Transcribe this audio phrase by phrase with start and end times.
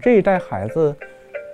[0.00, 0.94] 这一代孩子，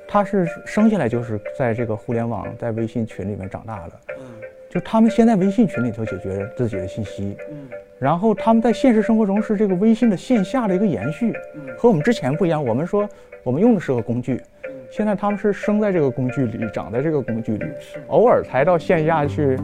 [0.08, 3.92] 他是生下来就是在这个互联网、在微信群里面长大的。
[4.18, 4.24] 嗯
[4.70, 7.68] 就他们先在微信群里头解决自己的信息，嗯
[7.98, 12.64] 然后他们在现实生活中是这个微信的线下的一个延续，嗯和我们之前不一样。
[12.64, 13.06] 我们说
[13.42, 17.66] 我们用的是个工具，嗯，现在他们是生在这个工具里，长在这个工具里，
[18.06, 19.58] 偶尔才到线下去，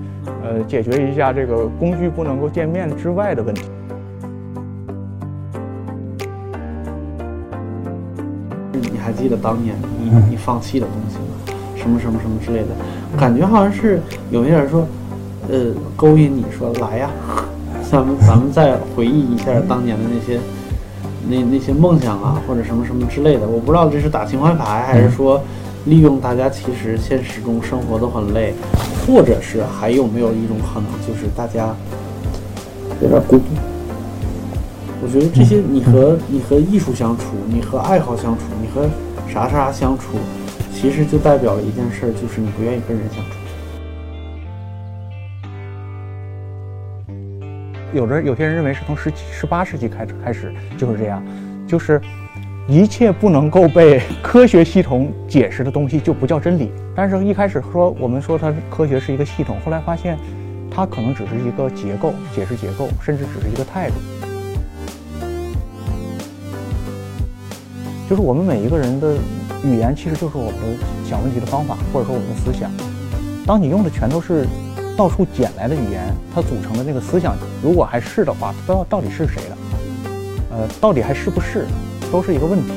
[0.45, 3.71] 呃，解决一下这个工具不能够见面之外的问题。
[9.19, 11.59] 记得当年你你放弃的东西吗？
[11.77, 12.69] 什么什么什么之类的，
[13.19, 14.01] 感觉好像是
[14.31, 14.87] 有一点说，
[15.49, 17.11] 呃，勾引你说来呀，
[17.91, 20.41] 咱们咱们再回忆一下当年的那些
[21.29, 23.47] 那那些梦想啊，或者什么什么之类的。
[23.47, 25.41] 我不知道这是打情怀牌，还是说
[25.87, 28.53] 利用大家其实现实中生活都很累，
[29.07, 31.75] 或者是还有没有一种可能，就是大家
[33.01, 33.45] 有点孤独。
[35.01, 38.89] 我觉得这些，你和你和艺术相处，你和爱好相处，你和
[39.33, 40.19] 啥啥相处，
[40.73, 43.31] 其实就代表了一件事儿，就是你不愿意跟人相处。
[47.93, 51.23] 有的有些人认为是从十七、十八世纪开始开始就是这样，
[51.67, 52.01] 就是
[52.67, 56.73] 一切不能够被科学系统解释的东西就不叫真理。
[56.95, 60.19] 但是，一开始说我们说它科学是一个系统，后来发现
[60.71, 63.95] 它可能只是一个结构，解释结构，甚至只是一个态度。
[68.09, 69.17] 就是我们每一个人的
[69.63, 72.71] 语言，其实就是我们想问题的方法，或者说我们的思想。
[73.47, 74.47] 当你用的全都是
[74.97, 79.57] 到处捡来的语言，它组成的那个思想，如果还是的话，它到到底是谁的？
[80.51, 81.67] 呃，到底还是不是，
[82.11, 82.73] 都是一个问题。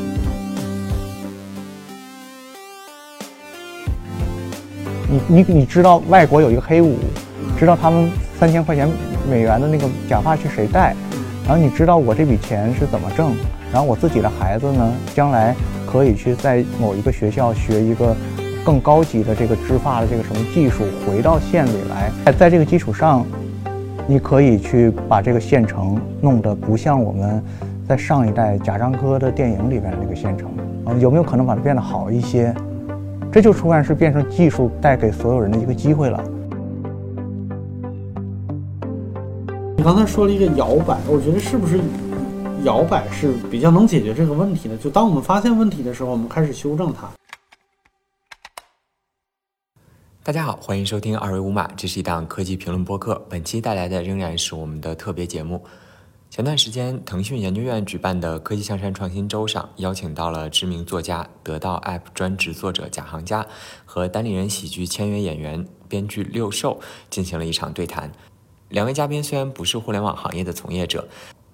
[5.09, 6.97] 你你你知道外国有一个黑五，
[7.57, 8.89] 知道他们三千块钱
[9.29, 10.93] 美元的那个假发是谁戴，
[11.47, 13.33] 然后你知道我这笔钱是怎么挣，
[13.71, 15.55] 然后我自己的孩子呢，将来
[15.85, 18.15] 可以去在某一个学校学一个
[18.65, 23.25] 更高级的这个织发的这个什么技术，回到县里来，在在这个基础上，
[24.07, 27.41] 你可以去把这个县城弄得不像我们
[27.87, 30.49] 在上一代贾樟柯的电影里边的那个县城，
[30.85, 32.53] 啊，有没有可能把它变得好一些？
[33.31, 36.21] 这就突然是变成技术带给所有人的一个机会了。
[39.77, 41.79] 你刚才说了一个摇摆，我觉得是不是
[42.63, 44.77] 摇摆是比较能解决这个问题的？
[44.77, 47.09] 就当我们发现问题的时候，我们开始修正它。
[50.21, 53.15] 大家好，欢迎收听二维五码，这是一档科技评论播客。
[53.27, 55.63] 本期带来的仍然是我们的特别节目。
[56.29, 63.43] 前段时间，腾讯研究院举办的科技向善创新周上，邀请到了知名作家、得到 App 专职作者贾行家
[63.85, 66.79] 和单立人喜剧签约演员、编剧六兽
[67.09, 68.11] 进行了一场对谈。
[68.69, 71.09] 两位嘉宾虽然不是互联网行业的从业者，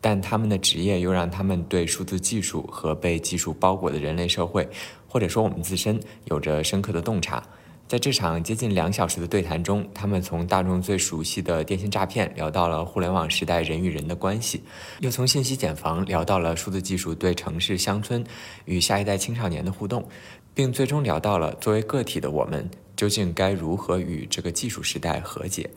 [0.07, 4.65] 但他们的职业又让他们对数字技术和被技术包裹的人类社会，
[5.05, 7.43] 或者说我们自身，有着深刻的洞察。
[7.89, 14.63] 在这场接近两小时的对谈中，他们从大众最熟悉的电信诈骗聊到了互联网时代人与人的关系，
[15.01, 18.23] 又从信息茧房聊到了数字技术对城市、乡村
[18.63, 20.07] 与下一代青少年的互动，
[20.53, 25.69] 并最终聊到了作为个体的我们究竟该如何与这个技术时代和解。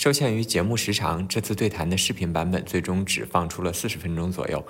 [0.00, 4.64] 受限于节目时长，这次对谈的视频版本最终只放出了四十分钟左右。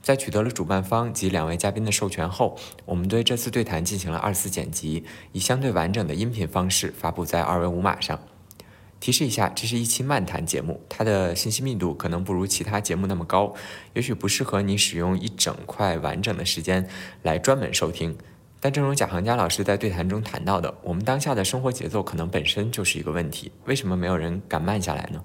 [0.00, 8.18] 在取得了主办方及两位嘉宾的授权后，我们对这次对谈进行了二次剪辑，以相对完整的音频方式发布在二维五码上。
[9.00, 13.54] 提示一下，这是一期漫谈节目，它的信息密度可能不如其他节目那么高，
[13.92, 16.88] 也许不适合你使用一整块完整的时间
[17.22, 18.16] 来专门收听。
[18.62, 25.18] 但正如贾行家老师在对谈中谈到的，我们当下的生活节奏可能本身就是一个问题，为什么没有人敢慢下来呢？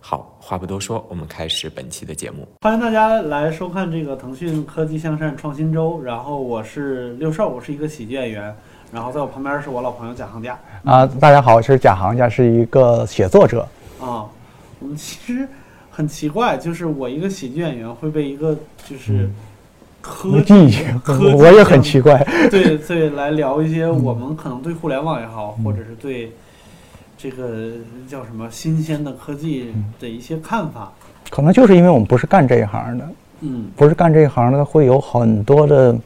[0.00, 2.46] 好，话不多说，我们开始本期的节目。
[2.60, 5.98] 欢迎大家来收看这个腾讯科技向善创新周。
[6.02, 8.54] 然后我是六少，我是一个喜剧演员。
[8.92, 10.58] 然后在我旁边是我老朋友贾行家。
[10.84, 13.66] 啊，大家好，我是贾行家，是一个写作者。
[13.98, 14.28] 啊，
[14.78, 15.48] 我们其实
[15.90, 18.54] 很奇怪，就是我一个喜剧演员会被一个
[18.86, 19.30] 就是
[20.04, 20.84] 科技、
[21.34, 22.22] 我也很奇怪。
[22.50, 26.30] 对对，来聊一些我们可能对互联网也好，或者是对
[27.16, 27.70] 这个
[28.06, 30.92] 叫什么新鲜的科技的一些看法。
[31.30, 33.08] 可能就是因为我们不是干这一行的，
[33.40, 35.96] 嗯，不是干这一行的，会有很多的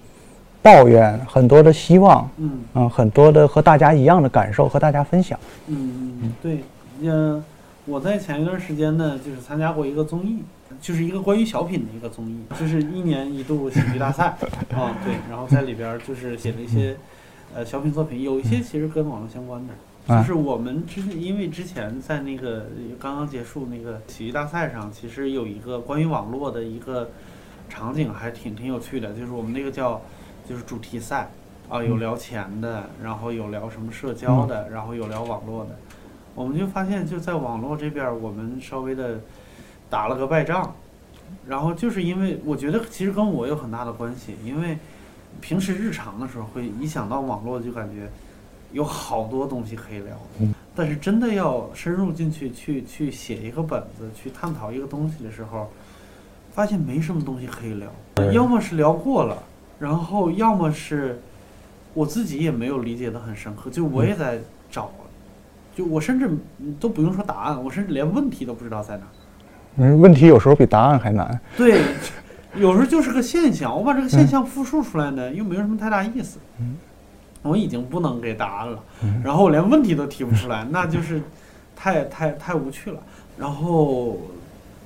[0.63, 5.37] 抱怨，很多的希望，嗯嗯，很多的和大家一样的感受和大家分享。
[5.67, 6.63] 嗯嗯，对，
[7.01, 7.43] 嗯，
[7.85, 10.43] 我在前一段时间呢，就是参加过一个综艺，
[10.81, 14.27] 就是一个关于小品的一个综艺，就是一年一度喜剧大赛
[14.75, 16.97] 啊，对，然后在里边就是写了一些
[17.55, 19.75] 呃小品作品，有一些其实跟网络相关的。
[20.09, 22.67] 就是我们之因为之前在那个
[22.99, 27.11] 刚刚结束那个喜剧大赛上，其实有一个关于网络的一个
[27.69, 29.13] 场景，还挺挺有趣的。
[29.13, 30.01] 就是我们那个叫
[30.49, 31.31] 就是主题赛
[31.69, 35.77] 啊，有聊钱的，然后有聊什么社交的，然后有聊网络的。
[36.35, 39.21] 我们就发现，就在网络这边儿，我们稍微的
[39.89, 40.75] 打了个败仗。
[41.47, 44.79] 然后就是因为我觉得其实跟我有很大的关系，因为
[45.43, 48.11] 平时日常的时候会一想到网络就感觉
[48.73, 55.71] 有好多东西可以聊，嗯但是真的要深入进去去去写一个本子去探讨一个东西的时候，
[56.53, 57.91] 发现没什么东西可以聊，
[58.33, 59.43] 要么是聊过了，
[59.79, 61.21] 然后要么是
[61.93, 64.39] 我自己也没有理解的很深刻，就我也在
[64.71, 64.91] 找，
[65.77, 66.31] 就我甚至
[66.81, 69.03] 都不用说答案，我甚至连问题都不知道在哪。
[69.79, 71.41] 嗯，问题有时候比答案还难。
[71.57, 71.83] 对，
[72.57, 76.39] 有时候就是个现象，我把这个现象复述出来呢，又没有什么太大意思。
[76.61, 76.77] 嗯
[77.43, 78.83] 我已经不能给答案了，
[79.23, 81.23] 然后我连问题都提不出来，那就是
[81.77, 82.99] 太太太无趣了。
[83.39, 84.19] 然后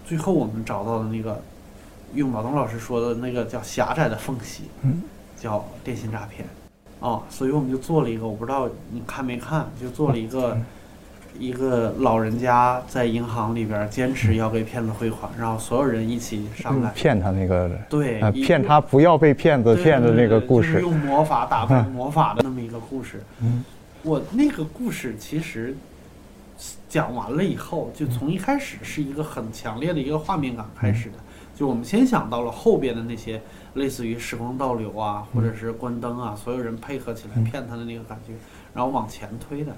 [0.05, 1.43] 最后我们找到的那个，
[2.15, 5.03] 用马东老师说的那个叫狭窄的缝隙，嗯
[5.37, 6.47] 叫电信诈骗。
[7.01, 10.57] 哦，所以我们就做了一个，我不知道你看没看，就做了一个。
[11.39, 20.81] 一个老人家在银行里边坚持要给骗子汇款，然后所有人一起上来，骗他那个，对，骗他不要被骗子骗的那个故就是事。
[20.81, 23.23] 用魔法打败魔法的那么一个故事。
[23.41, 23.65] 嗯。
[24.05, 25.77] 我那个故事其实
[26.89, 31.15] 讲完了以后，就从一开始是一个很强烈的一个画面感开始的，
[31.55, 33.41] 就我们先想到了后边的那些
[33.75, 38.33] 类似于时光倒流啊，或者是关灯啊，所有人配合起来骗他的那个感觉，
[38.75, 39.73] 然后往前推的。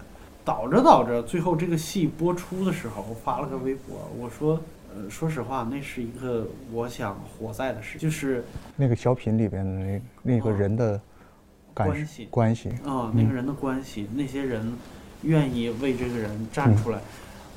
[0.45, 4.61] 导着导着，最后这个戏播出的时候，我发了个微博，我说，
[4.95, 8.45] 呃，说实话，那是一个我想活在的事，就是
[8.77, 11.01] 那个小品里边的那那个人的
[11.73, 14.71] 感关系关系，啊、那个人的关系，那些人
[15.23, 16.99] 愿意为这个人站出来。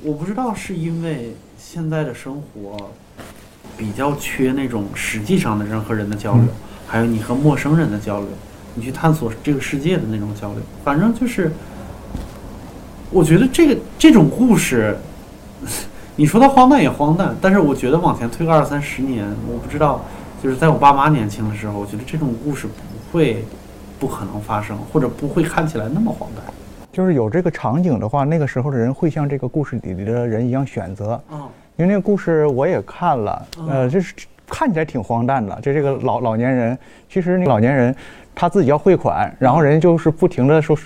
[0.02, 2.90] 我不知道是因为现在的生活
[3.76, 6.44] 比较缺那种实际上的人和人的交流，
[6.86, 8.28] 还有你和陌生人的交流，
[8.74, 10.62] 你去探索这个世界的那种交流。
[10.84, 11.52] 反正就是，
[13.10, 14.96] 我觉得这个这种故事，
[16.16, 20.04] 你说它荒诞也荒诞，但是我觉得往前推个二三十年，我不知道，
[20.42, 22.72] 就是在我爸妈年轻的时候，我觉得这种故事不
[23.10, 23.44] 会
[23.98, 26.44] 不可能发生，或者不会看起来那么荒诞。
[26.92, 31.20] 就是有这个场景的话，那个时候的人会像这个故事里的人一样选择。
[31.30, 34.12] 哦，因为那个故事我也看了，嗯呃，就是
[34.48, 35.58] 看起来挺荒诞的。
[35.62, 36.76] 就这个老老年人，
[37.08, 37.94] 其实那老年人
[38.34, 40.76] 他自己要汇款，然后人家就是不停的说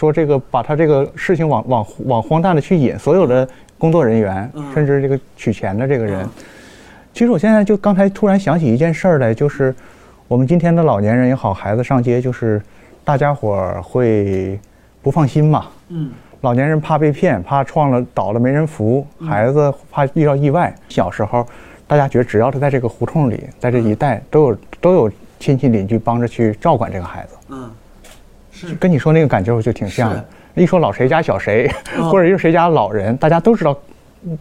[0.00, 4.72] 说这个把他这个事情往往往荒诞的去引，所有的工作人员，嗯。
[4.72, 6.24] 甚至这个取钱的这个人。
[6.24, 6.28] 嗯。
[7.12, 9.74] 其实我现在就刚才突然想起一件事儿来，就是
[10.26, 12.62] 我们今天的老年人也好，孩子上街，就是
[13.04, 14.58] 大家伙儿会
[15.02, 15.66] 不放心嘛。
[15.88, 16.10] 嗯。
[16.40, 20.74] 老年人怕被骗，怕撞了倒了没人扶，孩子怕遇到意外。
[20.88, 21.46] 小时候，
[21.86, 27.68] 大家觉得只要他在这个胡同里，在这一带都有都有亲戚邻居帮着去照管这个孩子，嗯，是
[28.78, 30.24] 跟你说那个感觉我就挺像的。
[30.54, 33.76] 一说老谁家小谁，嗯 或者又谁家老人，大家都知道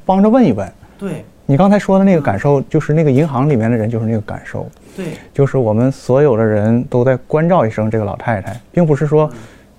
[0.06, 0.70] 帮着问一问。
[0.98, 9.30] 对你刚才说的那个感受，就是那个银行里面的人就是那个感受，对，就是我们所有的人都在关照一声这个老太太，并不是说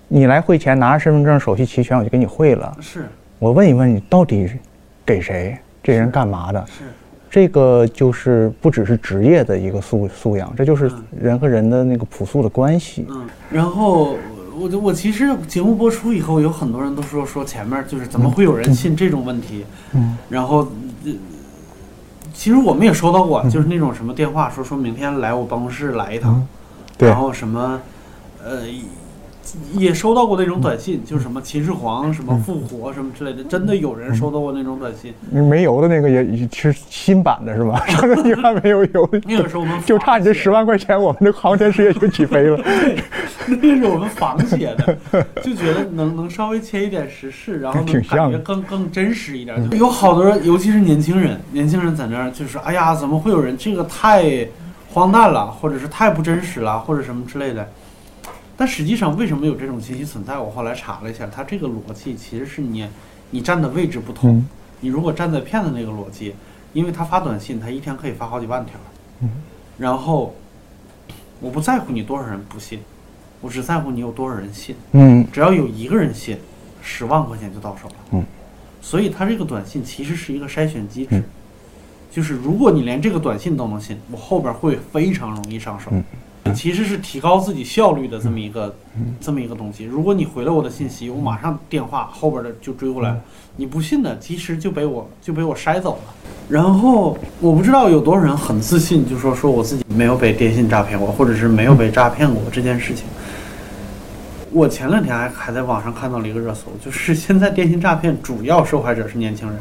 [0.07, 2.75] 你来汇钱拿着身份证手续齐全我就给你汇了。
[2.81, 3.05] 是
[3.39, 4.49] 我问一问你到底
[5.05, 5.57] 给谁？
[5.83, 6.65] 这人干嘛的？
[6.67, 6.83] 是，
[7.29, 13.07] 这个就是不只是职业的一个素素养，这就是嗯人和人的那个朴素的关系。
[13.09, 14.17] 嗯，然后
[14.61, 20.59] 我就我其实节目播出以后，有很多人都说说前面就是怎么会有人信这种问题，嗯，然后。
[21.05, 21.11] 呃
[22.33, 26.47] 其实我们也收到过，就是那种什么电话说说明天来我办公室来一趟，嗯
[26.97, 27.79] 对然后什么，
[28.43, 28.61] 呃，
[29.73, 35.13] 也收到过那种短信，就是什么秦始皇什么复活什么之类的，真的有人收到过那种短信。
[35.31, 37.85] 没油的那个也也是新版的是吧？
[37.87, 42.57] 上个你还没有油，那个时候我们就差你这十万块钱，我们这航天事业就起飞了。
[43.47, 44.97] 那个是我们仿写的，
[45.41, 49.57] 就觉得能能稍微切一点时事，然后能感觉更更真实一点。
[49.71, 54.47] 有好多人，尤其是年轻人，年轻人在那儿就是，哎呀，怎么会有人这个太
[54.93, 57.67] 荒诞了，或者是太不真实了，或者什么之类的。
[58.61, 60.37] 但实际上，为什么有这种信息存在？
[60.37, 62.87] 我后来查了一下，它这个逻辑其实是你
[63.31, 64.37] 你站的位置不同。
[64.37, 64.47] 嗯
[64.81, 66.35] 你如果站在骗子那个逻辑，
[66.73, 68.75] 因为他发短信，他一天可以发好几万条，
[69.21, 69.31] 嗯
[69.79, 70.35] 然后
[71.39, 72.79] 我不在乎你多少人不信，
[73.41, 74.75] 我只在乎你有多少人信。
[74.91, 76.37] 嗯只要有一个人信，
[76.83, 77.95] 十万块钱就到手了。
[78.11, 78.23] 嗯，
[78.79, 81.23] 所以他这个短信其实是一个筛选机制，嗯
[82.11, 85.89] 就是如果你连这个短信都能信，我后边会非常容易上手。
[85.91, 86.03] 嗯
[86.53, 88.75] 其实是提高自己效率的这么一个、
[89.19, 89.85] 这么一个东西。
[89.85, 93.19] 如果你回了我的信息，我马上电话后边的就追过来了。
[93.55, 96.13] 你不信的，其实就被我就被我筛走了。
[96.49, 103.05] 然后我不知道有多少人很自信，就说说我自己没有被电信诈骗过，或者是没有被诈骗过这件事情。
[104.51, 109.57] 我前两天还还在网上看到了一个热搜，就是现在电信诈骗主要受害者是年轻人。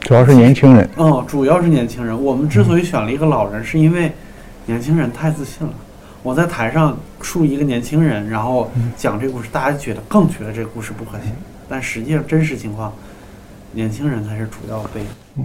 [0.00, 0.88] 主要是年轻人。
[0.96, 2.18] 嗯，主要是年轻人。
[2.24, 4.10] 我们之所以选了一个老人，是因为
[4.68, 5.72] 年轻人太自信了。
[6.22, 11.32] 我在台上树一个年轻人，然后讲这个故事，大家觉得更觉得这个故事不可信。
[11.66, 12.92] 但实际上，真实情况，
[13.72, 15.00] 年轻人才是主要被。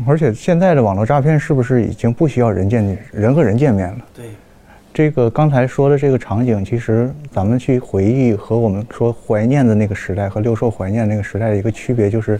[0.05, 3.97] 而且现在的网络诈骗是不是已经不需要人见人和人见面了？
[4.13, 4.25] 对。
[4.93, 12.37] 这个刚才说的这个场景，其实咱们去回忆和我们说怀念的那个时代和六兽怀念那个时代的一个区别，就是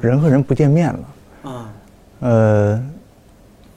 [0.00, 1.50] 人和人不见面了。
[1.50, 1.72] 啊。
[2.20, 2.82] 呃，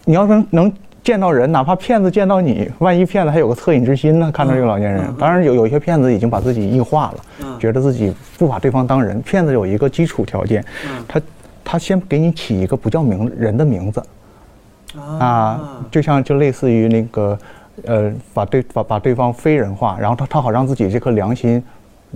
[0.05, 0.71] 你要说能
[1.05, 4.31] 见到人，哪怕骗子见到你，万一骗子还有个恻隐之心呢？
[4.31, 9.21] 看到这个老年人，当然有有一些骗子已经把自己异化了，觉得自己不把对方当人。
[9.21, 10.65] 骗子有一个基础条件，
[11.07, 11.21] 他
[11.63, 14.03] 他先给你起一个不叫名人的名字，
[14.97, 17.38] 啊，就像就类似于那个。
[17.83, 21.62] 呃，把对把把对方非人化，然后他他好让自己这颗良心，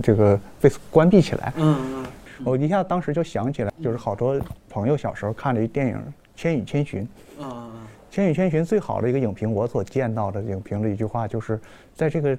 [0.02, 1.52] 这个被关闭起来。
[1.58, 2.04] 嗯嗯。
[2.44, 5.94] 我一下当时就想起来，就是好多朋友小时候看了一电影
[6.34, 7.02] 《千与千寻》。
[7.40, 7.72] 嗯嗯
[8.10, 11.60] 千与千寻》最好的一个影评，我所见到的影评的一句话就是，
[11.94, 12.36] 在这个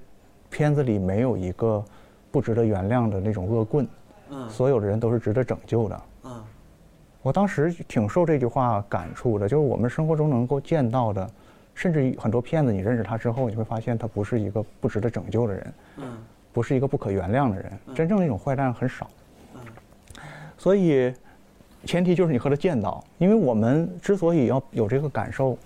[0.50, 1.84] 片子里没有一个
[2.30, 3.88] 不值得原谅的那种恶棍。
[4.30, 4.50] 嗯。
[4.50, 6.02] 所有的人都是值得拯救的。
[6.26, 6.44] 嗯。
[7.22, 11.30] 我当时挺受这句话感触的，就是我们生活中能够见到的。
[11.74, 16.18] 甚至于很多骗子，你认识他之后，你会发现他不是一个不值得拯救的人，嗯，
[16.52, 17.72] 不是一个不可原谅的人。
[17.96, 19.10] 真正那种坏蛋很少，
[19.56, 19.62] 嗯，
[20.58, 21.14] 所以
[21.86, 23.04] 前提就是你和他见到。
[23.18, 25.58] 因为我们之所以要有这个感受，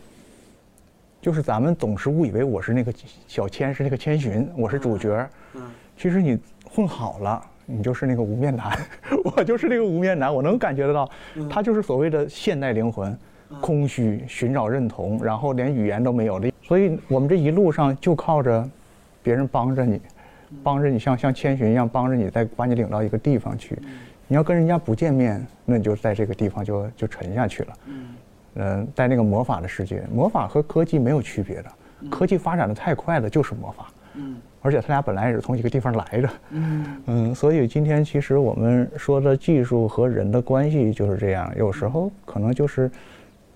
[1.21, 2.93] 就是咱们总是误以为我是那个
[3.27, 5.61] 小千，是那个千寻，我是主角，嗯，
[5.97, 6.37] 其实你
[6.69, 8.77] 混好了，你就是那个无面男，
[9.35, 11.09] 我就是那个无面男，我能感觉得到，
[11.49, 13.17] 他就是所谓的现代灵魂。
[13.61, 18.67] 空虚，寻找认同，然后连语言都没有的，所以我们这一路上就靠着
[19.21, 20.01] 别人帮着你，
[20.63, 23.77] 帮着你像像千寻一样帮着你，再把你领到一个地方去。
[24.27, 27.73] 你要跟人家不见面，那你就在这个地方就就沉下去了。
[28.55, 31.71] 嗯，在那个魔法的世界，魔法和科技没有区别的，
[32.09, 33.87] 科技发展的太快了，就是魔法。
[34.15, 36.29] 嗯，而且他俩本来也是从一个地方来的。
[36.51, 42.89] 嗯 嗯，所以今天其实我们说的技术和人的关系就是这样，有时候可能就是。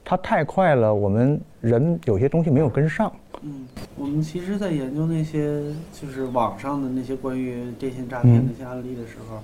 [0.02, 3.14] 它太快了，我们人有些东西没有跟上。
[3.44, 5.62] 嗯，我们其实，在研究那些
[5.94, 9.38] 就是网上的那些关于电信诈骗那些案例的时候，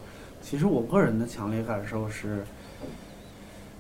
[0.48, 2.46] 其实我个人的强烈感受是，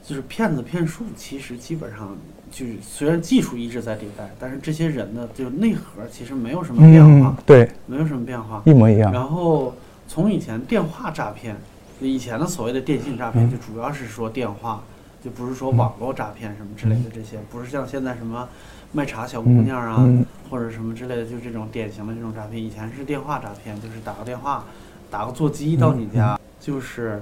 [0.04, 2.18] 就是骗子骗术，其实基本上
[2.50, 7.38] 就是虽然技术一直在迭代，但是这些人的，就内核其实没有什么变化。
[7.46, 9.14] 对，没有什么变化，一模一样。
[9.14, 9.76] 然后
[10.08, 11.56] 从以前电话诈骗，
[12.02, 14.82] 以前的所谓的电信诈骗，就主要是说电话。
[15.24, 18.48] 就不是说网络诈骗什么之类的这些，不是像现在什么
[18.92, 20.08] 卖茶小姑娘啊，
[20.52, 22.64] 或者什么之类的，就这种典型的这种诈骗。
[22.64, 24.66] 以前是电话诈骗，就是打个电话，
[25.10, 27.22] 打个座机到你家，就是，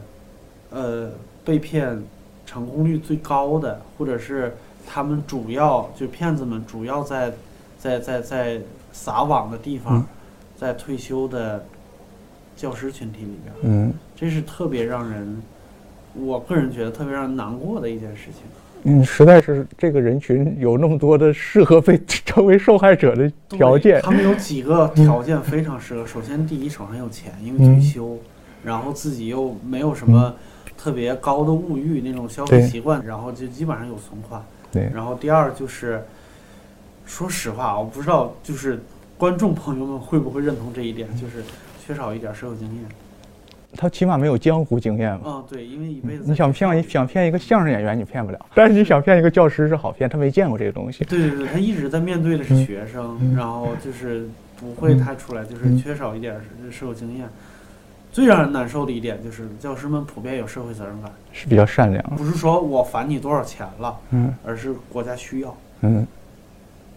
[0.69, 1.09] 呃，
[1.43, 2.01] 被骗
[2.45, 4.55] 成功率最高的，或者是
[4.87, 7.33] 他们主要就骗子们主要在
[7.77, 8.61] 在在在
[8.93, 10.05] 撒网的地方，
[10.55, 11.61] 在退休的
[12.55, 15.41] 教师群体里边，嗯，这是特别让人。
[16.15, 18.43] 我个人觉得特别让人难过的一件事情。
[18.83, 23.99] 嗯，实在是这个人群有那么多的适合被 成为受害者的条件。
[24.03, 26.05] 他们有几个条件非常适合。
[26.05, 28.15] 首先，第一，手上有钱，因为退休，
[28.63, 30.33] 然后自己又没有什么
[30.77, 34.41] 特别高的物欲那种消费习惯，然后就基本上有存款。
[34.71, 34.89] 对。
[34.93, 36.03] 然后第二就是，
[37.05, 38.79] 说实话，我不知道就是
[39.17, 41.43] 观众朋友们会不会认同这一点，就是
[41.85, 42.83] 缺少一点社会经验。
[43.75, 45.31] 他起码没有江湖经验嘛？
[45.31, 46.23] 啊，对，因为一辈子。
[46.27, 51.03] 你想骗一想骗一个相声演员，你骗不了；但是你想骗一个教师是好骗，他没见过这个东西。
[51.05, 54.27] 对对对，他一直在面对的是学生，然后就是
[54.59, 56.39] 不会太出来，就是缺少一点
[56.69, 57.27] 社会经验。
[58.13, 62.15] 最让人难受的一点就是，教师们普遍有社会责任感，是比较善良。
[62.15, 66.07] 不是说我返你多少钱了，嗯，而是国家需要，嗯，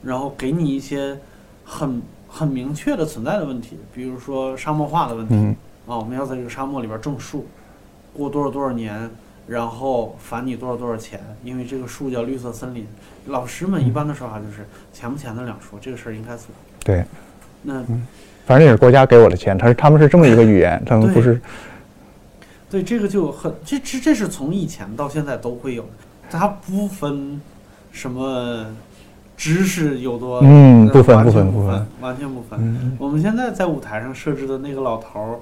[0.03, 1.19] 然后给你一些
[1.65, 5.35] 很很明确的存在的问题，比如说沙漠化的问题。
[5.87, 7.47] 啊，我们要在这个沙漠里边种树，
[8.13, 9.09] 过多少多少年，
[9.47, 12.85] 然后返你多少多少钱，因为这个树叫绿色森林。
[13.27, 16.49] 老师们一般的说法就是钱不钱的两说，这个事儿应该做。
[16.81, 17.05] 对，
[17.63, 17.85] 那
[18.47, 21.39] 反正也是国家给我的钱，他是他们是这么一个语言，他们不是。
[22.71, 25.89] 对，这个就很这这这是从以前到现在都会有的，
[26.31, 27.41] 它不分
[27.91, 28.65] 什么
[29.37, 32.59] 知识有多嗯不分不分不分，完全不分。
[32.61, 35.39] 嗯我们现在在舞台上设置的那个老头儿，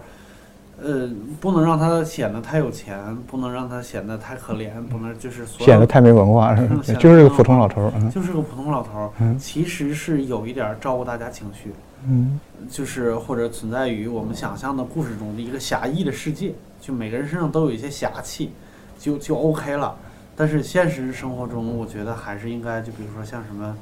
[0.82, 6.56] 呃，不能让他显得太有钱，不能让他显得太可怜，不能就是所显得太没文化，
[6.98, 7.92] 就是个普通老头儿。
[7.96, 11.72] 嗯就是个普通老头儿，嗯其实是有一点儿照顾大家情绪，
[12.06, 12.38] 嗯
[12.70, 18.52] 就是或者存在于我们想象的故事中的一个侠义的世界，就每个人身上都有一些侠气，
[18.98, 19.96] 就就 OK 了。
[20.36, 23.76] 但是现实生活中，我觉得还是应该，就比如说像什么，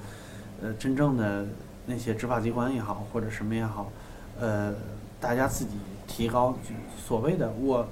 [0.62, 1.46] 呃，真正的
[1.86, 3.90] 那些执法机关也好，或者什么也好，
[4.38, 4.74] 呃，
[5.20, 5.72] 大家自己
[6.06, 6.54] 提高，
[7.02, 7.88] 所谓的我，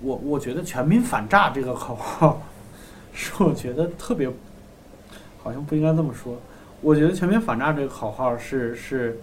[0.00, 2.40] 我我觉得“全民反诈”这个口号，
[3.12, 4.30] 是我觉得特别，
[5.42, 6.36] 好像不应该这么说。
[6.80, 9.18] 我觉得“全民反诈”这个口号是是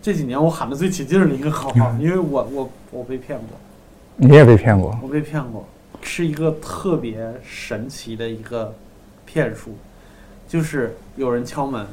[0.00, 3.58] 这几年我喊的最起劲儿的一个口号，因为我我我被骗过，
[4.16, 4.96] 你也被骗过。
[5.02, 5.66] 我被骗过，
[6.00, 8.74] 是一个特别神奇的一个
[9.26, 9.76] 骗术，
[10.48, 11.86] 就是有人敲门，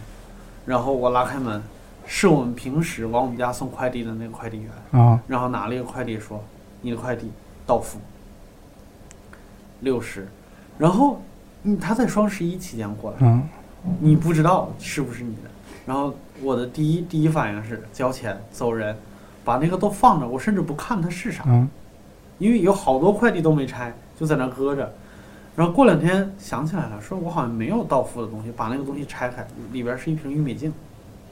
[0.66, 1.62] 然后我拉开门，
[2.06, 6.44] 是我们平时往我们家送快递的那个快递员，啊，然后拿了一个快递说
[6.82, 7.32] ：“你的快递
[7.66, 8.00] 到付，
[9.82, 10.28] 六十。”
[10.78, 11.22] 然后，
[11.64, 13.48] 嗯，他在双十一期间过来，嗯。
[14.00, 15.42] 你不知道是不是你的。
[15.86, 16.12] 然后
[16.46, 18.96] 我的第一第一反应是交钱走人，
[19.44, 21.68] 把那个都放着，我甚至不看它是啥，嗯
[22.38, 24.94] 因为有好多快递都没拆，就在那搁着。
[25.56, 30.72] 然后过两天想起来了，说我好像没有到付的东西，把那个东西拆开，里边是一瓶玉米净，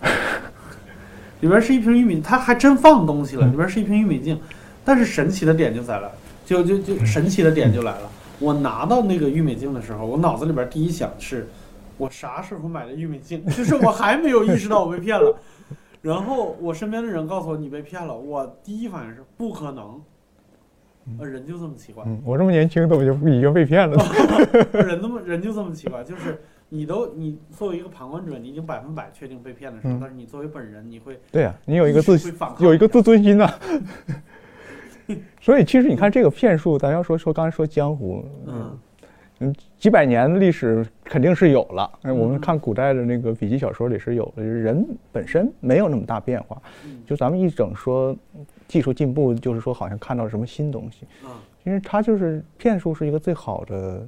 [1.42, 4.40] 里边是一瓶玉米，他还真放东西了，里边是一瓶玉米净。
[4.86, 6.10] 但是神奇的点就在了，
[6.46, 8.10] 就就就神奇的点就来了。
[8.40, 11.50] 我拿到那个玉米净的时候，我脑子里边第一想是，
[11.98, 13.46] 我啥时候买的玉米净？
[13.52, 15.36] 就是我还没有意识到我被骗了。
[16.02, 20.02] 然后我身边的人告诉我你被骗了，我第一反应是不可能。
[21.20, 24.04] 呃，人就这么奇怪，嗯，我这么年轻怎么就已经被骗了呢？
[24.72, 32.18] 人那么人就这么奇怪，就是你都你作为一个旁观者，你已经百分百确定被骗的时候，嗯但是你作为本人，你会对啊、你有一个自
[32.60, 33.54] 有一个自尊心呐、
[35.42, 38.80] 所以其实你看这个骗术，咱要说说刚才说江湖，嗯
[39.40, 41.92] 嗯几百年的历史肯定是有了。
[42.04, 46.62] 哎我们嗯看古代的那个笔记小说里是有的，人本身没有那么大变化。
[46.86, 48.16] 嗯就咱们一整说
[48.66, 54.08] 技术进步，就是说好像看到什么新东西，啊其实它就是骗术是一个最好的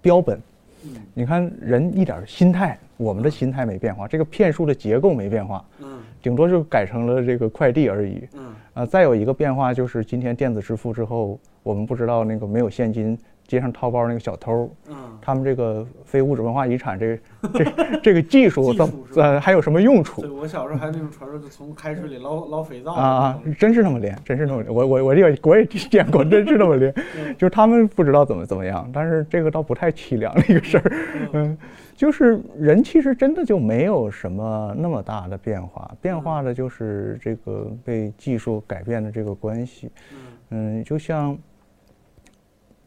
[0.00, 0.40] 标本。
[0.84, 8.22] 嗯你看人一点心态，我们的心态没变化，这个骗术的结构没变化，嗯顶多就改成了这个快递而已。
[8.34, 13.18] 嗯啊，再有一个变化就是今天电子支付之后，我们不知道那个没有现金，
[13.54, 17.18] 街上掏包那个小偷，嗯他们这个非物质文化遗产这
[17.54, 17.64] 这
[18.02, 18.86] 这个技术怎
[19.16, 23.42] 呃还有什么用处对，我小时候还有那种传说，就从开水里捞捞肥皂啊啊？
[23.58, 24.74] 真是那么练，真是那么练。
[24.74, 26.92] 我我我也我也见过，真是那么练。
[27.16, 30.92] 嗯就是他们不知道怎么怎么样，但是这个倒不太凄凉的一个事儿。
[31.32, 31.56] 嗯，
[31.96, 39.90] 就是人其实真的就没有什么那么大的变化，变化的就是这个被技术改变的这个关系。
[40.12, 40.16] 嗯
[40.50, 41.36] 嗯，就像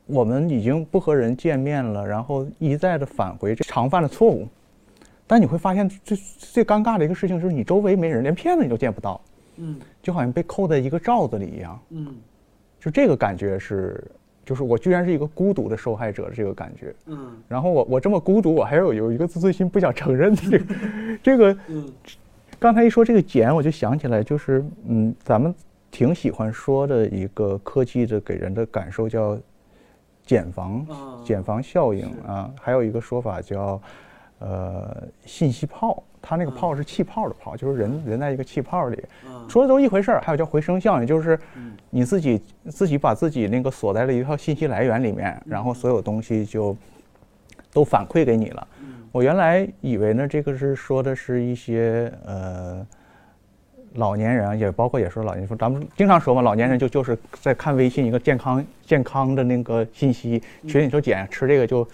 [0.08, 4.48] 我们已经不和人见面了，然后一再的返回这常犯的错误，
[5.28, 9.22] 但你会发现最最尴尬的一个事情是你周围没人，连骗子你都见不到，
[9.58, 11.80] 嗯就好像被扣在一个罩子里一样。
[11.89, 12.15] 嗯
[12.80, 14.04] 就这个感觉是，
[14.46, 16.93] 就是我居然是一个孤独的受害者的这个感觉。
[17.06, 20.65] 嗯然后我我这么孤独，我还有有一个自尊心不想承认的这个
[21.24, 21.58] 这个。
[21.67, 21.93] 嗯
[22.60, 25.54] 刚才一说这个茧，我就想起来，就是嗯，咱们
[25.91, 29.38] 挺喜欢说的一个科技的给人的感受叫
[30.28, 31.18] 减防啊。
[31.26, 33.82] 减防效应啊，还有一个说法叫
[34.38, 40.22] 呃信息泡，它那个泡是气泡的泡，就是人人在一个气泡里，嗯说的都一回事儿。
[40.22, 41.76] 还有叫回声效应，就是嗯。
[41.90, 46.76] 你自己自己把自己那个锁在了一套信息来源里面，然后所有东西就
[47.72, 48.68] 都反馈给你了。
[48.82, 49.08] 嗯。
[49.13, 52.86] 我原来以为呢，这个是说的是一些呃
[53.98, 61.88] 老年人啊，也包括也说老年人，咱们经常说嘛，老年人就就是在看微信一个健康健康的那个信息，群里头减吃这个就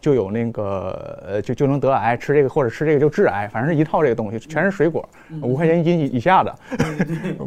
[0.00, 5.06] 就有那个呃就就能得癌，吃这个或者吃这个就致癌，反正是一套这个东西，全是水果，
[5.42, 6.54] 五块钱一斤以以下的。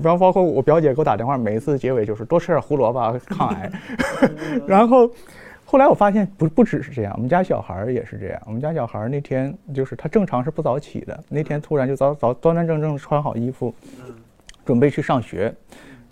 [0.01, 3.71] 然后包括我表姐给我打电话，每一次结尾就是多吃点胡萝卜抗癌，
[4.67, 5.09] 然后。
[5.73, 8.39] 后来我发现不不只是这样，我们家小孩儿也是这样。
[8.45, 13.73] 我们家小孩儿那天就是他正常是不早起的，那天突然就早早端端正正穿好衣服，
[14.05, 14.13] 嗯。
[14.63, 15.45] 准备去上学，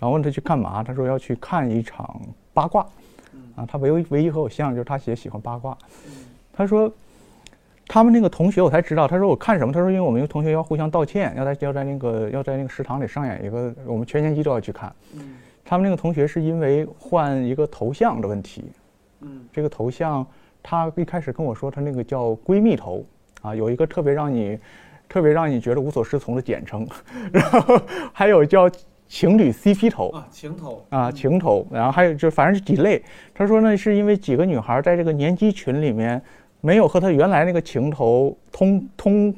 [0.00, 2.20] 后问他去干嘛，他说要去看一场
[2.52, 2.84] 八卦，
[3.54, 5.78] 啊，他唯唯一和我像就是他也喜欢八卦，
[6.52, 6.92] 他说
[7.86, 15.36] 他们那个同学我才知道，他说我看什么，他说因为我们一个同学要互相道歉，要在要在那个要在那个食堂里上演一个，我们全年级都要去看，嗯。
[15.64, 18.64] 他们那个同学是因为换一个头像的问题，
[19.22, 19.44] 嗯。
[19.52, 20.26] 这个头像，
[20.62, 23.04] 她一开始跟我说她那个叫闺蜜头，
[23.42, 24.58] 啊，有一个特别让你
[25.08, 26.86] 特别让你觉得无所适从的简称，
[27.32, 27.80] 然后
[28.12, 28.70] 还有叫
[29.06, 30.86] 情侣 CP 头啊，情头。
[30.88, 33.02] 啊，情头，然后还有就反正是几类。
[33.34, 36.20] 他说呢，是因为几个女孩在这个年级群里面
[36.62, 39.34] 没有和他原来那个情头通通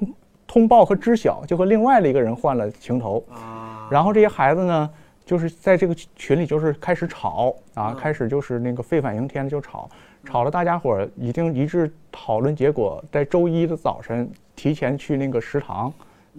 [0.46, 4.88] 通报和知晓，就和另外的一个人换了情头，啊，然后这些孩子呢，
[5.24, 9.88] 就是在这个群里就是开始吵啊，嗯开始就是那个沸反盈天的就吵，
[10.24, 15.92] 吵了大家伙儿已经一致讨论结果，在周一的早晨提前去那个食堂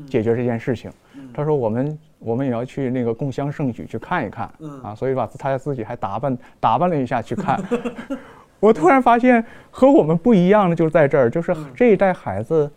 [0.08, 0.92] 解决这件事情。
[1.16, 7.62] 嗯他说我们我们也要去那个共襄盛举去看一看嗯啊，所以把他自己还打扮打扮了一下去看。
[8.60, 12.72] 我突然发现和我们不一样的就是在这儿，就是嗯这一代孩子，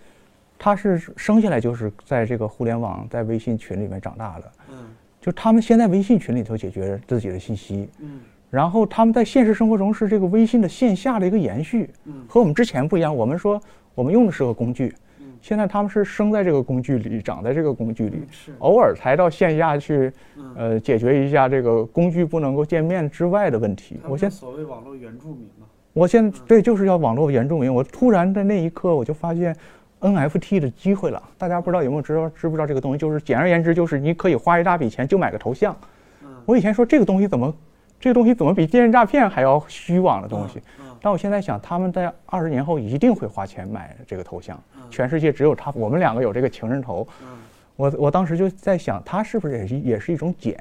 [0.58, 4.76] 他是生下来就是在这个互联网在微信群里面长大的，嗯
[5.20, 13.14] 就他们先在微信群里头解决自己的信息，嗯然后他们在现实生活中是这个微信的线下的一个延续，嗯和我们之前不一样。
[13.14, 13.60] 我们说
[13.94, 24.00] 我们用的是个工具嗯，现在他们是生在这个工具里，长在这个工具里嗯，是偶尔才到线下去，嗯，呃，解决一下这个工具不能够见面之外的问题。
[24.08, 27.74] 我现所谓网络原住民嘛，我现在对就是要网络原住民。
[27.74, 29.54] 我突然在那一刻我就发现
[30.00, 31.22] NFT 的机会了。
[31.36, 32.98] 大家不知道有没有知道知不知道这个东西？
[32.98, 35.76] 就是简而言之，就是你可以花一大笔钱就买个头像。
[36.22, 37.54] 嗯，我以前说这个东西怎么，
[38.00, 40.60] 这个东西怎么比电信诈骗还要虚妄的东西？
[40.80, 44.56] 嗯，但我现在想，他们在二十年后一定会花钱买这个头像。
[44.74, 47.06] 嗯全世界只有他，我们两个有这个情人头。
[47.22, 47.28] 嗯
[47.76, 50.58] 我我当时就在想，它是不是也是也是一种茧？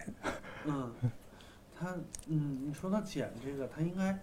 [0.66, 0.92] 嗯，
[1.80, 1.88] 他
[2.28, 4.16] 嗯，你说到捡这个，他应该，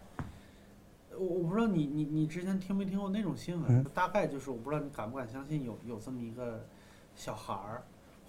[1.18, 6.66] 我我不知道你你你之前听没听过那种新闻，嗯大概就是我不知道你敢不敢相信有有这么一个
[7.14, 7.82] 小孩儿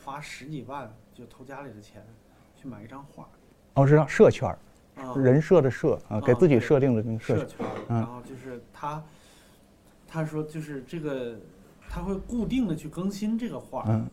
[0.04, 2.06] 花十几万就偷家里的钱
[2.56, 3.24] 去买一张画，
[3.74, 4.56] 哦我知道社圈
[5.16, 7.66] 人设的设啊，给自己设定的那个社圈。
[7.90, 9.04] 然后就是他，
[10.08, 11.38] 他说就是这个
[11.90, 14.10] 他会固定的去更新这个画，嗯，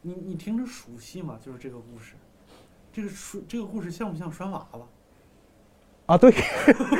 [0.00, 1.38] 你你听着熟悉吗？
[1.42, 2.14] 就是这个故事，
[2.92, 4.86] 这个书这个故事像不像拴娃娃？
[6.06, 6.30] 啊，对，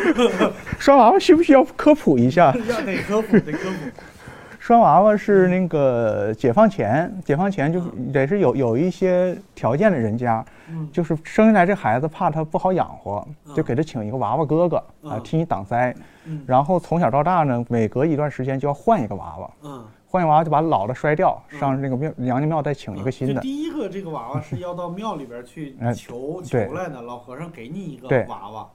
[0.80, 2.54] 拴娃娃需不需要科普一下？
[2.68, 3.90] 要得科普，得科普。
[4.58, 15.94] 拴娃娃是那个解放前，解放前就是得是有有一些条件的人家，嗯就是生下来这孩子怕他不好养活，嗯就给他请一个娃娃哥哥啊，嗯替你挡灾。
[16.24, 23.34] 嗯然后从小到大呢，每隔一段时间就要换一个娃娃，嗯，换一个娃娃就把老的摔掉，嗯上那个庙娘娘庙再请一个新的。
[23.34, 28.66] 就第一个这个娃娃是要到庙里边去哎求对求来的，老和尚给你一个对娃娃。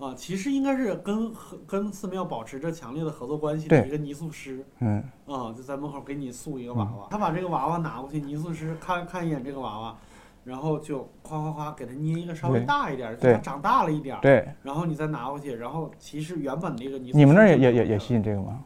[0.00, 7.06] 啊，其实应该是跟和跟寺庙保持着强烈的合作关系的对一个泥塑师嗯啊，就在门口给你塑一个娃娃。
[7.10, 9.96] 他把这个娃娃拿过去，泥塑师看看一眼这个娃娃，
[10.42, 18.64] 然后就夸夸夸给他捏一个稍微大一点对它长大了一点儿，对，然后你再拿过去，然后其实原本那个泥塑你们那儿也也也也就有的信这个吗？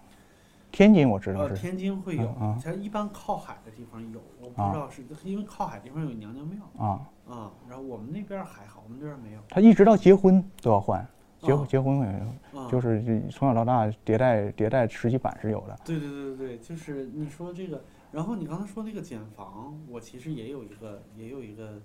[0.71, 11.07] 天津我知道呃，是，天津会有嗯嗯，其实一般靠海的地方有，我不啊知道是因为靠海地方有娘娘庙啊，啊，然后我们那边儿还好，我们这边儿没有他一直到结婚都要换，
[11.45, 12.69] 结啊结婚也啊。
[12.71, 15.79] 就是从小到大迭代迭代十几版是有的。
[15.85, 21.81] 对对对对对，就是你说这个，然后你刚才说那个减房，我其实也有一个也有一个，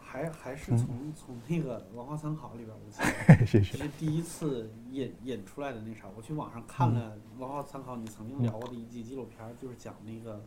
[0.00, 2.98] 还还是嗯从从那个文化参考里边，我记
[3.40, 3.76] 得谢谢。
[3.76, 10.40] 这是第一次引引出来的那啥，我去网上看了文化参考你曾经聊过的一集纪录片，就是讲那个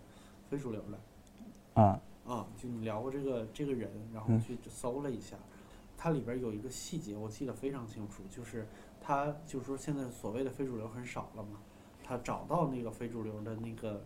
[0.50, 1.82] 非主流的。
[1.82, 5.38] 啊，啊，就你聊过这个这个人，然后嗯去搜了一下，
[6.04, 8.68] 它里边有一个细节我记得非常清楚，就是
[9.00, 11.60] 他就是说现在所谓的非主流很少了嘛，
[12.04, 14.04] 他找到那个非主流的那个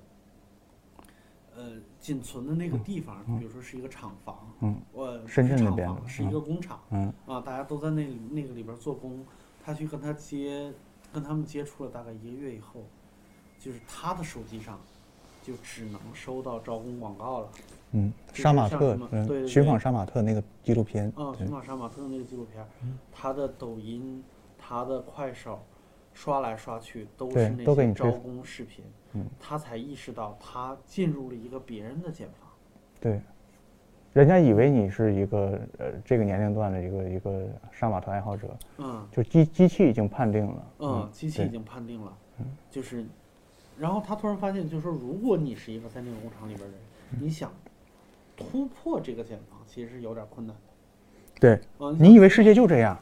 [1.56, 9.26] 呃仅存的那个地方，嗯比如说是一个厂房，嗯，呃，不深是厂圳那边的房是一个工厂嗯啊，大家都在那里那个里边做工，
[9.64, 10.74] 他去跟他接
[11.14, 12.84] 跟他们接触了大概一个月以后，
[13.58, 14.78] 就是他的手机上
[15.46, 17.50] 就只能收到招工广告了。
[17.92, 22.66] 嗯，杀马特对寻访杀马特那个纪录片，啊，对寻访杀马特那个纪录片，
[23.12, 24.24] 他的抖音、
[24.58, 25.60] 他的快手，
[26.14, 32.50] 刷来刷去都是那些招工视频嗯，他才意识到他进入了一个别人的茧房。
[33.00, 33.22] 对，
[34.14, 42.18] 人家以为你是一个呃这个年龄段的一个一个杀马特爱好者，嗯就机机器已经判定了，嗯，机器已经判定了，
[42.70, 43.06] 就是，
[43.78, 46.84] 然后他突然发现，就是说，如果你是一个在那个工厂里边的人，
[47.20, 47.52] 你想
[48.38, 50.62] 突破这个茧房，其实是有点困难的。
[51.40, 52.98] 对，啊，你以为世界就这样？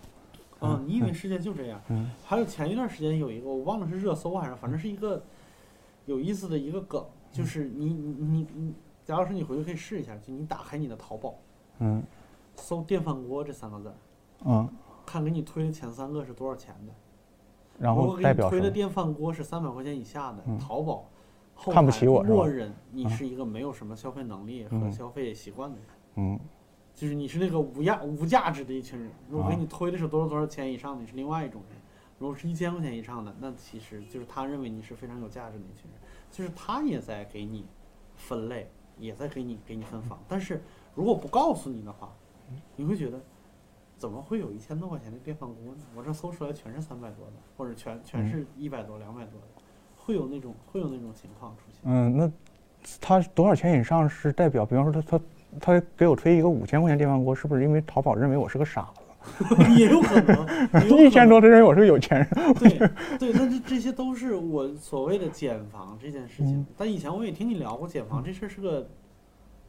[0.59, 1.81] 啊，你以为世界就这样？
[1.89, 5.21] 嗯还有前一段时间有一个，我忘了是热搜还是，反正是一个
[6.05, 8.73] 有意思的一个梗，就是你你你你，
[9.05, 11.35] 贾老师，你回去可以试一下，就你打开你的淘宝，
[11.79, 12.01] 嗯
[12.55, 13.91] 搜“电饭锅”这三个字
[15.05, 16.93] 看给你推的前三个是多少钱的。
[17.79, 18.71] 然如果给后代表你推的？
[18.71, 21.09] 电饭锅是三百块钱以下的，淘宝
[21.53, 25.85] 后看不台起我默认你是一个没有什么消费能力和嗯消费习惯的人。
[26.15, 26.39] 嗯
[26.93, 29.09] 就是你是那个无价无价值的一群人。
[29.27, 31.79] 如果给啊你推的是多少多少钱以上的，你是另外一种人。
[32.19, 35.99] 如果是一千块钱以上的，那其实就是他认为你是非常有价值的一群人，
[36.31, 37.65] 就是他也在给你
[38.15, 40.19] 分类，也在给你给你分房。
[40.27, 40.61] 但是
[40.93, 42.13] 如果不告诉你的话，
[42.75, 43.19] 你会觉得
[43.97, 45.81] 怎么会有一千多块钱的电饭锅呢？
[45.95, 49.61] 我这搜出来全是三百多的，或者全全是一百多、两百多的，
[49.95, 51.81] 会有那种会有那种情况出现。
[51.83, 52.31] 嗯，那
[52.99, 54.65] 他多少钱以上是代表？
[54.65, 55.23] 比方说他他
[55.59, 58.99] 他给我推一个五千块钱电饭锅，是不是因为淘宝认为我是个傻子？
[59.77, 60.45] 也有可能，
[60.89, 62.29] 一千多他认为我是个有钱人。
[62.59, 66.59] 对对，但是这些都是我所谓的减房这件事情。
[66.59, 68.85] 嗯但以前我也听你聊过，减房这事儿是个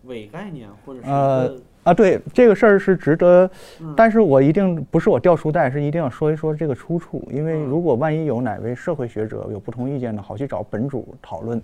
[0.07, 3.49] 伪概念，或者是啊，对这个事儿是值得，
[3.81, 11.63] 嗯但是我一定不是我掉书袋，是一定要说一说这个出处，因为嗯如果万一有哪位社会学者有不同意见呢，好去找本主讨论。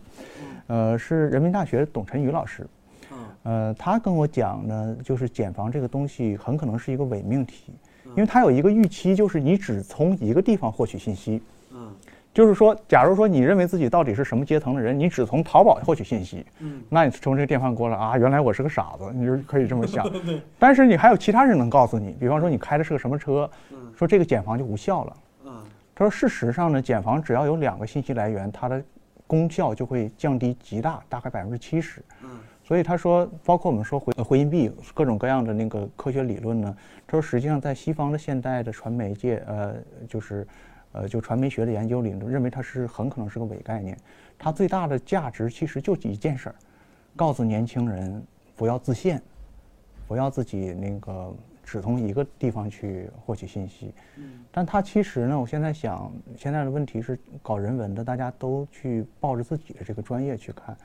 [0.67, 2.67] 呃，是人民大学董晨宇老师，
[3.11, 7.73] 嗯呃，他跟我讲呢，就是减房这个东西很可能是一个伪命题，
[8.05, 11.43] 嗯因为他有一个预期，就是你只从一个地方获取信息。
[11.73, 11.91] 嗯
[12.33, 20.09] 就是说，假如说你认为自己到底是什么阶层的人，你只从淘宝获取信息，嗯，那你从这个电饭锅了啊，原来我是个傻子，你就可以这么想。
[20.25, 25.17] 对，但是你还有其他人能告诉你，比方说你开的是个什么车，嗯说这个减房就无效了。
[25.47, 25.53] 嗯
[25.95, 28.83] 他说事实上呢，减房只要有两个信息来源，它的
[29.27, 32.03] 功效就会降低极大，大概百分之七十。
[32.23, 32.31] 嗯
[32.63, 39.75] 所以他说，包括我们说回回音壁各种各样的那个科学理论呢，他说实际上在西方的现代的传媒界，呃，
[40.09, 40.47] 就是，
[40.93, 43.97] 呃，就传媒学的研究里，认为它是很可能是个伪概念。
[44.39, 46.55] 它最大的价值其实就一件事儿，
[47.15, 48.23] 告诉年轻人
[48.57, 49.23] 不要自限，
[50.09, 53.93] 不要自己那个只从一个地方去获取信息。
[54.17, 60.77] 嗯但它其实呢，我现在想，现在的问题是搞人文的，大家都去抱着自己的这个专业去看。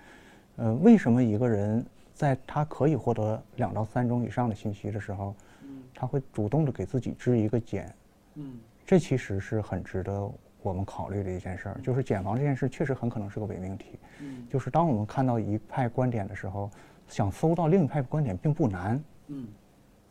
[0.57, 7.91] 呃，为什么一个人在他可以获得两到三种以上的信息的时候，嗯他会主动的给自己支一个茧？
[8.35, 8.53] 嗯
[8.85, 11.79] 这其实是很值得我们考虑的一件事儿。
[11.81, 13.99] 就是减房这件事确实很可能是个伪命题。
[14.19, 16.69] 嗯就是当我们看到一派观点的时候，
[17.07, 19.03] 想搜到另一派观点并不难。
[19.27, 19.47] 嗯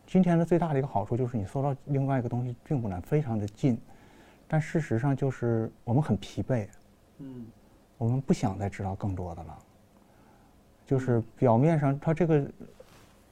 [0.05, 3.79] 今天的最大的一个好处就是你搜到另外一个东西并不难，非常的近。
[4.47, 6.67] 但事实上就是我们很疲惫，
[7.17, 7.47] 嗯
[7.97, 9.57] 我们不想再知道更多的了。
[10.85, 12.47] 就是表面上它这个，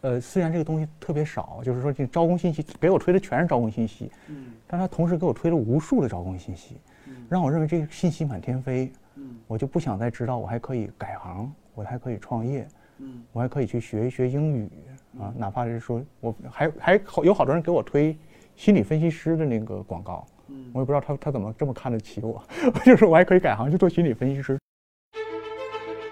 [0.04, 6.76] 呃，虽然这个东西特别少，就是说这招工信息给我推的全是招工信息，嗯但他同时给我推了无数的招工信息，
[7.08, 14.70] 嗯让我认为这个信息满天飞，嗯我就不想再知道我还可以改行，我还可以创业，嗯我还可以去学一学英语
[15.18, 18.14] 啊，哪怕是说我还还好有好多人给我推
[18.58, 22.44] 心理分析师的那个广告，嗯我也不知道他他怎么这么看得起我，
[22.84, 24.60] 就是我还可以改行去做心理分析师。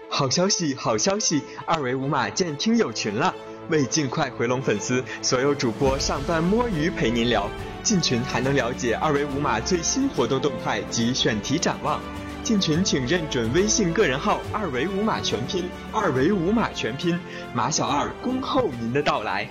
[0.10, 1.42] 好消息，好消息！
[1.66, 3.36] 二维码建听友群了。
[3.72, 7.50] 为尽快回笼粉丝，所有主播上班摸鱼陪您聊。
[7.82, 12.00] 进群还能了解二维五码最新活动动态及选题展望。
[12.44, 17.18] 进群请认准微信个人号“二维五码全拼”，二维五码全拼，
[17.54, 19.48] 马小二恭候您的到来。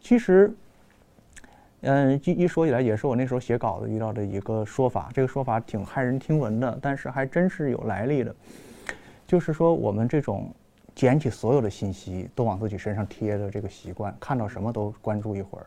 [0.00, 0.54] 其实，
[1.80, 5.08] 嗯，一一说起来，也是我那时候写稿子遇到的一个说法。
[5.12, 8.32] 这个说法挺骇人听闻的，但是还真是有来历的。
[9.26, 10.54] 就是说，我们这种
[10.96, 15.66] 捡起所有的信息都往自己身上贴的这个习惯，看到什么都关注一会儿，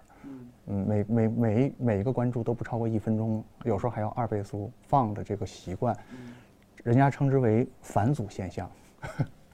[0.65, 5.95] 嗯，每每每每一个关注都不超过一分钟，有时候还要二倍速放的这个习惯，
[6.83, 8.69] 人家称之为返祖现象。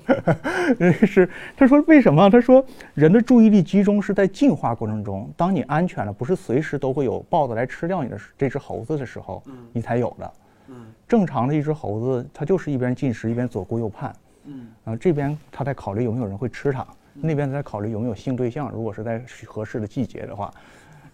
[1.05, 2.29] 是，他说为什么？
[2.29, 10.33] 他说人的注意力集中是在进化过程中，当你安全了，不是随时都会有豹子来吃掉你的时这只猴子的时候，你才有的。
[10.67, 20.53] 嗯正常的一只猴子，它就是一边进食一边左顾右盼，嗯啊，这边他在考虑有没有人会吃它，那边在考虑有没有性对象，如果是在合适的季节的话，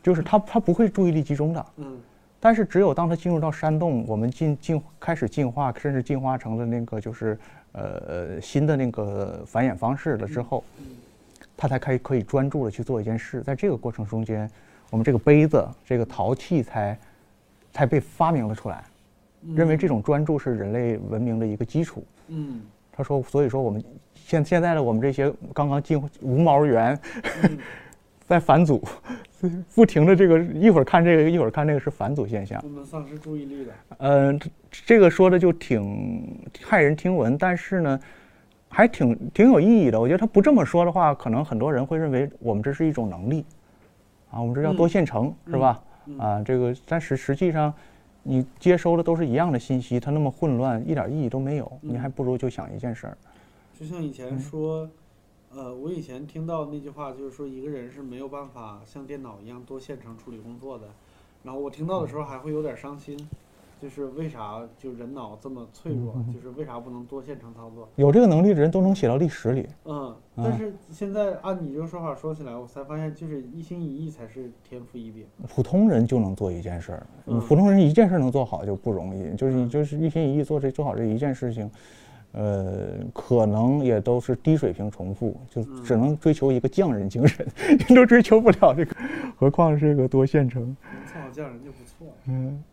[0.03, 1.65] 就是他他不会注意力集中的。
[1.77, 1.99] 嗯
[2.43, 7.37] 但是只有当他进入到山洞，我们进进开始进化，甚至进化成了那个就是
[7.73, 10.63] 呃呃新的那个繁衍方式了之后，
[11.55, 13.41] 他才可以可以专注的去做一件事。
[13.43, 14.49] 在这个过程中间，
[14.89, 16.97] 我们这个杯子这个陶器才
[17.71, 18.83] 才被发明了出来，
[19.53, 22.03] 认为这种专注是人类文明的一个基础。
[22.29, 22.59] 嗯
[23.01, 23.83] 他说，所以说我们
[24.13, 26.97] 现现在的我们这些刚刚进无毛猿，
[28.27, 28.81] 在返祖，
[29.73, 32.61] 不停的这个一会儿看这个一会儿看那个是返祖现象。
[32.63, 33.71] 我们丧失注意力的。
[33.97, 34.49] 嗯，这
[34.85, 37.99] 这个说的就挺骇人听闻，但是呢，
[38.69, 39.99] 还挺挺有意义的。
[39.99, 43.43] 我觉得他不这么说的话，可能很多人会认为我们这是一种能力，
[44.29, 45.81] 啊，我们这叫多线程，是吧？
[46.19, 47.73] 啊，这个但是实际上，
[48.23, 51.71] 你接收的都是一样的信息，它那么混乱，一点意义都没有。
[51.81, 53.17] 你嗯还不如就想一件事儿。
[53.79, 54.87] 就像以前说，
[55.51, 60.85] 呃，我以前听到那句话，就是说一个人是没有办法像电脑一样多线程处理工作的。
[61.43, 63.17] 然后我听到的时候还会有点伤心，
[63.81, 67.89] 就是为啥就人脑这么脆弱，就是为啥不能多线程操作？
[67.95, 69.67] 有这个能力的人都能写到历史里。
[69.85, 75.25] 嗯，但是现在按你这个说法说起来，我才发现就是一心一意才是天赋异禀。
[75.47, 81.69] 普通人就能做一件事儿，嗯普通人一件事儿能做好就不容易，就是你嗯就是一心一意做这做好这一件事情，
[82.33, 87.45] 呃，可能也都是低水平重复，就嗯只能追求一个匠人精神，
[87.89, 88.95] 你都追求不了这个，
[89.37, 90.61] 何况是个多线程。
[90.63, 90.75] 能
[91.11, 92.13] 做好匠人就不错了。
[92.27, 92.63] 嗯，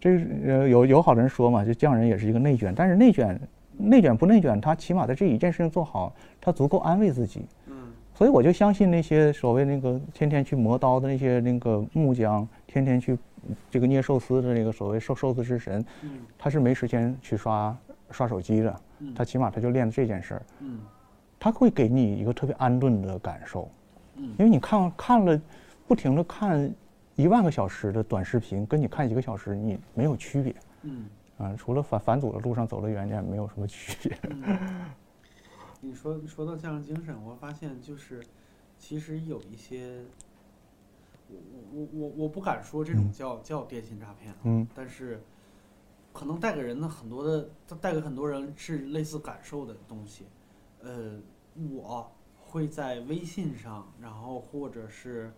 [0.00, 3.38] 这是呃有有好多人说嘛，就匠人也是一个内卷，但是内卷
[3.76, 7.44] 内卷不内卷，他起码在这一件事情做好，他足够安慰自己。
[7.66, 7.76] 嗯。
[8.14, 13.18] 所以我就相信那些所谓那个天天去磨刀的那些那个木匠，天天去
[13.70, 16.10] 这个捏寿司的那个所谓寿寿司之神，嗯。
[16.38, 17.76] 他是没时间去刷
[18.10, 19.14] 刷手机的，嗯。
[19.14, 20.78] 他起码他就练这件事儿，嗯。
[21.38, 23.68] 他会给你一个特别安顿的感受，
[24.16, 24.24] 嗯。
[24.38, 25.40] 因为你看看了，
[25.86, 26.70] 不停的看
[27.20, 30.54] 一万个小时的短视频，跟你看一个小时你没有区别
[30.84, 31.06] 嗯
[31.36, 34.18] 啊，除了返返祖的路上走得远点，没有什么区别。
[34.30, 34.90] 嗯。
[35.82, 38.22] 你说说到匠人精神，我发现就是，
[38.78, 40.02] 其实有一些，
[41.28, 41.38] 我
[41.72, 45.22] 我我我不敢说这种嗯叫、叫电信诈骗啊，嗯但是
[46.14, 50.24] 可能带给人的很多的，带给很多人是类似感受的东西。
[50.82, 51.18] 呃，
[51.74, 55.30] 我会在微信上，然后或者是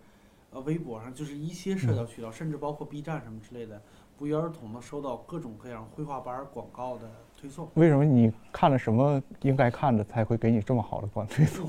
[0.53, 3.81] 呃微博上，就是一些社交渠道，甚至包括 B 站什么之类的，
[4.17, 7.69] 不约而同的收到各种各样绘画班儿广告的推送。
[7.75, 11.67] 为什么你看了什么应该看的才会给你这么好的广推送？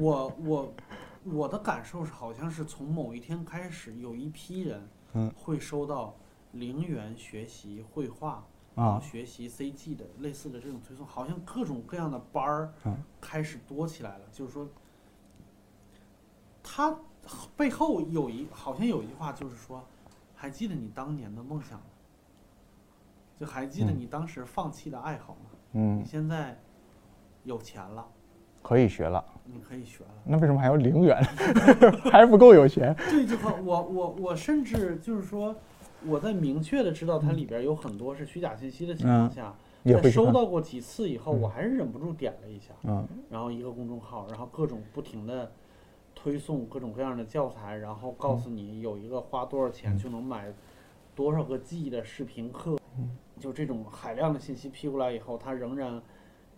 [0.00, 0.72] 我我
[1.24, 6.14] 我的感受是，好像是从某一天开始，有一批人嗯会收到
[6.52, 8.46] 零元学习绘画
[8.76, 14.24] 啊学习 CG 的类似的这种推送，好像各种各样的班儿嗯开始多起来了。
[14.32, 14.68] 就是说，
[16.62, 16.96] 它
[17.56, 19.82] 背后有一好像有一句话，就是说，
[20.34, 21.84] 还记得你当年的梦想吗？
[23.36, 25.50] 就还记得嗯你当时放弃的爱好吗？
[25.72, 26.56] 嗯你，现在
[27.42, 28.06] 有钱了，
[28.62, 29.24] 可以学了。
[29.44, 30.10] 你可以学了。
[30.24, 31.20] 那为什么还要零元？
[32.10, 32.94] 还不够有钱？
[33.10, 35.54] 这句话，我我我甚至就是说，
[36.06, 40.10] 我在明确的知道它里边有很多是虚假信息的情况下，在也会。
[40.10, 45.50] 收到过几次以后，嗯我还是忍不住点了一下，嗯然后一个公众号，然后各种不停的
[46.24, 49.98] 推送各种各样的教材，然后告诉你有一个花多少钱嗯。
[49.98, 50.50] 就能买
[51.14, 53.14] 多少个 G 的视频课，嗯。
[53.38, 56.00] 就这种海量的信息批过来以后，他仍然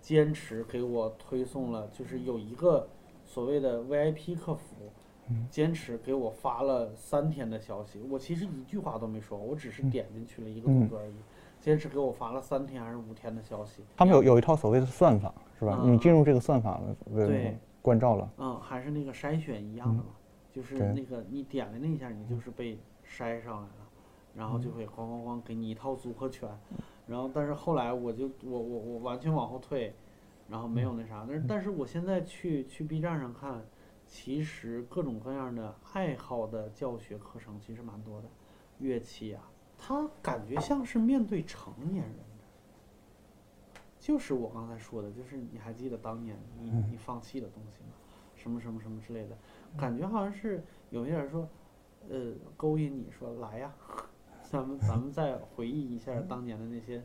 [0.00, 2.88] 坚持给我推送了，就是有一个
[3.24, 4.76] 所谓的 VIP 客服。
[5.28, 5.48] 嗯。
[5.50, 9.90] 坚持给我发了三天的消息，我其实一句话都没说，我只是嗯。
[9.90, 11.14] 点进去了一个动作而已。
[11.58, 15.80] 坚持给我发了三天还是五天的消息，他们有有一套所谓的算法，是吧？
[15.82, 18.28] 嗯你进入这个算法了对关照了。
[18.38, 20.08] 嗯，还是那个筛选一样的嘛，
[20.50, 23.88] 就是那个你点了那一下，你就是被筛上来了，
[24.34, 26.50] 然后就会咣咣咣给你一套组合拳，
[27.06, 29.94] 然后但是后来我就我我我完全往后退，
[30.48, 33.64] 然后没有那啥，但是但是我现在去去 B 站上看，
[34.04, 38.28] 其实各种各样的爱好的教学课程其实蛮多的，
[38.78, 42.16] 乐器啊，它感觉像是面对成年人。
[42.16, 42.25] 的。
[44.06, 47.90] 就是我刚才说的，就是你还记得当年你你放弃的东西吗？
[48.36, 49.36] 什么什么什么之类的，
[49.76, 51.48] 感觉好像是有些人说，
[52.08, 53.74] 呃，勾引你说来呀，
[54.48, 57.02] 咱们咱们再回忆一下当年的那些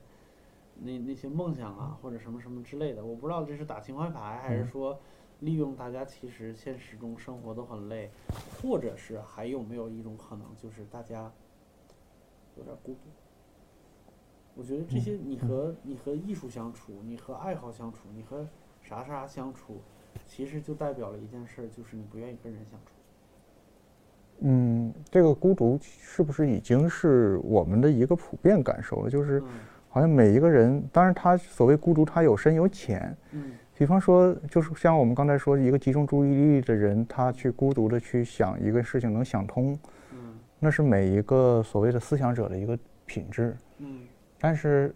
[0.76, 3.04] 那那些梦想啊，或者什么什么之类的。
[3.04, 5.00] 我不知道这是打情怀牌，还是说
[5.40, 8.12] 利用大家其实现实中生活都很累，
[8.62, 11.32] 或者是还有没有一种可能，就是大家
[12.56, 13.00] 有点孤独。
[14.62, 18.46] 我觉得这些你和你和艺术相处，你和爱好相处，你和
[18.80, 19.82] 啥啥相处，
[20.28, 22.92] 其实就代表了一件事儿，就是你不愿意跟人相处。
[24.42, 29.10] 嗯，这个孤独是不是已经是我们的一个普遍感受了？
[29.10, 29.48] 就是嗯
[29.90, 33.18] 好像每一个人，当然他所谓孤独，他有深有浅。
[33.32, 39.76] 嗯比方说，就是像我们刚才说，一个集中注意力的人，他去孤独的去想一个事情，能想通，
[40.12, 42.78] 嗯那是每一个所谓的思想者的一个
[43.08, 43.58] 品质。
[43.80, 44.02] 嗯
[44.42, 44.94] 但是，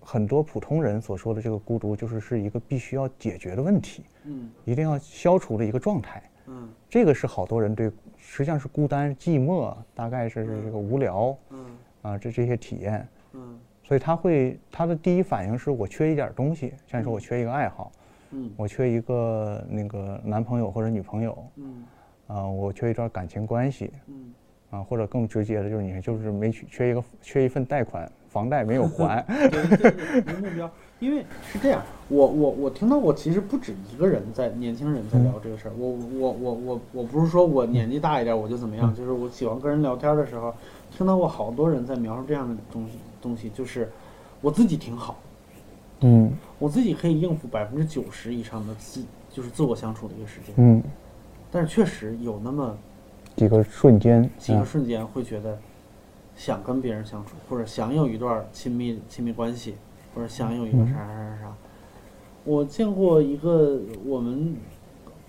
[0.00, 4.50] 很多普通人所说的这个孤独，就是是一个必须要解决的问题，嗯。
[4.64, 6.22] 一定要消除的一个状态。
[6.46, 6.66] 嗯。
[6.88, 11.36] 这个是好多人对，实际上是孤单、寂寞，大概是这个无聊。
[11.50, 11.66] 嗯。
[12.00, 13.06] 啊，这这些体验。
[13.34, 13.58] 嗯。
[13.84, 17.92] 所以他会，他的第一反应是我缺一点东西，像你说我缺一个爱好，
[18.30, 18.50] 嗯。
[18.56, 21.84] 我缺一个那个男朋友或者女朋友，嗯。
[22.28, 24.32] 啊，我缺一段感情关系，嗯。
[24.70, 29.22] 啊，或者更直接的就是你就是没缺缺一个缺一份贷款，房贷没有还，
[30.24, 30.70] 没目标。
[31.00, 35.72] 因为是这样，我我我听到过，其实不止一个人在年轻人在聊这个事儿。
[35.78, 40.54] 我我我我我不是说我年纪大一点我就怎么样，就是我喜欢跟人聊天的时候，
[40.94, 43.88] 听到过好多人在描述这样的东西东西，就是
[44.42, 45.18] 我自己挺好，
[46.00, 46.30] 嗯。
[46.58, 50.82] 我自己可以应付百分之九十以上的自就是自我相处的一个时间，嗯，
[51.50, 52.76] 但是确实有那么
[53.36, 54.66] 几个瞬间，几个嗯。
[54.66, 55.58] 瞬间会觉得
[56.40, 59.74] 想跟别人相处，或者想有一段亲密亲密关系，
[60.14, 60.88] 或者想有一个嗯。
[60.88, 61.54] 啥啥啥啥。
[62.44, 64.56] 我见过一个我们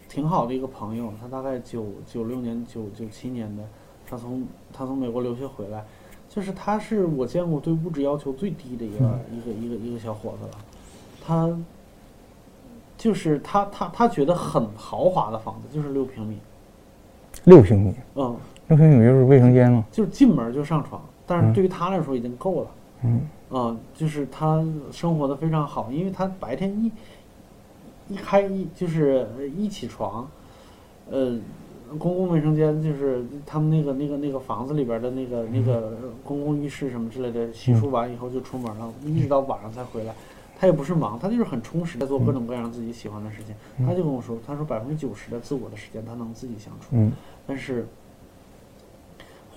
[0.07, 3.61] 挺好的一个朋友，他大概九九六年九九七年的，
[4.09, 5.83] 他从他从美国留学回来，
[6.29, 10.63] 就是他是我见过对物质要求最低的一个、一个一个一个小伙子了，
[11.21, 11.59] 他。
[12.97, 16.37] 就是他，他他觉得很豪华的房子就是六平米，
[17.45, 18.37] 六平米，嗯，
[18.71, 22.67] 六平米就是卫生间嘛，就是进门就上床，但是嗯对于他来说已经够了。
[23.03, 26.89] 嗯啊、就是他生活的非常好，因为他白天一
[28.07, 30.25] 一开一就是呃一起床，
[31.09, 31.37] 呃，
[31.99, 40.13] 公共卫生间就是他们那个那个那个房子里边的那个那个呃公共浴室什么之类的，洗漱完以后就出门了，一直到晚上才回来。
[40.57, 43.53] 他也不是忙，他就是很充实，在做各种各样自己喜欢的事情。
[43.85, 47.11] 他就跟我说，他说百分之九十的自我的时间他能自己相处，嗯
[47.45, 47.85] 但是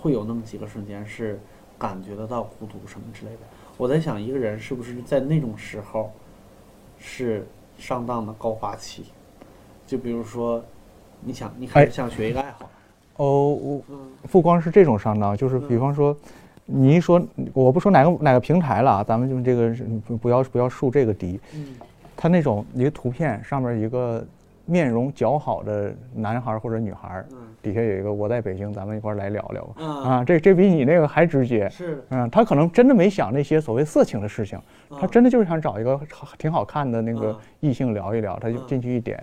[0.05, 1.41] 会有那么几个瞬间是
[1.79, 3.39] 感觉得到孤独什么之类的。
[3.79, 6.13] 我在想，一个人是不是在那种时候
[6.99, 7.47] 是
[7.79, 9.07] 上当的高发期？
[9.87, 10.63] 就比如说，
[11.23, 12.69] 你想你开始哎想学一个爱好，
[13.17, 16.15] 哦，我嗯不光是这种上当，就是比方说，
[16.67, 19.75] 你一说我不说哪个哪个平台了啊，咱们就这个
[20.19, 21.77] 不要不要树这个敌，嗯
[22.15, 24.23] 他那种一个图片上面一个
[24.67, 29.75] 面容姣好的男孩或者女孩，嗯底下有一个我在北京，咱们一块儿来聊聊吧。
[29.83, 29.87] 啊
[30.17, 31.69] 啊，这这比你那个还直接。
[31.71, 34.61] 是嗯，他可能真的没想那些所谓色情的事情，
[34.91, 35.99] 他啊真的就是想找一个
[36.37, 39.17] 挺好看的那个啊异性聊一聊，他就啊进去一点。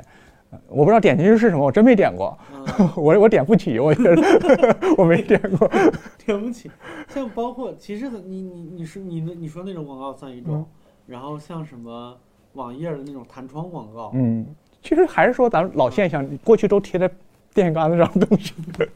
[0.49, 4.21] 呃我不知道点进去是什么，我真没点过，嗯， 我我点不起，我觉得
[4.97, 5.65] 我没点过。
[6.25, 6.69] 点不起。
[7.07, 10.65] 像包括其实你你你说你那你说那种广告算一种，
[11.05, 12.17] 然后像什么
[12.53, 14.45] 网页的那种弹窗广告，嗯，
[14.81, 17.07] 其实还是说咱们老现象，过去都贴在
[17.53, 18.53] 电线杆子上的东西。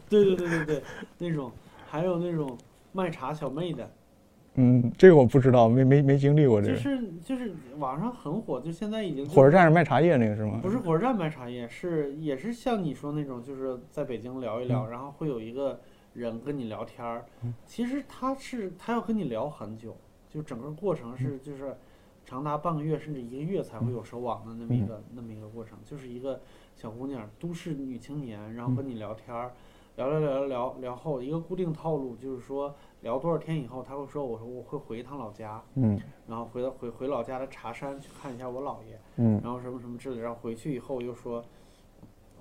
[0.09, 0.81] 对对对对对，
[1.17, 1.51] 那种
[1.87, 2.57] 还有那种
[2.91, 3.89] 卖茶小妹的，
[4.55, 6.73] 嗯，这个我不知道，没没没经历过这个。
[6.75, 10.59] 就是就是网上很火，就现在已经火车站是卖茶叶那个是吗？
[10.61, 15.79] 不是火车站卖茶叶，是也是像你说那种，就是在北京聊一嗯聊，然后会有一个
[16.13, 17.25] 人跟你聊天儿。
[17.65, 19.95] 其实他是他要跟你聊很久，
[20.33, 21.75] 就整个过程嗯是就是
[22.25, 26.41] 长达半个月甚至一个月才会有收网的那么一个那么一个过程，就是一个
[26.75, 29.53] 小姑娘，都市女青年，然后跟你聊天儿，
[29.95, 35.99] 聊聊聊聊聊后一个固定套路，就是说聊多少天以后，他会说我说我会回一趟老家，嗯。
[36.27, 38.99] 然后回到回回老家的茶山去看一下我姥爷。
[39.17, 39.39] 嗯。
[39.43, 41.45] 然后什么什么之类的，然后回去以后又说，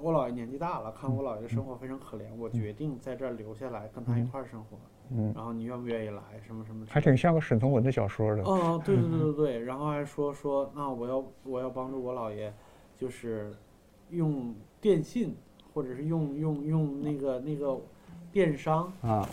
[0.00, 4.78] 我姥爷年纪大了，看我姥爷的生活非常可怜，我决定在这儿留下来跟他一块儿生活。
[5.10, 6.22] 嗯，然后你愿不愿意来？
[6.46, 6.86] 什么什么？
[6.88, 8.42] 还挺像个沈从文的小说的。
[8.42, 12.52] 哦，对对对对对，然后还说说，那我要我要帮助我姥爷，
[12.96, 13.52] 就是
[14.10, 15.36] 用电信
[15.72, 17.78] 或者是用用用那个那个
[18.32, 19.28] 电商啊，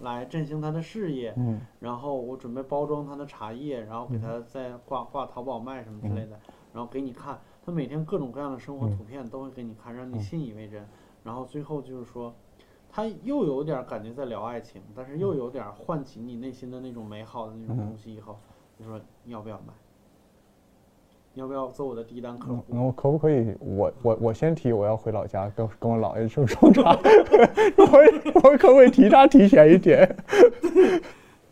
[0.00, 1.34] 来振兴他的事业。
[1.36, 6.38] 嗯然后我准备包装他的茶叶，然后给他再挂挂淘宝卖什么之类的，
[6.72, 10.86] 然后给你看，他每天各种各样的生活图片都会给你看，让你信以为真。
[11.24, 12.34] 然后最后就是说，
[12.94, 18.14] 他又有点感觉在聊爱情，但是又有点唤起你内心的那种美好的那种东西。
[18.14, 18.36] 以后
[18.76, 19.72] 你说你要不要买？
[21.34, 22.62] 你要不要做我的第一单客户？
[22.66, 23.54] 那我可不可以？
[23.60, 26.90] 我我我先提我要回老家跟跟我姥爷去种茶，
[27.78, 30.16] 我我可不可以提他提前一天？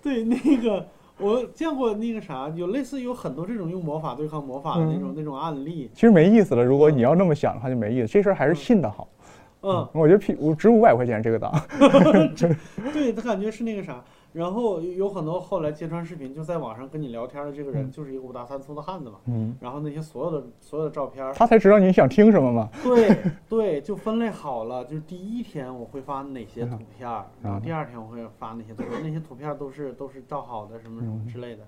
[0.03, 0.87] 对，那个
[1.19, 5.91] 我见过那个啥，有类似有很多这种用魔法对抗魔法的那种、那种案例。
[5.95, 6.63] 其实没意思了。
[6.63, 8.07] 如果你要那么想的话，就没意思。
[8.07, 9.09] 这事儿还是信的好。
[9.20, 9.20] 嗯，
[9.61, 11.53] 我觉得 P 我值五百块钱这个档。
[12.93, 14.03] 对他感觉是那个啥，
[14.33, 19.19] 然后有很多后来揭穿视频，就在网上跟你聊天的这个人，就是一个五大三粗的汉子嘛。
[19.27, 22.69] 嗯，然后那些所有的所有的照片，他才知道你想听什么嘛。
[22.83, 23.17] 对
[23.49, 24.85] 对，就分类好了。
[24.85, 27.09] 就是第一天我会发哪些图片，
[27.43, 31.63] 然后第二天我会发哪些图片，那些图片都是都是照好的什么什么之类的。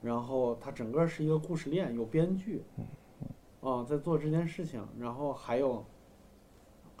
[0.00, 2.62] 然后它整个是一个故事链，有编剧，
[3.60, 4.80] 啊、在做这件事情。
[4.98, 5.84] 然后还有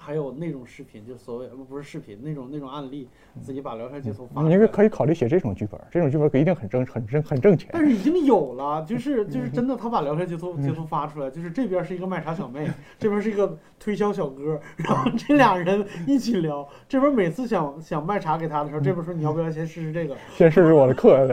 [0.00, 3.08] 还有那种视频，就所谓不不是视频那种那种案例，
[3.42, 4.60] 自己把聊天截图发出你来。
[4.60, 7.68] 是可以考虑写这种剧本，这种剧本一定很挣很挣很挣钱。
[7.72, 21.26] 但是已经有了，就是嗯就是真的，他把聊天截图截图发出来，就是这边是一个卖茶小妹，这边是一个推销小哥， 然后这俩人一起聊，这边每次想想卖茶给他的时候，这边说你要不要先试试这个，先试试我的课，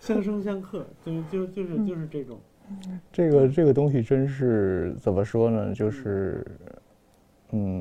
[0.00, 2.40] 相生相克，就就就是嗯就是这种，
[3.12, 5.74] 这个这个东西真是怎么说呢？
[5.74, 6.72] 就是，嗯，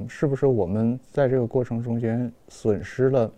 [0.10, 3.32] 是不是我们在这个过程中间损失了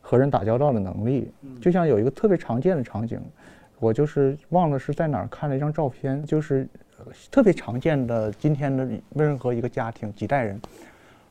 [0.00, 1.30] 和人打交道的能力？
[1.42, 1.60] 嗯。
[1.60, 3.20] 就像有一个特别常见的场景，
[3.78, 6.68] 我就是忘了是在哪儿看了一张照片，就是
[6.98, 10.60] 呃特别常见的今天的任何一个家庭几代人，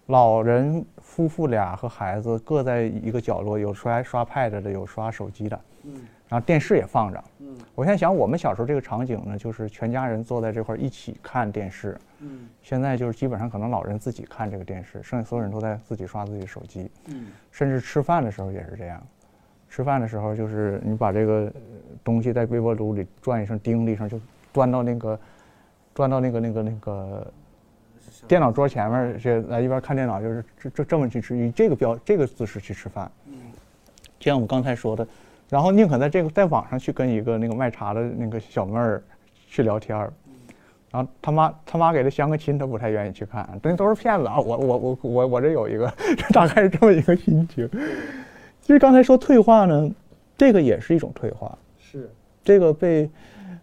[0.06, 5.94] 老人夫妇俩和孩子各在一个角落，有刷刷 pad 的，有刷手机的，嗯
[6.30, 7.24] 然后电视也放着。
[7.40, 11.98] 嗯我现在想，我们小时候这个场景呢，就是全家人坐在这块儿一起看电视。
[12.20, 19.02] 嗯现在就是基本上可能老人自己看这个电视，剩下所有人都在自己刷自己手机，嗯甚至吃饭的时候也是这样。
[19.70, 21.52] 吃饭的时候就是你把这个呃
[22.04, 24.20] 东西在微波炉里转一声，叮了一声就
[24.52, 25.20] 端到那个，
[25.94, 27.32] 端到那个那个那个
[28.28, 33.12] 电脑桌前面儿，这来一边看电脑，就是这这这么去吃，以这个标这个姿势去吃饭。
[33.28, 33.34] 嗯
[34.18, 35.08] 就像我们刚才说的，
[35.50, 39.04] 然后宁可在这个在网上去跟一个那个卖茶的那个小妹儿
[39.48, 40.12] 去聊天儿，
[40.92, 44.40] 然后他妈他妈给他相个亲，他不太愿意去看，这都是骗子啊！
[44.40, 45.92] 我我我我我这有一个，
[46.34, 47.70] 大概是这么一个心情。
[48.62, 49.90] 其实刚才说退化呢，
[50.38, 52.10] 这个也是一种退化，是
[52.44, 53.10] 这个被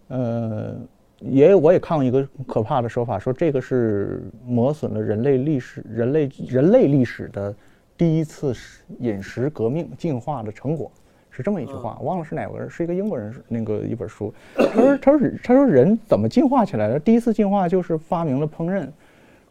[0.07, 0.75] 呃。
[1.19, 7.55] 也我也看过一个可怕的说法，说这个是磨损了人类历史、人类人类历史的
[7.97, 8.53] 第一次
[8.99, 10.91] 饮食革命进化的成果，
[11.35, 14.33] 是这么一句话，忘了是哪个人，是一个英国人那个一本书。
[14.55, 16.97] 他说他说他说人怎么进化起来的？
[16.97, 18.87] 第一次进化就是发明了烹饪，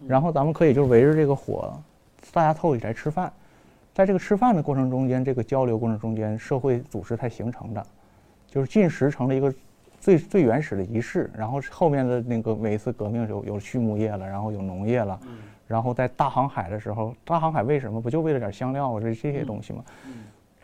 [0.08, 1.78] 然后咱们可以就围着这个火，
[2.32, 3.30] 大家凑起来吃饭，
[3.92, 7.86] 在这个吃饭的过程中间，这个交流过程中间，社会组织才形成的，
[8.48, 9.52] 就是进食成了一个
[10.00, 15.20] 最最原始的仪式，然后后面的那个每一次革命有有畜牧业了，然后有农业了，
[15.68, 19.84] 然后在大航海的时候，大航海为什么不就为了点香料啊这这些东西吗？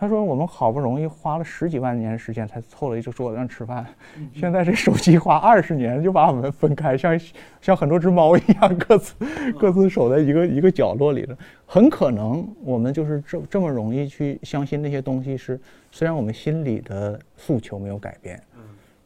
[0.00, 3.84] 他说我们好不容易花了十几万年时间才凑了一个桌子上吃饭，
[4.34, 7.20] 现在这手机花二十年就把我们分开，像
[7.60, 9.14] 像很多只猫一样，各自
[9.58, 11.36] 各自守在一个一个角落里了。
[11.66, 15.60] 很可能我们就是这这么容易去相信那些东西是，
[15.92, 18.42] 虽然我们心里的诉求没有改变，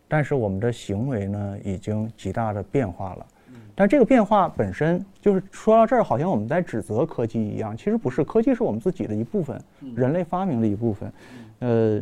[0.07, 3.27] 但是我们的行为呢已经极大的变化了。
[3.75, 9.61] 但这个变化本身就是说到这儿，好像我们在指责科技一样，其实不是，科技是我们自己的一部分，
[9.97, 11.13] 人类发明的一部分。
[11.59, 12.01] 呃，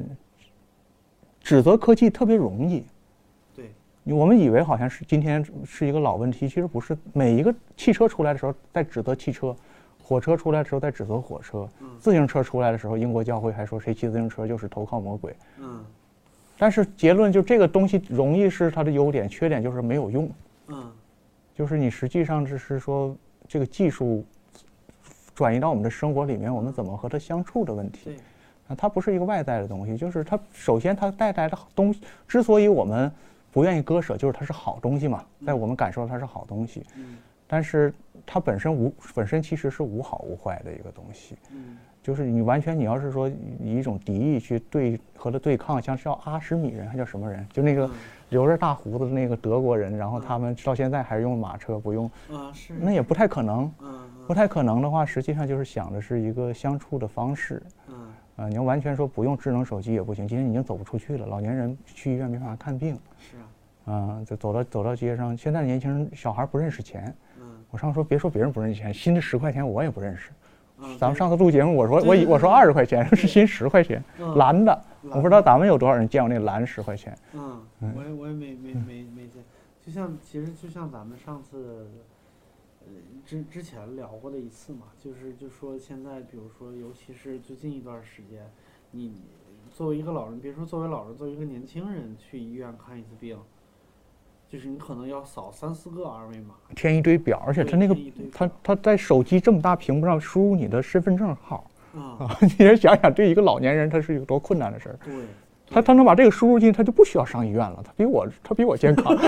[1.40, 2.84] 指责科技特别容易，
[3.56, 3.70] 对，
[4.14, 6.96] 我们以为好像是今天是一个老问题，其实不是。
[7.12, 9.56] 每一个汽车出来的时候在指责汽车，
[10.02, 11.68] 火车出来的时候在指责火车，
[11.98, 15.34] 自行车出来的时候，英国教会还说谁骑自行车就是投靠魔鬼。
[15.58, 15.84] 嗯
[16.58, 20.30] 但是结论就这个东西容易是它的优点，缺点就是没有用。
[20.68, 20.92] 嗯
[21.54, 24.24] 就是你实际上只是说这个技术
[25.34, 28.16] 转移到我们的生活里面，我们怎么和它相处的问题。
[28.68, 33.10] 啊，它不是一个外在的东西，就是它首先它带来的东西，之所以我们
[33.50, 37.16] 不愿意割舍，就是它是好东西嘛，在我们感受到它是好东西，嗯
[37.48, 37.92] 但是
[38.24, 41.36] 它本身无本身其实是无好无坏的一个东西。
[41.50, 47.88] 嗯就是你完全，你要是说以一种敌意去对和它对抗，像是叫阿什米人还叫什么人，就那个
[48.32, 53.70] 留着大胡子的那个德国人，然后他们到现在还是用马车不用，啊是那也不太可能。
[53.80, 57.60] 嗯不太可能的话，实际上就是想的是一个相处的方式。
[57.88, 57.94] 嗯
[58.36, 60.28] 啊，你要完全说不用智能手机也不行。
[60.28, 63.36] 今天已经走不出去了，老年人去医院没办法看病，是
[63.90, 67.12] 啊啊，就走到走到街上，现在年轻人小孩不认识钱。
[67.38, 70.30] 嗯我上次说别说别人不认识钱，新的十块钱我也不认识。
[70.78, 77.16] 嗯咱们上次录节目，我说我以我说二十块钱是新十块钱，嗯蓝的，我不知道咱们有多少人见过那蓝十块钱。
[77.32, 79.42] 嗯，我也我也没没没没见，
[79.84, 81.88] 就像其实就像咱们上次，
[82.80, 82.86] 呃
[83.24, 88.48] 之之前聊过的一次嘛，就是就说现在比如说尤其是最近一段时间，
[88.90, 89.20] 你
[89.70, 93.38] 作为一个老人，别说作为老人，作为一个年轻人去医院看一次病，
[94.48, 97.96] 就是你可能要扫三四个二维码，填一堆表，而且他那个
[98.32, 104.98] 他他在手机这么大屏幕上输入你的身份证号啊，啊， 你也想想，对一个老年人他是一个多困难的事儿。
[105.04, 105.24] 对，
[105.68, 107.82] 他他能把这个输入进，他就不需要上医院了。
[107.84, 109.16] 他比我他比我健康。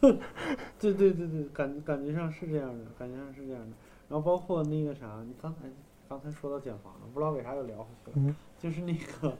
[0.00, 3.76] 对对对对，感感觉上是这样的，感觉上是这样的。
[4.08, 5.62] 然后包括那个啥，你刚才
[6.08, 8.16] 刚才说到减房了，不知道为啥又聊回去了。
[8.16, 9.36] 嗯 就是那个，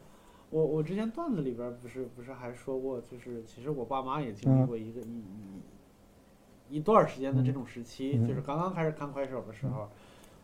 [0.50, 5.18] 我我之前段子里边不是不是还说过，就是其实我爸妈也经历嗯过一个一
[6.68, 9.88] 一一段时间的这种时期，嗯就是刚刚开始看快手的时候，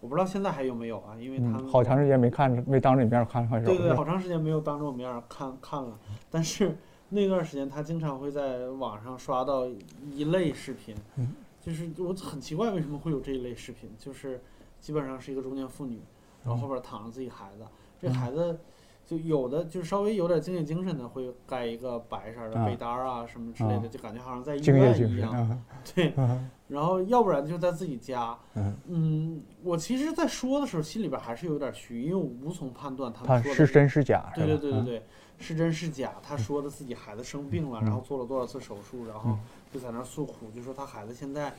[0.04, 5.98] 我不知道现在还有没有啊，因为他嗯，们好长时间没看着，没当着你面看快手对对，好长时间没有当着我面儿看看了，
[6.30, 6.76] 但是
[7.08, 9.66] 那段时间他经常会在网上刷到
[10.12, 11.32] 一类视频，嗯。
[11.58, 14.38] 就是我很奇怪为什么会有这一类视频，就是
[14.78, 15.98] 基本上是一个中年妇女，
[16.44, 17.64] 然后后边躺着自己孩子，
[17.98, 18.58] 这嗯孩子
[19.06, 22.66] 就有的就是稍微有点敬业精神的会盖一个白色儿的啊。
[22.66, 23.88] 被单儿啊什么之类的，啊。
[23.90, 25.58] 就感觉好像在医院一样，啊，
[25.94, 34.32] 对，嗯然后要不然就在自己家，嗯，嗯，我其实，在说的时候心里边还是有点虚，因为我无从判断他说的是真是假？
[34.34, 34.84] 对对对对嗯。
[34.84, 35.02] 对，
[35.38, 36.14] 是真是假？
[36.22, 39.40] 他说的自己孩子生病了，然后做了多少次手术，然后嗯。
[39.74, 41.52] 就在那儿诉苦，就说他孩子现在，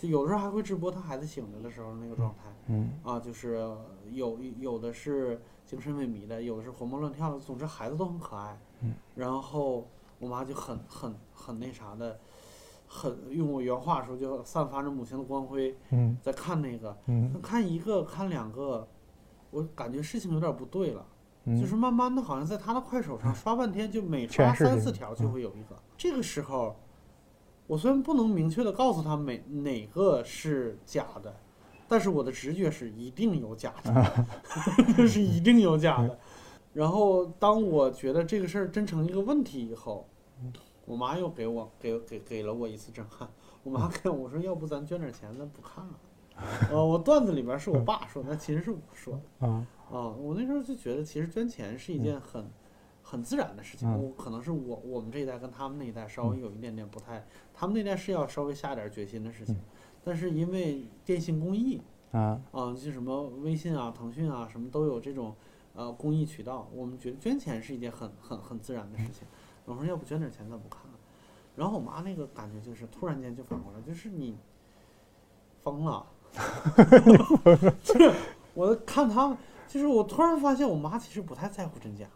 [0.00, 2.50] 就有的时候还会直播他孩子醒着的时候那个状态。
[2.66, 2.90] 嗯。
[3.04, 3.64] 啊，就是
[4.10, 8.58] 有有的是精神萎靡的，有的是活蹦乱跳的，总之孩子都很可爱。
[8.80, 9.86] 嗯然后
[10.18, 12.18] 我妈就很很很那啥的，
[12.88, 18.88] 很用我原话说，就散发着母亲的光辉，嗯在看那个，嗯看一个看两个，
[19.50, 21.04] 我感觉事情有点不对了。
[21.44, 25.76] 嗯，就是慢慢的，好像在他的快手上刷半天，就每 刷三四条就会有一个。
[25.98, 26.74] 这个时候，
[27.66, 31.36] 我虽然不能明确的告诉他每哪个是假的，
[31.88, 34.26] 但是我的直觉是一定有假的，
[35.08, 36.18] 是一定有假的。
[36.74, 40.06] 然后当我觉得这个事儿真成一个问题以后，
[40.84, 43.28] 我妈又给我给给给了我一次震撼。
[43.64, 45.98] 我妈跟我说，要不咱捐点钱，咱不看了。
[46.70, 49.46] 呃，我段子里边是我爸说的，那其实是我说的。
[49.46, 52.48] 啊啊，我那时候就觉得，其实捐钱是一件很、
[53.02, 53.90] 很自然的事情。
[53.90, 59.56] 嗯我可能是我我们这一代跟他们那一代稍微有一点点不太，他们那代是要稍微下点决心的事情，
[60.04, 61.80] 但是因为电信公益
[62.12, 65.34] 啊啊，就什么微信啊、腾讯啊，什么都有这种
[65.74, 69.26] 呃公益渠道，我们觉得捐钱是一件很很很自然的事情。
[69.64, 70.98] 我说要不捐点钱，咱不看了。
[71.56, 74.36] 然后我妈那个感觉就是突然间就反过来，就是你
[75.62, 76.06] 疯了，
[77.82, 78.12] 就是
[78.54, 79.36] 我看他们，
[79.66, 82.06] 就是我突然发现我妈其实不太在乎真假。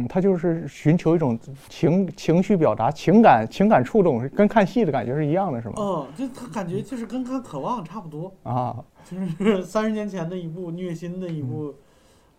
[0.00, 1.38] 嗯，他就是寻求一种
[1.68, 5.74] 情情绪表达、情感情感触动，跟看戏的感觉是一样的，是吗？
[5.78, 11.74] 嗯，就他感觉就是跟看《渴望》差不多，啊， 就是三十年前的一部虐心的一部，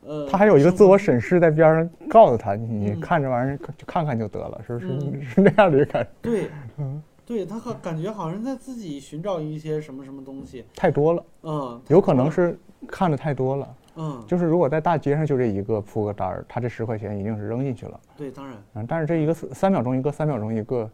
[0.03, 4.87] 呃，他还有一个自我审视在边上告诉他，你看这玩意儿就看看就得了，是不是？
[4.87, 12.57] 嗯 是那样的一个感觉，对，嗯，对他好感觉好像在自己寻找一些什么什么东西，太多了，嗯，有可能是
[12.87, 13.75] 看的太多了。
[14.03, 20.89] 嗯，就是如果在大街上就这一个铺个单儿，他这十块钱一定是扔进去了，对，当然，嗯，但是这一个三三秒钟一个，三秒钟一个，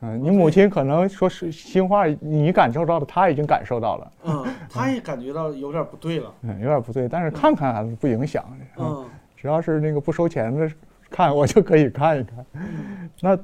[0.00, 8.44] 嗯，你母亲可能说是心话，你感受到的，他已经感受到了，嗯，他也感觉到有点不对了，嗯，有点不对，但是看看还是不影响，
[8.76, 9.06] 嗯，嗯，
[9.36, 10.70] 只要是那个不收钱的
[11.08, 12.44] 看，我就可以看一看。
[12.52, 13.36] 嗯那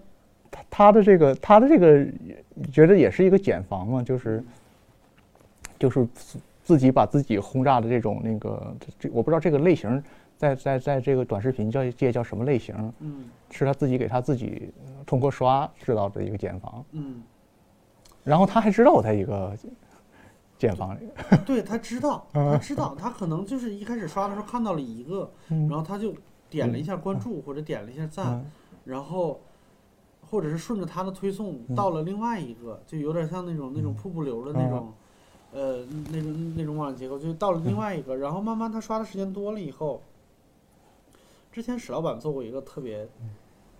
[0.50, 2.06] 他他的这个他的这个，
[2.70, 4.02] 觉得也是一个减房嘛？
[4.02, 4.44] 就是
[5.78, 6.06] 就是
[6.66, 10.02] 自自己把自己轰炸的这种那个，这我不知道这个类型
[10.36, 13.24] 在在在这个短视频叫界叫什么类型，嗯。
[13.52, 17.22] 是他自己给他自己呃通过刷制造的一个茧房，嗯，
[18.24, 19.56] 然后他还知道我在一个
[20.58, 21.08] 茧房里，
[21.46, 25.68] 对 他知道，他知道，他可能就是一开始刷的时候看到了一个，嗯。
[25.68, 26.12] 然后他就
[26.50, 28.44] 点了一下关注或者点了一下赞，嗯。
[28.84, 29.40] 然后
[30.28, 34.92] 或者是顺着他的推送到了另外一个，就有点像那种那种瀑布流的那种，
[35.56, 40.02] 呃，那种那种网络结构，就到了另外一个，然后慢慢他刷的时间多了以后，
[41.50, 43.08] 之前史老板做过一个特别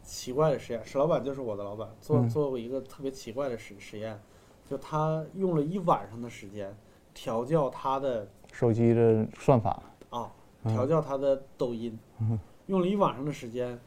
[0.03, 2.29] 奇怪的实验，史老板就是我的老板，做嗯。
[2.31, 4.19] 做过一个特别奇怪的实实验，
[4.67, 6.75] 就他用了一晚上的时间
[7.13, 10.33] 调教他的手机的算法，啊，
[10.65, 13.79] 嗯调教他的抖音嗯，用了一晚上的时间，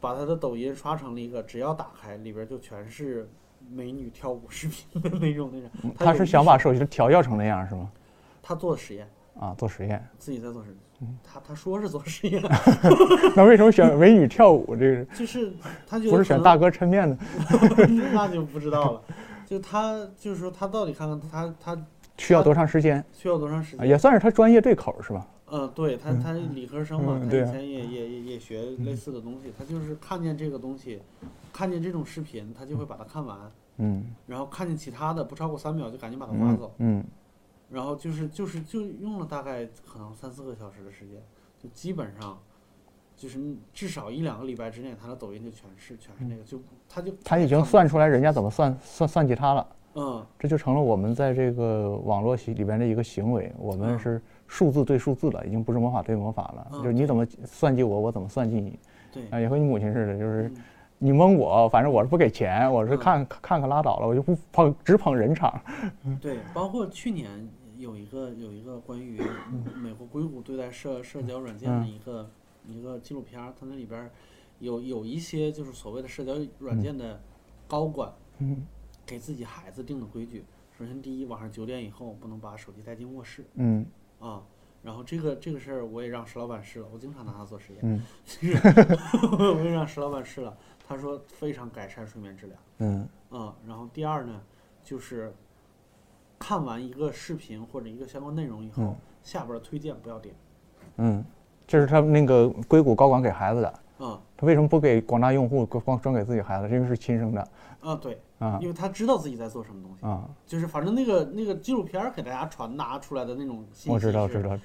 [0.00, 3.30] 把他的抖音刷成了一个只要打开里边就全是
[3.70, 5.70] 美女跳舞视频的那种那种。
[5.82, 7.90] 嗯他是想把手机调教成那样是吗？
[8.42, 9.06] 他做的实验，
[9.38, 10.04] 啊，做实验。
[10.18, 10.76] 自己在做实验。
[11.00, 12.42] 嗯他他说是做实验，
[13.36, 15.04] 那为什么选美女跳舞这个？
[15.14, 15.52] 就是
[15.86, 17.16] 他觉得可能不是选大哥抻面的？
[18.12, 19.02] 那就不知道了。
[19.46, 21.86] 就他就是说他到底看看他他
[22.18, 23.02] 需要多长时间？
[23.12, 23.80] 需要多长时间？
[23.80, 25.24] 啊也算是他专业对口是吧？
[25.50, 31.00] 嗯，对他，他理科生嘛，他以前也也也也学类似的东西，他就是看见这个东西，
[31.52, 34.04] 看见这种视频，他就会把它看完，嗯。
[34.26, 37.04] 然后看见其他的不超过三秒就赶紧把它划嗯走，嗯。
[37.70, 41.22] 然后就是就是就用了大概可能三四个小时的时间，
[41.58, 42.38] 就基本上
[43.16, 43.38] 就是
[43.72, 50.26] 至少一两个礼拜之内，他的抖音就全是全是那个，就他就他已经算出来人家怎么算算算计他了，嗯。
[50.38, 53.52] 这就成了我们在这个网络系里边的一个行为。
[53.58, 53.98] 我们嗯。
[53.98, 56.66] 是数字对数字了，已经不是魔法对魔法了。
[56.72, 58.76] 嗯就是你怎么算计我，我怎么算计你。
[59.12, 60.56] 对啊，也和你母亲似的，就是嗯
[60.98, 65.60] 你蒙我，反正我是不给钱，我是嗯看看看拉倒了，我就不捧只捧人场。
[66.20, 69.20] 对，包括去年有一个有一个关于
[69.76, 72.30] 美国硅谷对待社社交软件的嗯一个、
[72.66, 74.10] 一个纪录片，它那里边
[74.58, 77.20] 有有一些就是所谓的社交软件的
[77.68, 78.66] 高管，嗯
[79.06, 80.44] 给自己孩子定的规矩。
[80.76, 83.86] 首先，第一，晚上九点以后不能把手机带进卧室嗯
[84.20, 84.42] 啊。
[84.80, 88.00] 然后这个这个事儿我也让石老板试了，我经常拿它做实验，嗯
[89.58, 90.56] 我也让石老板试了，
[90.86, 92.58] 他说非常改善睡眠质量。
[92.78, 94.40] 嗯嗯，然后第二呢，
[94.84, 95.34] 就是
[96.38, 100.34] 看完一个视频或者一个相关内容以后，嗯下边推荐不要点。
[100.96, 101.22] 嗯，
[101.66, 106.72] 这是他们那个硅谷高管给孩子的，啊、他为什么不给广大用户，光专给自己孩子？
[106.72, 107.46] 因为是亲生的
[107.80, 108.58] 啊，对，啊。
[108.60, 110.28] 因为他知道自己在做什么东西，啊！
[110.46, 114.58] 就是反正那个那个纪录片儿给大家传达出来的那种信息，我知道知，道，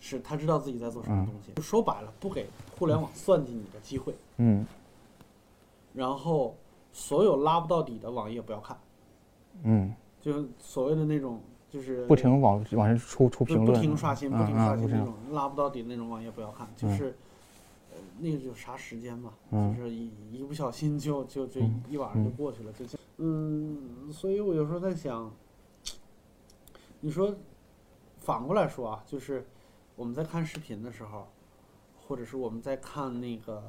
[0.00, 1.52] 是他知道自己在做什么嗯东西。
[1.54, 2.46] 就说白了，不给
[2.78, 4.66] 互联网算计你的机会，嗯。
[5.92, 6.56] 然后
[6.92, 8.76] 所有拉不到底的网页不要看，
[9.62, 11.40] 嗯，就所谓的那种
[11.70, 17.12] 就是不停往往上出出不评论，不停刷新、不嗯停刷新那种拉不到底的那种网页不要看，就嗯是，呃，
[18.18, 25.32] 那个就啥时间嘛，嗯就是一一不小心就就就嗯一晚上就嗯过去了，就这嗯，所以我有时候在想，
[27.00, 27.34] 你说
[28.20, 29.46] 反过来说啊，就是
[29.96, 31.28] 我们在看视频的时候，
[31.96, 33.62] 或者是我们在看那个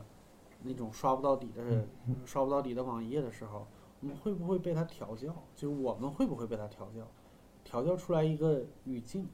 [0.64, 3.68] 那种刷不到底的、嗯刷不到底的网页的时候，
[4.02, 5.34] 我们会不会被它调教？
[5.56, 7.08] 就是我们会不会被它调教？
[7.64, 9.28] 调教出来一个语境，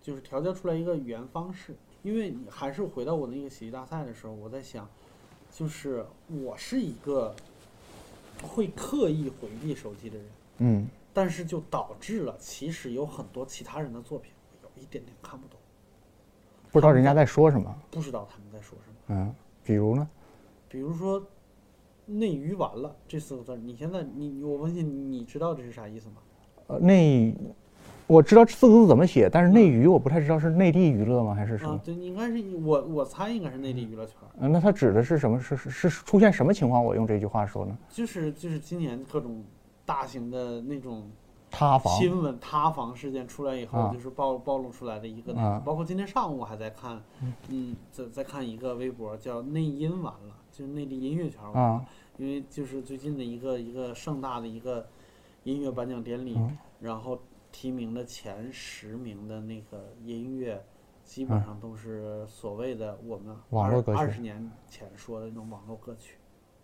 [0.00, 1.76] 就是调教出来一个语言方式。
[2.04, 4.86] 因为你还是回到我那个喜剧大赛的时候，我在想，
[5.50, 7.34] 就是我是一个
[8.42, 10.26] 会刻意回避手机的人，
[10.58, 15.58] 嗯但是就导致了其实有很多其他人的作品我有一点点看不懂，
[16.70, 18.96] 不知道人家在说什么，不知道他们在说什么。
[19.08, 19.34] 嗯，
[19.64, 20.06] 比如呢？
[20.68, 21.24] 比如说
[22.04, 26.16] “内娱完了”这四个字，你现在你你我问你，你知道这是啥意思吗？
[26.66, 27.34] 呃，内
[28.06, 34.28] 我知道四个字怎么写，但是内娱我不太知道是内地娱乐吗还是什么？，啊对，应该是我我猜应该是内地娱乐圈儿。
[34.38, 35.40] 嗯，那它指的是什么？
[35.40, 36.84] 是是是出现什么情况？
[36.84, 37.76] 我用这句话说呢？
[37.88, 39.42] 就是就是今年各种
[39.86, 41.08] 大型的那种
[41.50, 41.92] 塌房。
[41.94, 45.32] 新闻塌房事件出来以后，啊就是暴暴露出来的一个
[45.64, 47.02] 包括今天上午我还在看，
[47.48, 51.84] 嗯，在在看一个微博叫内音完了，就是内地音乐圈完了，啊
[52.18, 54.86] 因为就是最近的一个一个盛大的一个
[55.44, 57.18] 音乐颁奖典礼，嗯然后
[57.54, 60.60] 提名的前十名的那个音乐。
[61.04, 64.00] 基本上都是所谓的我们嗯网络歌曲。
[64.00, 66.16] 二十年前说的那种网络歌曲，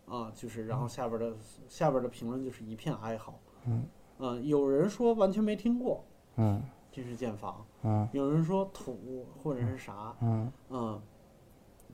[0.06, 1.36] 啊，就是然后下边的
[1.68, 3.84] 下边的评论就是一片哀嚎，嗯。
[4.18, 6.02] 嗯，有人说完全没听过，
[6.36, 6.62] 嗯。
[6.90, 8.08] 这是建房，嗯。
[8.12, 10.50] 有人说土或者是啥，嗯。
[10.70, 11.02] 嗯，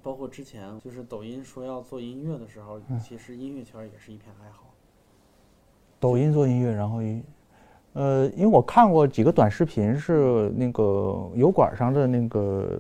[0.01, 2.97] 包括之前就是抖音说要做音乐的时候，嗯。
[3.01, 4.72] 其实音乐圈也是一片哀嚎。
[5.99, 7.20] 抖音做音乐，然后一，
[7.97, 12.78] 呃，因为我看过几个短视频，是那个油管上的那个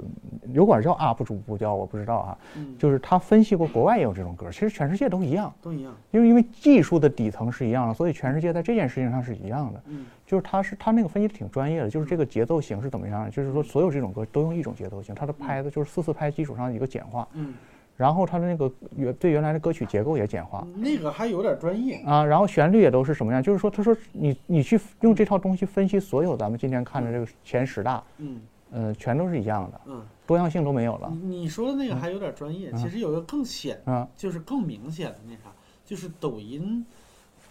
[0.52, 5.94] 油管叫 UP 主不叫我不知道啊，嗯，就是他分析过国外也有这种歌，其实全世界都一样，都一样。
[6.10, 9.82] 因为因为技术的底层是一样的，所以全世界在这件事情上是一样的。
[9.86, 17.54] 嗯就是他是他那个分析的挺专业的，就是这个节奏型是怎么样的，就是说所有这种歌都用一种节奏型，它的拍子就是四四拍基础上一个简化，嗯，
[17.96, 20.66] 然后它的那个原对原来的歌曲结构也简化。
[20.76, 21.96] 那个还有点专业。
[22.04, 23.42] 啊，然后旋律也都是什么样？
[23.42, 28.40] 就是说，他说你你去用这套东西分析所有咱们今天看的这个前十大，嗯
[28.70, 34.06] 呃，全都是一样的，嗯，多样性都没有了你你说的那个还有点专业，其实有一个更显，啊。
[34.16, 35.52] 就是更明显的那啥，
[35.84, 36.84] 就是抖音，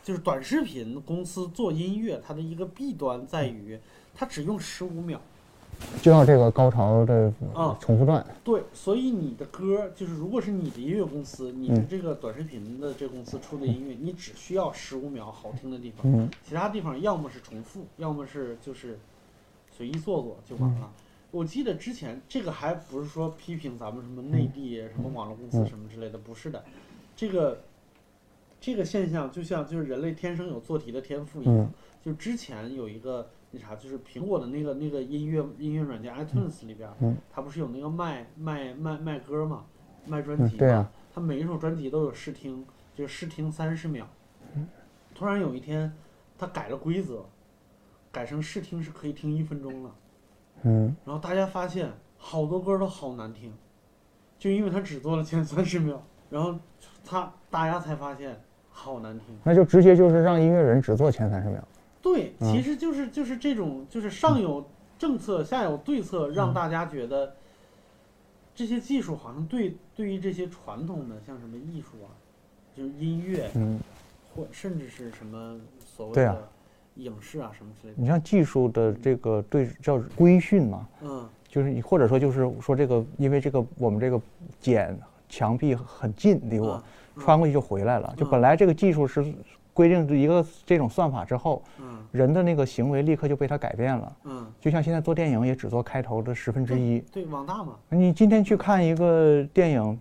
[0.03, 3.79] 就是短视频公司做音乐，它的一个弊端在于，
[4.13, 5.19] 它只用十五秒。
[6.01, 7.77] 就要这个高潮的啊。
[7.79, 11.87] 重复段，对，所以你的歌就是，如果是你的音乐公司，你的嗯。
[11.89, 16.29] 这个短视频的这公司出的音乐，你只需要十五秒好听的地方，嗯。
[16.47, 18.99] 其他地方要么是重复，要么是就是
[19.75, 20.91] 随意做做就完了。
[21.31, 25.67] 我记得之前这个还不是说批评咱们什么内地什么网络公司嗯。
[25.67, 26.63] 什么之类的，不是的，
[27.15, 27.61] 这个
[28.61, 31.57] 这个现象就像就是人类天生有做题的天赋一样。
[31.57, 31.69] 嗯，
[32.03, 39.63] 就之前有一个那啥，就是苹果的那个那个音乐音乐软件 iTunes 里边，嗯它不是有那个卖卖卖卖歌嘛，
[40.05, 44.05] 卖专辑嘛，嗯对啊它每一首专辑都有试听，就是试听三十秒。
[45.13, 45.91] 突然有一天，
[46.37, 47.25] 它改了规则，
[48.11, 49.95] 改成试听是可以听一分钟了。
[50.63, 53.53] 嗯然后大家发现好多歌都好难听，
[54.37, 56.55] 就因为它只做了前三十秒，然后
[57.05, 58.37] 他大家才发现
[58.69, 59.37] 好难听。
[59.43, 61.65] 那就直接就是让音乐人只做前三十秒。
[62.05, 62.53] 对，嗯。
[62.53, 64.63] 其实就是就是这种，就是上有
[64.99, 67.33] 政策，下有对策，让大家觉得
[68.53, 72.13] 这些技术好像对对于这些传统的像什么艺术啊，
[72.75, 73.79] 就是音乐，嗯，
[74.35, 76.47] 或甚至是什么所谓的
[76.97, 77.99] 影视啊什么之类的。
[77.99, 81.27] 你像技术的这个对叫规训嘛，嗯。
[81.49, 84.21] 就是你或者说就是说这个，因为这个我们这个
[84.59, 84.95] 剪
[85.29, 86.83] 墙壁很近离我，
[87.15, 87.23] 嗯。
[87.23, 88.13] 穿过去就回来了。
[88.17, 88.29] 就嗯。
[88.29, 89.33] 本来这个技术是
[89.75, 94.15] 规定一个这种算法之后，嗯人的那个行为立刻就被它改变了。
[94.23, 97.01] 嗯，就像现在做电影也只做开头的十分之一。
[97.11, 99.99] 对网大嘛，你今天去看一个电影，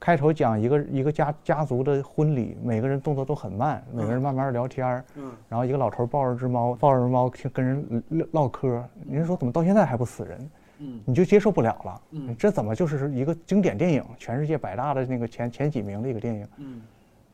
[0.00, 10.50] 开头讲一个一个家家族的婚礼，每个人动作都很慢，每个人慢慢地聊天儿，嗯然后一个老头抱着只猫，抱着只猫听跟人唠唠嗑，人家说怎么到现在还不死人？
[10.78, 12.00] 嗯你就接受不了了。
[12.12, 16.46] 嗯这怎么就是一个经典电影，全世界百大的那个前前几名的一个电影？
[16.56, 16.80] 嗯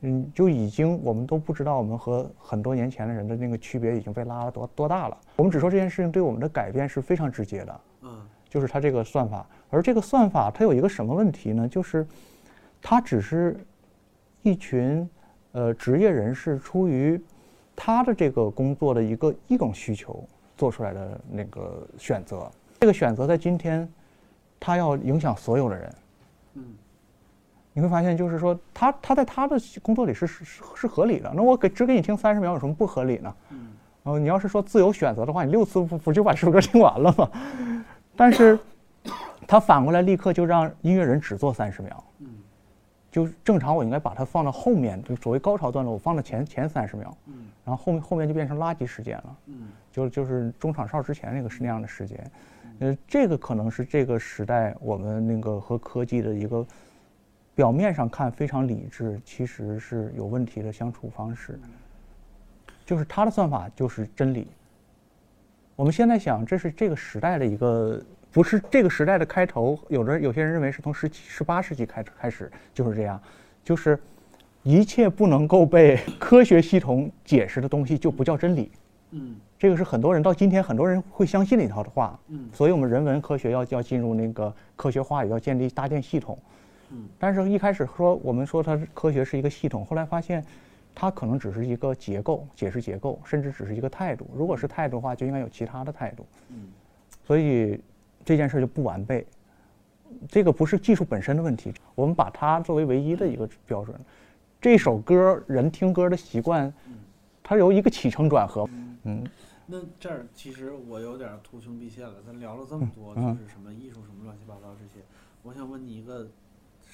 [0.05, 5.17] 嗯，就已经我们都不知道我们和很多年前的人的那个区别已经被拉了多多大了。
[5.37, 9.45] 我们只说这件事情对我们的改变是非常直接的，嗯就是它这个算法。
[9.69, 11.67] 而这个算法它有一个什么问题呢？
[11.67, 12.05] 就是
[12.81, 13.57] 它只是
[14.41, 15.09] 一群
[15.53, 17.19] 呃职业人士出于
[17.73, 20.21] 他的这个工作的一个一种需求
[20.57, 22.51] 做出来的那个选择。
[22.81, 23.89] 这个选择在今天，
[24.59, 25.95] 它要影响所有的人。
[26.55, 26.65] 嗯
[27.73, 31.31] 你会发现，就是说他他在他的工作里是是是是合理的。
[31.35, 33.35] 那我给只给你听三十秒，有什么不合理呢？
[33.49, 33.67] 嗯
[34.03, 37.29] 哦，你要是说自由选择的话，你六次不不就把这首歌听完了吗？
[38.15, 38.59] 但是，
[39.47, 42.27] 他反过来立刻就让音乐人只做三十秒，嗯
[43.11, 49.35] 就正常我应该把它放到后面，就所谓高潮段落，我放到前前三十秒，嗯然后后面后面就变成垃圾时间了。
[49.47, 52.31] 嗯就就是中场哨之前那个是那样的时间，
[52.79, 56.65] 呃，这个可能是这个时代我们那个和科技的一个
[57.55, 61.59] 表面上看非常理智，其实是有问题的相处方式。
[62.85, 64.47] 就是他的算法就是真理。
[65.75, 68.01] 我们现在想，这是这个时代的一个，
[68.31, 69.79] 不是这个时代的开头。
[69.87, 73.19] 有的有些人认为是从十七、十八世纪开始开始就是这样，
[73.63, 73.97] 就是
[74.63, 78.71] 一切不能够被科学系统解释的东西就不叫真理。
[79.11, 86.37] 嗯这个是很多人到今天很多人会相信的一套的话，嗯所以我们人文科学要要进入那个科学化，也要建立搭建系统。
[86.93, 90.45] 嗯但是，一开始说我们说它是科学是一个系统，后来发现，
[90.93, 94.29] 它可能只是一个结构，解释结构，甚至只是一个态度。
[94.35, 96.25] 如果是态度的话，就应该有其他的态度。
[96.49, 96.71] 嗯
[97.25, 97.79] 所以
[98.25, 99.25] 这件事就不完备。
[100.29, 103.99] 这个不是技术本身的问题，我们把它作为唯一的一个标准。
[104.61, 106.71] 这首歌人听歌的习惯，
[107.41, 108.69] 它有一个起承转合。
[109.03, 109.25] 嗯，
[109.65, 115.03] 那这儿其实我有点图穷匕见了，咱聊了这么多，嗯就是什么艺术什么乱七八糟这些，
[115.41, 116.27] 我想问你一个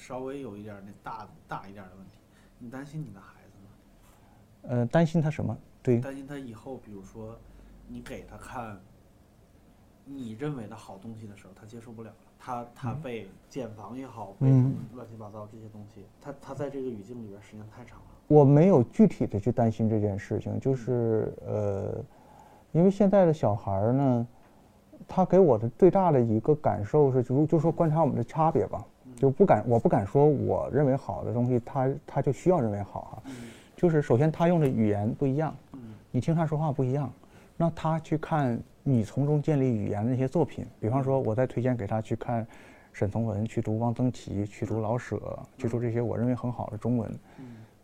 [0.00, 2.16] 稍微有一点儿那大大一点儿的问题，
[2.58, 3.68] 你担心你的孩子吗？
[4.62, 5.54] 呃，担心他什么？
[5.82, 7.36] 对，担心他以后，比如说
[7.86, 8.80] 你给他看
[10.06, 18.04] 你认为的好东西的时候，他接受不了了，他他被建房也好，被什么乱七八糟这些东西，他他在这个语境里边时间太长了。
[18.26, 22.02] 我没有具体的去担心这件事情，就是呃，
[22.72, 24.26] 因为现在的小孩儿呢，
[25.06, 28.86] 他给我的最大的一个感受是，就就说观察我们的差别吧，
[29.20, 33.30] 就不敢我不敢说我认为好的东西，他他就需要认为好哈、
[33.76, 35.54] 就是首先他用的语言不一样，
[36.10, 37.12] 你听他说话不一样，
[37.54, 42.46] 那他去看你从中建立语言的那些作品，比方说我在推荐给他去看
[42.94, 47.18] 沈从文，去读汪曾祺，去读老舍，去读这些我认为很好的中文，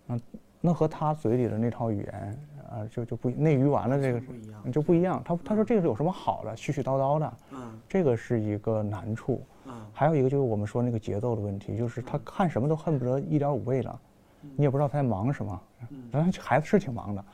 [0.08, 0.18] 嗯，
[0.62, 2.38] 那和他嘴里的那套语言
[2.70, 5.20] 啊，就就不内娱完了这个不一样就不一样。
[5.22, 9.42] 他他说这个是有什么好的，絮絮叨叨的，嗯这个是一个难处。
[9.66, 9.72] 嗯。
[9.92, 14.00] 还有一个就是我们说那个节奏的问题，就是他看什么都恨不得一点五倍了，
[14.56, 15.60] 你也不知道他在忙什么。
[16.10, 17.24] 当然，孩子是挺忙的，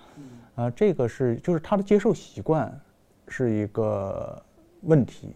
[0.56, 2.72] 啊，这个是就是他的接受习惯
[3.28, 4.42] 是一个
[4.82, 5.34] 问题，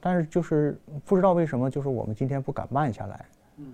[0.00, 3.24] 但是就是不知道为什么，就是我们今天不敢慢下来。
[3.56, 3.66] 嗯。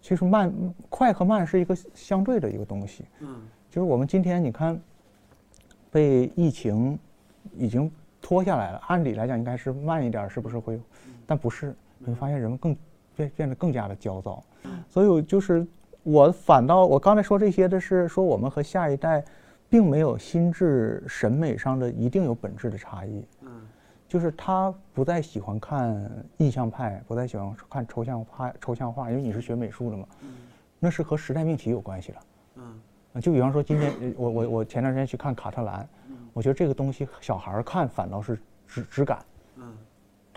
[0.00, 0.52] 其实慢
[0.88, 3.42] 快和慢是一个相对的一个东西，嗯。
[3.70, 4.80] 就是我们今天你看，
[5.90, 6.98] 被疫情
[7.56, 10.78] 已经拖下来了，按理来讲应该是慢一点，是不是会？
[11.32, 12.76] 但不是，你会发现人们更
[13.16, 14.44] 变变得更加的焦躁，
[14.90, 15.66] 所以就是
[16.02, 19.24] 我反倒我刚才说这些的是说我们和下一代，
[19.70, 23.48] 并没有心智审美上的一定有本质的差异，嗯。
[24.06, 30.06] 就是他不再喜欢看印象派，不再喜欢看抽象派抽象画，因为你是学美术的嘛，
[30.78, 32.18] 那是和时代命题有关系的。
[32.56, 32.78] 嗯。
[33.14, 35.88] 啊，就比方说今天呃我我我前段时间去看卡特兰，
[36.34, 39.24] 我觉得这个东西小孩儿看反倒是质质感，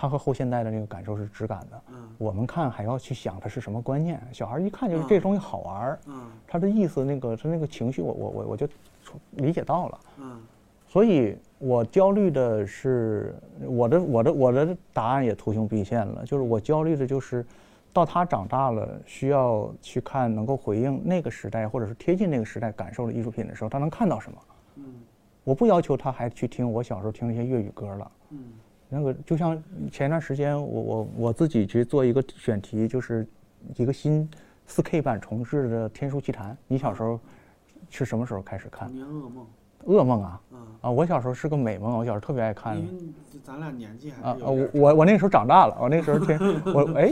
[0.05, 1.81] 嗯他和后现代的那个感受是直感的。
[1.89, 8.67] 嗯我们看还要去想它是什么观念，小孩一看就是这东西好玩儿，嗯他的意思那个他那个情绪我我我我就
[9.31, 9.99] 理解到了。
[10.19, 10.39] 嗯
[10.87, 17.45] 所以我焦虑的是我的我的我的答案也图穷匕现了，就是我焦虑的就是
[17.91, 24.37] 到他长大了，需要去看能够回应那个时代或者是贴近那个时代感受的艺术品的时候，他能看到什么？
[24.75, 24.85] 嗯
[25.43, 28.11] 我不要求他还去听我小时候听那些粤语歌了。
[28.31, 28.39] 嗯
[28.95, 33.27] 那个就像前段时间我我我自己去做一个选题，就是
[33.75, 34.27] 一个新
[34.69, 36.51] 4K 版重制的《天书奇谭》。
[36.65, 37.19] 你小时候
[37.89, 38.95] 是什么时候开始看童？
[38.95, 39.45] 年噩梦，
[39.85, 40.89] 噩梦啊嗯，啊！
[40.89, 43.03] 我小时候是个美梦，我小时候特别爱看因为
[43.43, 46.39] 咱俩年纪还啊我我我那时候长大了，我那时候天
[46.73, 47.11] 我哎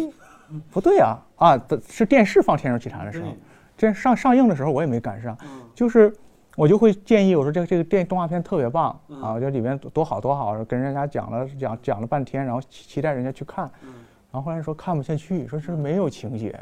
[0.71, 1.57] 不对啊啊！
[1.57, 3.27] 的是电视放《天书奇谭》的时候，
[3.75, 6.15] 这上上映的时候我也没赶上，嗯就是
[6.56, 9.22] 我就会建议我说这个这个电动画片特别棒嗯。
[9.22, 13.93] 啊，我觉得里面多多好多好，跟人家讲了讲讲了半天，然后期期待人家去看，嗯。
[14.32, 16.60] 然后后来说看不下去，说是没有情节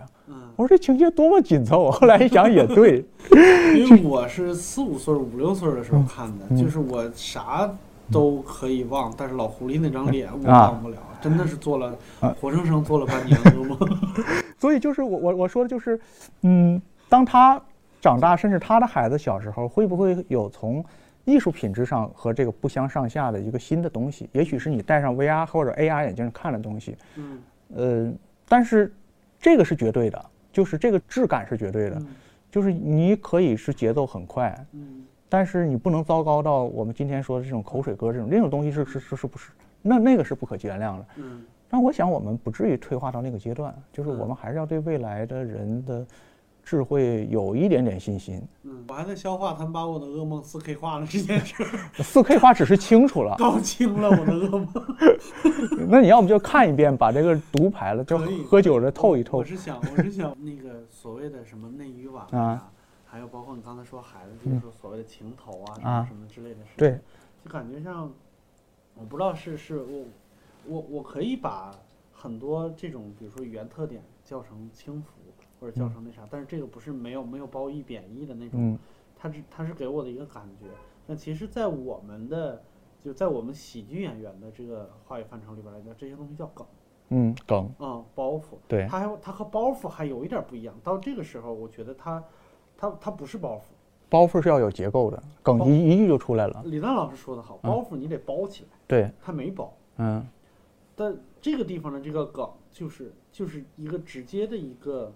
[0.57, 3.03] 我说这情节多么紧凑，后来一想也对，
[3.77, 6.57] 因为我是四五岁、五六岁的时候看的，嗯。
[6.57, 7.69] 就是我啥
[8.11, 10.71] 都可以忘，但是老狐狸那张脸我啊。
[10.71, 12.35] 忘不了，真的是做了啊。
[12.41, 13.77] 活生生做了半年噩梦。
[14.59, 15.99] 所以就是我我我说的就是，
[16.41, 17.59] 嗯，当他
[18.01, 20.83] 长大，甚至他的孩子小时候，会不会有从
[21.23, 24.27] 艺术品质上和这个不相上下的一个新的东西？
[24.33, 27.39] 也许是你戴上 VR 或者 AR 眼镜看的东西，嗯
[27.75, 28.11] 呃，
[28.49, 28.91] 但是
[29.39, 32.07] 这个是绝对的，就是这个质感是绝对的，嗯
[32.49, 39.51] 就是你可以是节奏很快，嗯但是你不能糟糕到我们今天说的这种口水歌这种这种东西是是是是不是？
[39.81, 41.05] 那那个是不可原谅的。
[41.17, 46.05] 嗯但我想我们不至于退化到那个阶段，就是我嗯们还是要对未来的人的
[46.71, 48.41] 智慧有一点点信心。
[48.63, 51.67] 嗯，我还在消化他们把我的噩梦四 K 化了这件事儿，
[52.01, 54.67] 四 K 化只是清楚了，搞清了我的噩梦。
[55.89, 58.17] 那你要不就看一遍，把这个毒排了，就
[58.47, 59.43] 喝酒的透一透我。
[59.43, 62.71] 是想，我是想那个所谓的什么内娱网 啊，
[63.05, 66.77] 还有包括你刚才说孩子，就是说所谓的情头啊，什啊么什么之类的事情。
[66.77, 66.97] 对，
[67.43, 68.09] 就感觉像，
[68.95, 70.05] 我不知道是是我
[70.67, 71.75] 我我可以把
[72.13, 75.09] 很多这种比如说语言特点叫成轻浮
[75.61, 78.79] 或者叫成那啥，但是这个不是没有没有褒义贬义的那种，嗯
[79.15, 80.65] 它是它是给我的一个感觉。
[81.05, 82.63] 那其实，在我们的
[82.99, 86.65] 就在我们喜剧演员的这个话语范畴里边来讲，这些东西叫梗
[87.09, 88.57] 嗯，梗，啊、包袱。
[88.67, 90.73] 对它还它和包袱还有一点不一样。
[90.83, 92.23] 到这个时候，我觉得它
[92.75, 93.61] 它它不是包袱。
[94.09, 96.63] 包袱是要有结构的，梗一一句就出来了。
[96.65, 99.71] 李诞老师说的好，包袱你得包起来，对，他没包。
[99.97, 100.27] 嗯
[100.95, 105.13] 但这个地方的这个梗，就是就是一个直接的一个，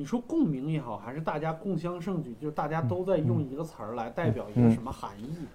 [0.00, 5.46] 你说共鸣也好，还是大家共襄盛举，就是大家都在用一个词儿来代表一个嗯什么含义。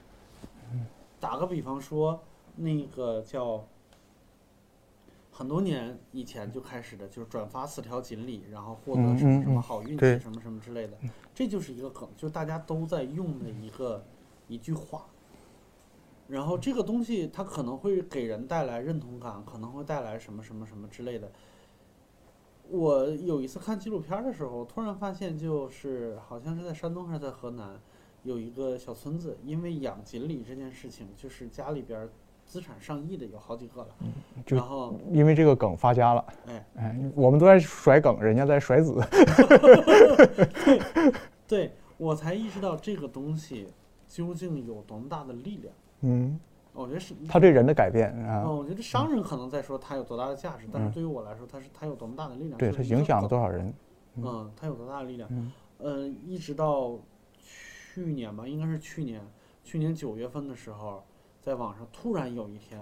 [1.19, 2.21] 打个比方说，
[2.55, 3.65] 那个叫
[5.31, 10.95] 很多年以前就开始的，就是转发四条锦鲤，然后获得嗯什么什么好运气，什么什么之类的，
[11.33, 14.05] 这就是一个梗，就是大家都在用的一个
[14.47, 15.07] 一句话。
[16.27, 21.31] 然后这个东西它可能会给人带来认同感，可能会带来什么什么什么之类的。
[22.69, 27.79] 我有一次看纪录片儿的时候，突然发现，就是好像是在山东还是在河南，
[28.23, 32.09] 有一个小村子，因为养锦鲤这件事情，就是家里边
[32.43, 33.89] 资产上亿的有好几个了。
[34.45, 36.25] 就然后，因为这个梗发家了。
[36.47, 38.95] 哎，哎，我们都在甩梗，人家在甩子。
[41.47, 43.67] 对我才意识到这个东西
[44.07, 45.73] 究竟有多么大的力量。
[46.01, 46.39] 嗯，
[46.75, 52.57] 我觉得是他对人的改变嗯，啊，我觉得商人可能在说它有多大的价值，但是嗯对于我来说，它是它有多么大的力量？
[52.57, 53.73] 对他影响了多少人？
[54.15, 55.29] 嗯，它有多大的力量？
[55.31, 56.99] 嗯呃，一直到
[57.37, 59.21] 去年吧，应该是去年，
[59.63, 61.03] 去年九月份的时候，
[61.41, 62.81] 在网上突然有一天，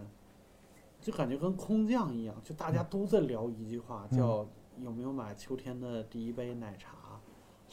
[1.01, 4.47] 就感觉跟空降一样，就大家都在聊一句话，嗯叫
[4.79, 6.97] 有没有买秋天的第一杯奶茶，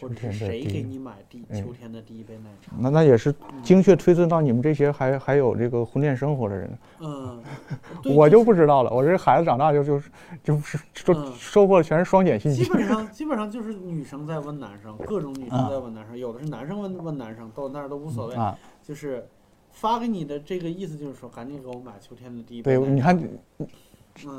[0.01, 2.73] 或者是谁给你买第哎秋天的第一杯奶茶？
[2.79, 7.43] 那那也是精确推算到你们这些还还有这个婚恋生活的人，嗯，
[8.03, 8.91] 对我就就不知道了。
[8.91, 10.11] 我这孩子长大就就是
[10.43, 12.63] 就是收嗯收获的全是双减信息。
[12.65, 19.27] 基本上 基本上就是女生在问男生，各种女生啊在问男生，有的是男生问问男生，到那儿都无所谓，啊，就是
[19.71, 23.17] 发给你的这个意思就是说，赶紧给我买秋天的第一杯对，你看
[23.59, 23.67] 嗯，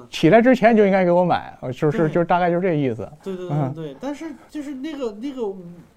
[0.10, 3.10] 起来之前就应该给我买，呃就是就是大概就是这意思。
[3.24, 5.54] 对对对嗯对，但是就是那个那个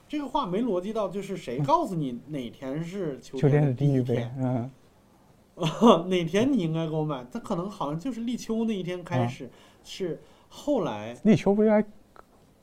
[0.09, 4.71] 这个话没逻辑到，就是谁告诉你哪天是秋秋天的的第一杯天，，嗯，
[6.09, 7.25] 哪天你应该给我买？
[7.33, 9.51] 他可能好像就是立秋那一天开啊始，
[9.83, 11.85] 是后来立秋不应该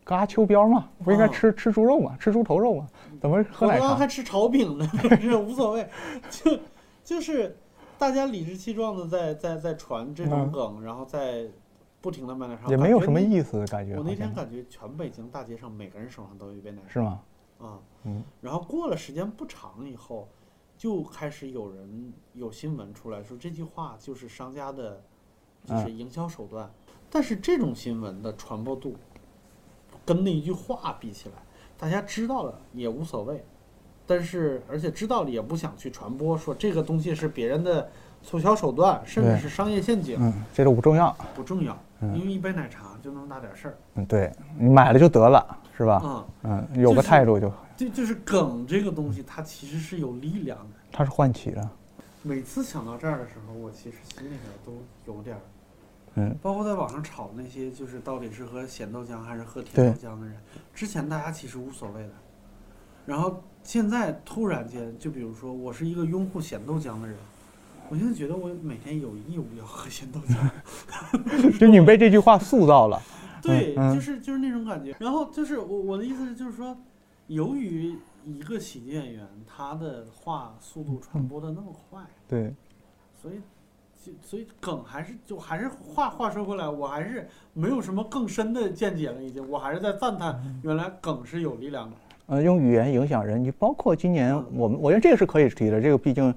[0.03, 0.89] 嘎秋膘吗？
[1.03, 2.15] 不应该啊吃吃猪肉吗？
[2.19, 2.87] 吃猪头肉吗？
[3.21, 3.83] 怎么喝奶茶？
[3.83, 4.89] 我刚刚还吃炒饼呢，
[5.21, 5.87] 这无所谓，
[6.29, 6.59] 就
[7.03, 7.55] 就是
[8.01, 11.47] 大家理直气壮的在在在传这种嗯梗，然后在
[12.01, 13.21] 不停的卖奶茶，也没有什么。
[13.21, 13.95] 意思的感觉。
[13.95, 17.21] 我那天感觉全北京大街上每个人手上都有一杯奶茶是吗？
[17.59, 20.27] 啊，嗯然后过了时间不长以后，
[20.75, 25.03] 就开始有人有新闻出来说这句话就是商家的，
[25.63, 26.73] 就是营销手段。
[27.07, 28.95] 但是这种新闻的传播度，
[30.03, 31.35] 跟那一句话比起来，
[31.77, 33.45] 大家知道了也无所谓，
[34.11, 37.89] 但是而且知道了也不想去传播，说这个东西是别人的
[38.21, 41.15] 促销手段，甚至是商业陷阱，嗯，这都不重要。
[41.33, 43.77] 不重要，嗯因为一杯奶茶就那么大点事儿。
[43.95, 46.01] 嗯，对你买了就得了，是吧？
[46.43, 50.75] 嗯，嗯，有个态度就，就就是梗这个东西，它其实是有力量的。
[50.91, 51.69] 它是唤起的。
[52.21, 54.73] 每次想到这儿的时候，我其实心里边都
[55.05, 55.41] 有点儿，
[56.15, 60.35] 嗯，包括在网上炒那些，就是到底是喝咸豆浆还是喝甜豆浆的人，
[60.73, 62.09] 之前大家其实无所谓的，
[63.05, 67.15] 然后现在突然间，就比如说我是一个拥护咸豆浆的人，
[67.89, 73.01] 我现在觉得我每天有义务要喝咸豆浆，就你被这句话塑造了。
[73.41, 74.95] 对，嗯就是就是那种感觉。
[74.99, 76.77] 然后就是我我的意思是，就是说，
[77.27, 77.95] 由于
[78.25, 82.01] 一个喜剧演员他的话速度传播的那么快。
[82.27, 82.53] 对，
[83.19, 83.41] 所以，
[84.03, 91.95] 就所以梗还是就还是话话说回来，我还是没有什么更深的见解了，已经，我还是在赞叹原来梗是有力量的。
[92.31, 95.81] 呃，用语言影响人，你包括今年嗯我们，我觉得这个是可以提的。
[95.81, 96.33] 这个毕竟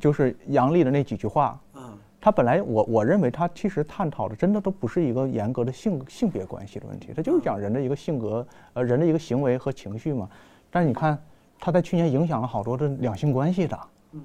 [0.00, 1.82] 就是杨笠的那几句话，嗯
[2.20, 10.28] 他本来我我认为他其实探讨的真的都不是一个严格的性性别关系的问题，他就是讲人的一个性格，呃，人的一个行为和情绪嘛。
[10.68, 11.16] 但是你看，
[11.60, 13.78] 他在去年影响了好多的两性关系的，
[14.14, 14.22] 嗯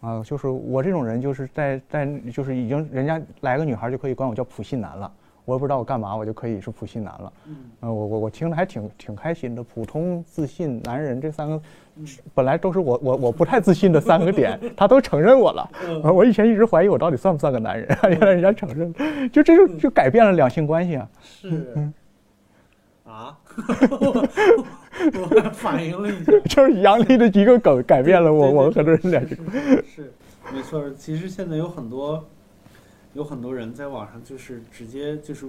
[0.00, 5.12] 啊，就是我这种人，就是在在就是已经人家来个女孩就可以管我叫普信男了，
[5.44, 7.32] 我也不知道我干嘛，我就可以是普信男了。
[7.46, 9.62] 嗯呃，我我我听着还挺挺开心的。
[9.62, 11.60] 普通、自信、男人这三个
[11.96, 15.68] 嗯，本来都是我我我不太自信的三个点，他都承认我了。
[16.12, 21.08] 我以前一直怀疑我到底算不算个男人， 原来人家承认了，就这就就改变了两性关系啊。
[21.20, 21.90] 是
[23.04, 23.36] 啊，
[23.90, 24.28] 我
[25.44, 29.36] 我反应了一下， 就是杨笠的一个梗改变了我我们很多人两性。
[29.50, 30.12] 是是
[30.54, 30.88] 没错。
[30.96, 32.24] 其实现在有很多
[33.14, 35.46] 有很多人在网上就是直接就是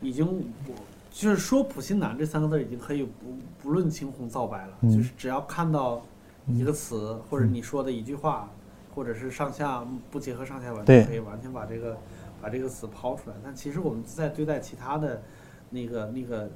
[0.00, 0.74] 已经我
[1.10, 6.02] 就是说“普信男”这三个字儿已经可以不不论青红皂白了，嗯就是只要看到
[6.48, 8.50] 一个词或者你说的一句话，
[8.94, 11.96] 或者是上下不结合上下文，对就可以完全把这个
[12.42, 13.36] 把这个词抛出来。
[13.44, 15.22] 但其实我们在对待其他的
[15.70, 16.50] 那个那个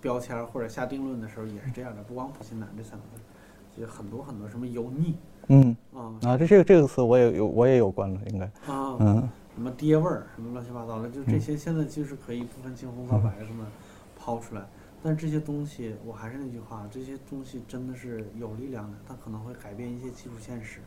[0.00, 5.16] 标签儿或者下定论的时候也是这样的，不光“普信男”这三个字儿，就很多很多什么油腻
[5.48, 8.46] 嗯啊啊，这这个这个词我也有我也有关了，应该。
[8.72, 8.96] 啊。
[9.00, 9.28] 嗯
[9.58, 13.66] 什么爹味儿，什么乱七八糟的，就这些现在就是可以不分青红皂白什么
[14.16, 14.62] 抛出来。
[15.02, 20.78] 但这些东西，我还是那句话，这些东西真的是有力量的，它可能会改变一些基础现实。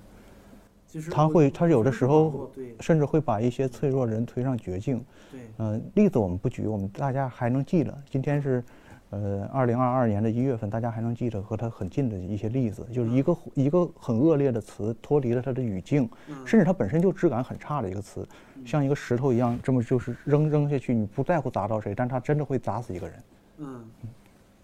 [0.87, 2.49] 就是我它会它有的时候
[2.79, 5.03] 甚至会把一些脆弱人推上绝境。
[5.29, 8.01] 对嗯、例子我们不举，我们大家还能记得。
[8.09, 8.63] 今天是，
[9.11, 18.25] 呃，二零二二年的一月份，大家还能记得和它很近的一些例子，就是一个一个很恶劣的词脱离了它的语境，嗯甚至它本身就质感很差的一个词，
[18.65, 23.23] 像一个石头一样，这么就是扔扔下去，你不在乎砸到谁，但它真的会砸死一个人。
[23.57, 23.83] 嗯，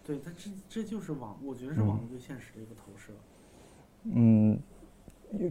[0.06, 3.12] 对，它这这就是网，我觉得是网络对现实的一个投射。
[4.14, 4.58] 嗯，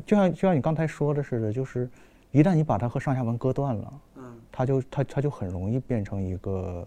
[0.06, 1.86] 就像就像你刚才说的似的，就是
[2.30, 6.86] 一旦你把它和上下文割断了，嗯它就它它就很容易变成一个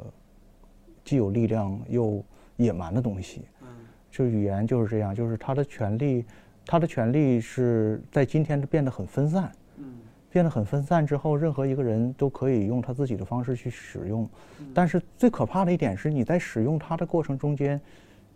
[1.09, 2.23] 既有力量又
[2.57, 3.41] 野蛮的东西。
[3.63, 3.67] 嗯
[4.11, 6.23] 就是语言就是这样，就是它的权利，
[6.67, 9.85] 它的权利是在今天变得很分散，嗯
[10.31, 14.29] 变得很分散之后，任何一个人都可以用他自己的方式去使用。
[14.59, 17.81] 嗯但是最可怕的一点是，你在使用它的过程中间，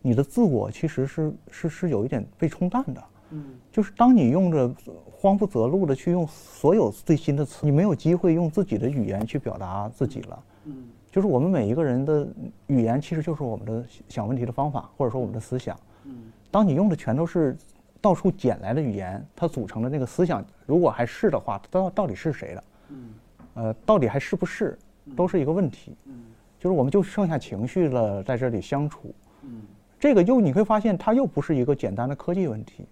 [0.02, 3.04] 你的自我其实是是是有一点被冲淡的。
[3.30, 4.74] 嗯就是当你用着
[5.12, 10.44] 慌不择路的去用所有最新的词，你没有机会用自己的语言去表达自己了。
[10.66, 12.28] 嗯就是我们每一个人的
[12.66, 15.80] 语言，其实就是我们的想问题的方法，或者说我们的思想。
[16.06, 17.56] 嗯当你用的全都是
[18.02, 22.64] 到处捡来的语言，它组成的那个思想，如果还是的话，它到到底是谁的？
[22.90, 23.14] 嗯
[23.54, 24.76] 呃，到底还是不是，
[25.16, 25.96] 都是一个问题。
[26.06, 26.24] 嗯
[26.60, 29.14] 就是我们就剩下情绪了，在这里相处。
[29.44, 29.62] 嗯
[30.00, 32.88] 这个又你会发现，它又不是一个简单的科技问题，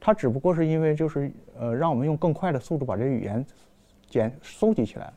[0.00, 3.46] 它只不过是因为就是呃，让我们用更快的速度把这个语言
[4.10, 5.12] 捡收集起来。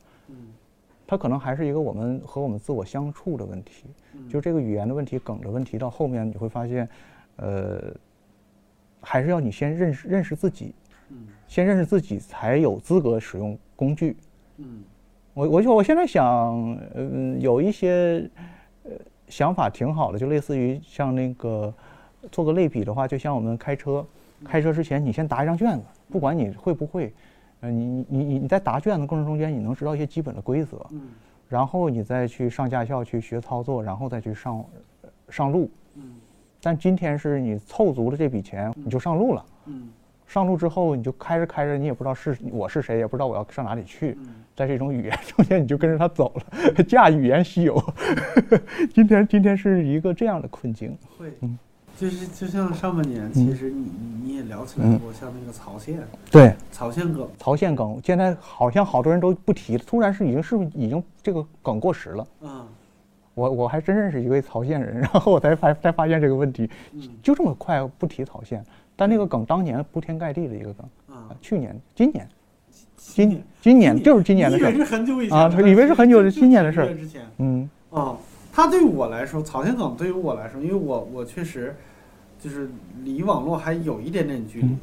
[1.07, 3.85] 嗯它可能还是一个我们和我们自我相处的问题。
[4.13, 6.87] 嗯就这个语言的问题、梗的问题，到后面你会发现，
[7.37, 7.93] 呃，
[9.01, 10.75] 还是要你先认识认识自己，
[11.09, 14.17] 嗯先认识自己，才有资格使用工具。
[14.57, 14.83] 嗯
[15.33, 18.29] 我我就我现在想，嗯，有一些
[18.83, 18.91] 呃
[19.29, 21.73] 想法挺好的，就类似于像那个
[22.31, 24.05] 做个类比的话，就像我们开车，
[24.43, 27.13] 开车之前你先答一张卷子，不管你会不会，
[27.61, 31.01] 呃，你你你你在答卷的过程中间，你能知道一些基本的规则，嗯
[31.49, 34.63] 然后你再去上驾校去学操作，然后再去上
[35.01, 35.69] 呃上路。
[35.95, 36.15] 嗯
[36.61, 39.45] 但今天是你凑足了这笔钱，你就上路了。
[39.65, 39.89] 嗯
[40.25, 47.81] 上路之后，你就开着开着，你也不知道是我是谁，也不知道我要上哪里去，嗯在这种语言中间，你就跟着他走了，驾语言西游。
[48.93, 50.97] 今天今天是一个这样的困境。
[51.17, 51.57] 会嗯，
[51.97, 55.99] 就是就像上半年，其实你你你也聊起来过，像那个曹县，
[56.29, 62.27] 对，曹县梗，曹县梗现在好像好多人都不提了，突然是已经是不是已经这个梗过时了？
[62.41, 62.67] 嗯。
[63.33, 67.01] 我我还真认识一位曹县人，然后我才发才发现这个问题，嗯。
[67.21, 68.63] 就这么快不提曹县，
[68.95, 72.27] 但那个梗当年铺天盖地的一个梗，啊啊，去年、今年、
[72.95, 76.97] 今今年今年就是今年的事以为是很久以前啊，以为是很久的就今年的事儿
[77.37, 77.69] 嗯。
[77.89, 78.17] 哦，
[78.57, 81.75] 它对我来说，曹县梗对于我来说，因为我我确实
[82.39, 82.67] 就是
[83.03, 84.79] 离网络还有一点点距离，嗯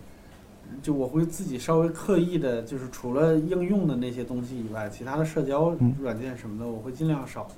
[0.81, 7.49] 就我会自己稍微刻意的，就是除了应用的那些东西以外，其他的社交嗯软件什么的，我会尽量少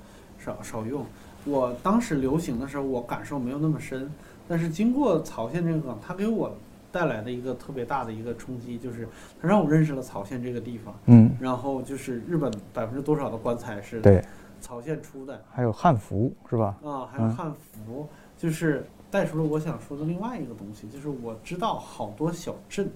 [0.43, 1.05] 少少用。
[1.45, 4.11] 我当时流行的时候，我感受没有那么深，
[4.47, 6.57] 但是经过曹县这个梗，它给我
[6.91, 9.07] 带来的一个特别大的一个冲击，就是
[9.39, 10.95] 它让我认识了曹县这个地方。
[11.05, 14.23] 嗯，然后就是日本百分之多少的棺材是对，
[14.61, 15.43] 曹县出的。
[15.51, 16.77] 还有汉服是吧？
[16.83, 17.35] 啊，还有嗯。
[17.35, 18.07] 汉服，
[18.37, 22.89] 就是带出了我想说的另外一个东西，就是我知道好多小镇，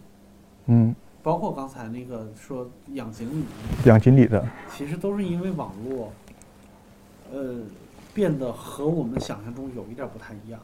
[0.65, 3.45] 嗯，包括刚才那个说养锦鲤，
[3.85, 6.11] 养锦鲤的，其实都是因为网络，
[7.31, 7.59] 呃，
[8.13, 10.59] 变得和我们想象中有一点不太一样。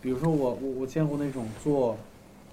[0.00, 1.96] 比如说我我我见过那种做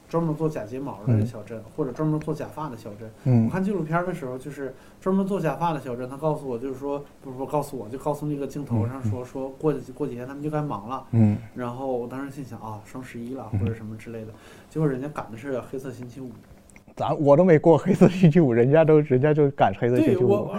[0.10, 3.10] 专门做假睫毛的嗯小镇，或者专门做假发的小镇。
[3.24, 11.06] 我嗯看纪录片的时候，就是专门做假发的小镇，他告诉我，就是说，不是不告诉我，就告诉那个镜头上说，说过几过几天他们就该忙了。
[11.12, 14.34] 嗯然后我当时心想啊，双十一了嗯或者什么之类的，
[14.70, 16.32] 结果人家赶的是黑色星期五。
[17.00, 20.50] 咱我都没过黑色星期五，人家都人家就赶黑色星期五，，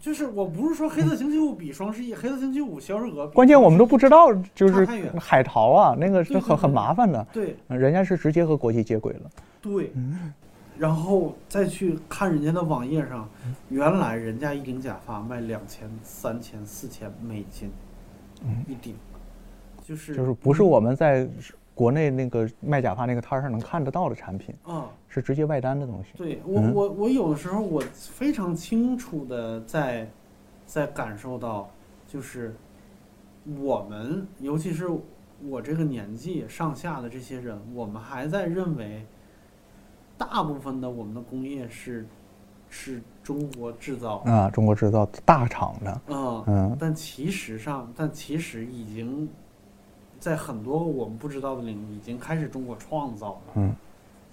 [0.00, 4.86] 就是我不是说黑色星期五比双十一，黑色星期五销售额关键我们都不知道，就是
[5.20, 7.54] 海淘啊，那个是很很麻烦的，对。
[7.68, 9.30] 人家是直接和国际接轨了。
[9.60, 10.32] 对，嗯。
[10.78, 13.28] 然后再去看人家的网页上，
[13.68, 17.70] 原来人家一顶假发卖两千、三千、四千美金，
[18.66, 18.94] 一顶，
[19.86, 21.28] 就是嗯就是不是我们在
[21.74, 24.86] 国内那个卖假发那个摊上能看得到的产品，啊。
[25.08, 26.10] 是直接外单的东西。
[26.16, 30.08] 对我，嗯我我有的时候我非常清楚的在
[30.66, 31.70] 在感受到，
[32.08, 32.52] 就是
[33.60, 34.88] 我们，尤其是
[35.46, 39.06] 我这个年纪上下的这些人，我们还在认为，
[40.18, 42.04] 大部分的我们的工业是
[42.68, 49.28] 是中国制造，啊，中国制造大厂的，嗯，嗯但其实上，但其实已经
[50.24, 53.52] 在很多我们不知道的领域，已经开始中国创造了。
[53.56, 53.76] 嗯，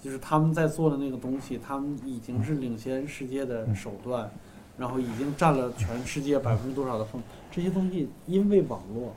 [0.00, 4.30] 就是他们在做的那个东西，他们已经是领先世界的手段，
[4.78, 7.20] 然后已经占了全世界百分之多少的份。
[7.50, 9.12] 这些东西因为网络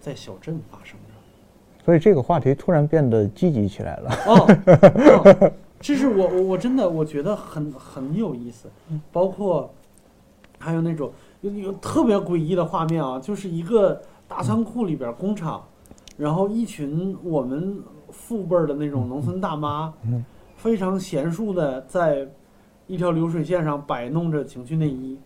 [0.00, 1.84] 在小镇发生着。
[1.84, 4.10] 所以这个话题突然变得积极起来了。
[4.28, 8.68] 哦， 哦这是我我我真的我觉得很很有意思，
[9.10, 9.68] 包括
[10.60, 15.64] 还有那种有有特别诡异的画面啊，就是一个大仓库里边儿工厂，
[16.20, 20.22] 然后一群我们父辈儿的那种农村大妈嗯，
[20.54, 22.28] 非常娴熟的在
[22.86, 25.18] 一条流水线上摆弄着情趣内衣。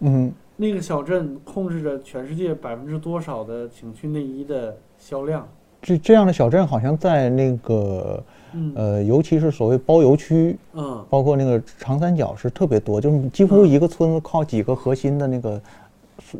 [0.00, 5.46] 嗯，那个小镇控制着全世界百分之多少的情趣内衣的销量？
[5.80, 8.20] 这这样的小镇好像在那个
[8.54, 15.62] 嗯呃，尤其是所谓包邮区，嗯包括那个长三角是特别多，就是几乎一个村子靠几个核心的那个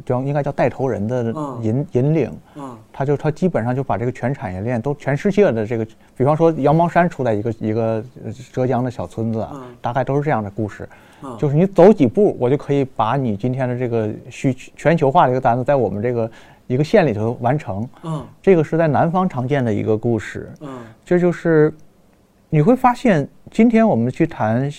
[0.04, 1.58] 叫应该叫带头人的嗯。
[1.62, 2.76] 引引领，嗯。
[2.92, 9.46] 他就他基本上就把这个全产业链都全世界的这个，比方说羊毛衫出在一个一个呃浙江的小村子
[9.80, 10.88] 大概都是这样的故事。
[11.22, 16.30] 嗯，就是你走几步，我就可以把你今天的这个需全球化的一个单子，在我们这个
[16.66, 17.88] 一个县里头完成。
[18.02, 18.24] 嗯。
[18.42, 20.52] 这个是在南方常见的一个故事。
[20.60, 20.68] 嗯。
[21.04, 21.72] 这就是
[22.50, 24.70] 你会发现，今天我们去谈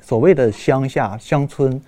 [0.00, 1.80] 所谓的乡下乡村，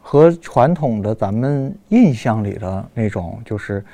[0.00, 3.84] 和传统的咱们印象里的那种，就是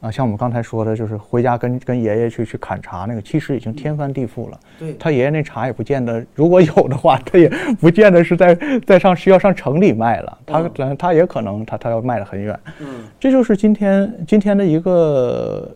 [0.00, 4.60] 啊，像我们刚才说的，就是回家跟跟爷爷去去砍茶那个，其实已经天翻地覆了。
[4.78, 7.48] 对，他爷爷那茶也不见得，如果有的话，他也
[7.80, 8.56] 不见得是在
[8.86, 12.58] 在上需要上城里卖了，他嗯他也可能他他要卖得很远。
[12.80, 15.74] 嗯这就是今天今天的一个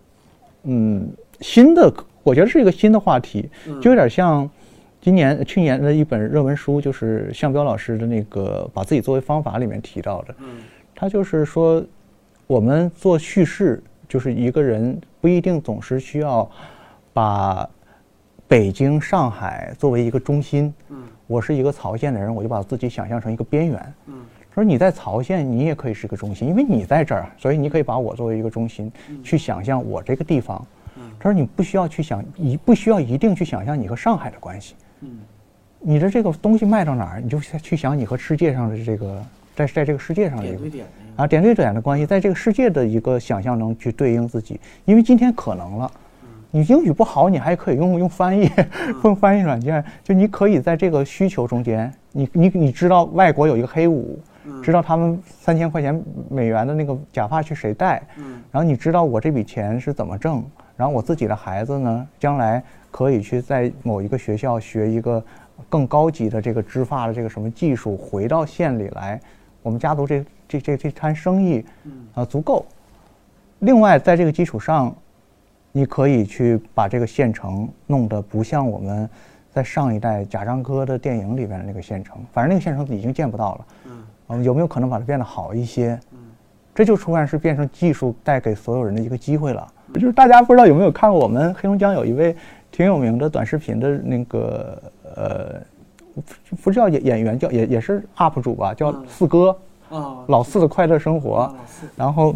[0.64, 1.10] 嗯
[1.40, 1.92] 新的，
[2.22, 4.48] 我觉得是一个新的话题，嗯就有点像
[5.01, 10.59] 今年去年的一本热文书，就是向彪老师的那个把自己作为方法里面提到的，嗯。
[10.94, 11.82] 他就是说
[12.47, 16.48] 我们做叙事，就是一个人不一定总是需要
[17.14, 17.66] 把
[18.47, 20.72] 北京、上海作为一个中心。
[20.90, 21.02] 嗯。
[21.27, 23.94] 我是一个曹县的人，我就把自己想象成一个边缘。
[24.06, 24.14] 嗯。
[24.51, 30.62] 他说你在曹县，你也可以是个中心，因为你在这儿，所以你可以把我作为一个中心，去想象我这个地方。
[30.98, 31.10] 嗯。
[31.18, 35.18] 他说你不需要去想，一不需要一定去想象你和上海的关系，嗯
[35.82, 39.24] 你的这个东西卖到哪儿，你就去想你和世界上的这个
[39.56, 45.90] 在在这个世界上的一个点对点的一个啊点对点的关系，在这个世界的一个想象中去对应自己，因为今天可能了。
[46.52, 48.51] 你英语不好，你还可以用用翻译，
[49.05, 54.18] 用翻译软件，就你可以在这个需求中间，你你你知道外国有一个黑五，
[54.60, 58.02] 知道他们三千块钱美元的那个假发去谁戴，
[58.51, 60.44] 然后你知道我这笔钱是怎么挣，
[60.77, 62.60] 然后我自己的孩子呢，将来
[62.90, 65.22] 可以去在某一个学校学一个
[65.68, 69.20] 更高级的这个织发的这个什么技术，回到县里来，
[69.62, 71.64] 我们家族这这这这摊生意，
[72.14, 72.64] 啊足够。
[73.60, 74.94] 另外，在这个基础上，
[75.70, 79.08] 你可以去把这个县城弄得不像我们
[79.50, 83.66] 在上一代贾樟柯的电影里边的那个县城，反正那个县城已经见不到了。
[84.28, 85.98] 嗯，有没有可能把它变得好一些？
[86.12, 86.18] 嗯，
[86.74, 89.66] 这就突然是变成技术带给所有人的一个机会了。
[89.94, 92.34] 就是大家不知道有没有看过我们黑龙江有一位
[92.70, 94.82] 挺有名的短视频的那个
[95.16, 95.60] 呃，
[96.48, 99.56] 不不叫演演员，叫也也是 UP 主吧，叫四哥。
[99.90, 101.55] 啊，老四的快乐生活啊，
[101.97, 102.32] 然后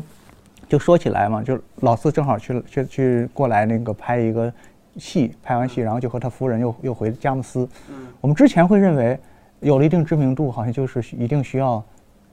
[0.68, 4.52] 就说起来嘛，就老四正好去去去过来那个拍一个
[4.96, 7.60] 戏，拍完戏然后就和他夫人又又回佳木斯。
[7.88, 9.16] 嗯我们之前会认为
[9.60, 11.80] 有了一定知名度，好像就是一定需要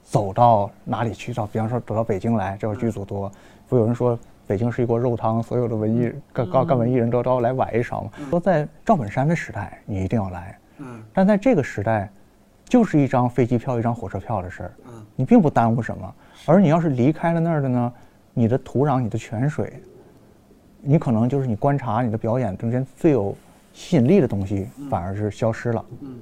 [0.02, 3.32] 走到哪里去，到比方说走到北京来，这会儿剧组多。
[3.69, 4.18] 不有人说
[4.48, 8.12] 北京是一锅肉汤，所有的文艺干干干文艺人都都要来崴一勺嘛。
[8.30, 10.58] 说在赵本山的时代，你一定要来。
[10.80, 12.12] 嗯但在这个时代，
[12.66, 16.16] 就是一张飞机票、一张火车票的事儿，嗯你并不耽误什么。
[16.46, 17.94] 而你要是离开了那儿的呢，
[18.34, 19.82] 你的土壤、你的泉水，
[20.82, 23.36] 你可能就是你观察你的表演中间最有
[23.74, 25.86] 吸引力的东西，反而是消失了。
[26.02, 26.16] 嗯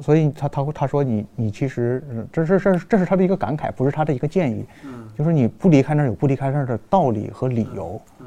[0.00, 5.08] 所以他他他说你你其实呃这是这是这是他的一个感慨，不是他的一个建议，嗯。
[5.16, 8.00] 就是你不离开那儿有不离开那儿的道理和理由。
[8.20, 8.26] 嗯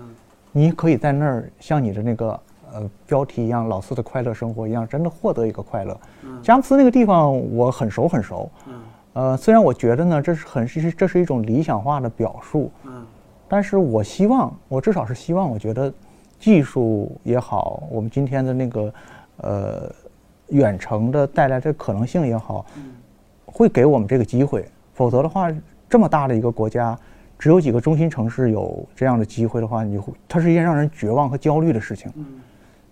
[0.53, 2.37] 你可以在那儿像你的那个
[2.73, 5.97] 呃标题一样，老四的快乐生活一样，真的获得一个快乐。
[6.43, 8.73] 佳木斯那个地方我很熟很熟，嗯。
[9.13, 13.05] 呃，虽然我觉得呢这是很是这是一种理想化的表述，嗯。
[13.47, 15.93] 但是我希望，我至少是希望，我觉得
[16.37, 18.93] 技术也好，我们今天的那个
[19.37, 19.91] 呃
[20.51, 22.65] 远程的带来的可能性也好，
[23.45, 24.65] 会给我们这个机会。
[24.93, 25.51] 否则的话，
[25.89, 26.97] 这么大的一个国家，
[27.39, 32.11] 只有几个中心城市有这样的机会的话，你会它是一件让人绝望和焦虑的事情。
[32.15, 32.25] 嗯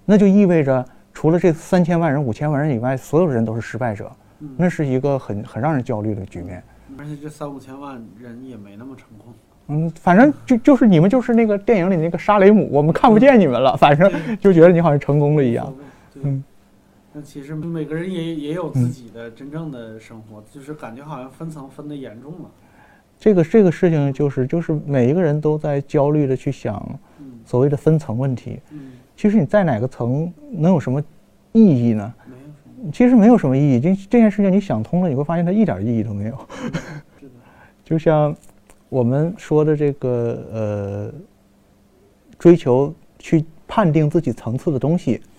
[0.05, 0.83] 那就意味着
[1.13, 4.11] 除了这三千万人、五千万人以外，所有人都是失败者。
[4.57, 6.63] 那是一个很很让人焦虑的局面。
[6.97, 9.33] 而且这三五千万人也没那么成功。
[9.67, 15.71] 嗯，反正就就是你们就是那个电影里那个沙雷姆，我们看不见你们了，反正就觉得你好像成功了一样。
[16.23, 16.43] 嗯
[17.11, 22.49] 那其实每个人也也有自己的真正的生活，就是感觉好像分层分的严重了。
[23.19, 26.75] 这个这个事情就是就是每一个人都在焦虑的去想
[27.19, 28.59] 嗯所谓的分层问题。
[28.71, 31.03] 嗯，其实你在哪个层能有什么
[31.51, 32.13] 意义呢？
[32.27, 32.35] 没
[32.85, 32.91] 有。
[32.91, 33.79] 其实没有什么意义。
[33.79, 36.37] 这这件事情你想通了，你会发现它一点意义都没有。
[37.19, 37.31] 是的。
[37.83, 38.33] 就像
[38.87, 41.13] 我们说的这个呃，
[42.37, 45.19] 追求去判定自己层次的东西，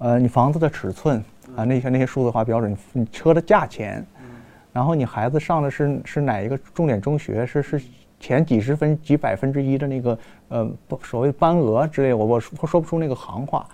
[0.00, 1.22] 呃，你房子的尺寸
[1.54, 4.26] 啊，那些那些数字化标准，你车的价钱，嗯。
[4.72, 7.82] 然后你孩子上的是是哪一个重点中学，是是
[8.18, 10.18] 前几十分几百分之一的那个
[10.48, 10.70] 呃
[11.02, 13.68] 所谓班额之类，我我说说不出那个行话，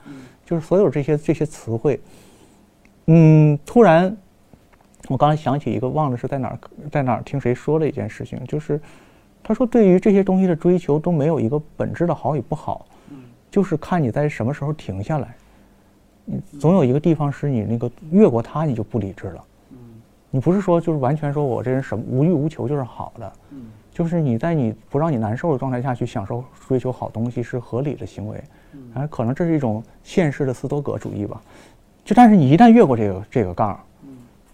[0.44, 2.00] 就是所有这些这些词汇，
[3.06, 4.16] 嗯，突然
[5.08, 6.58] 我刚才想起一个，忘了是在哪儿
[6.90, 8.80] 在哪儿听谁说的一件事情，就是
[9.44, 12.84] 他说对于这些东西的追求都没有一个本质的好与不好，
[13.48, 15.36] 就是看你在什么时候停下来。
[16.26, 19.44] 你总有一个地方是你那个越过它，你就不理智了。
[20.30, 23.32] 你不是说就是完全说我这人什么无欲无求就是好的，
[23.90, 28.44] 就是你在你不让你难受的状态下去享受追求好东西是合理的行为，
[28.92, 31.40] 啊，可能这是一种现实的斯多葛主义吧。
[32.04, 33.80] 就但是你一旦越过这个这个杠儿，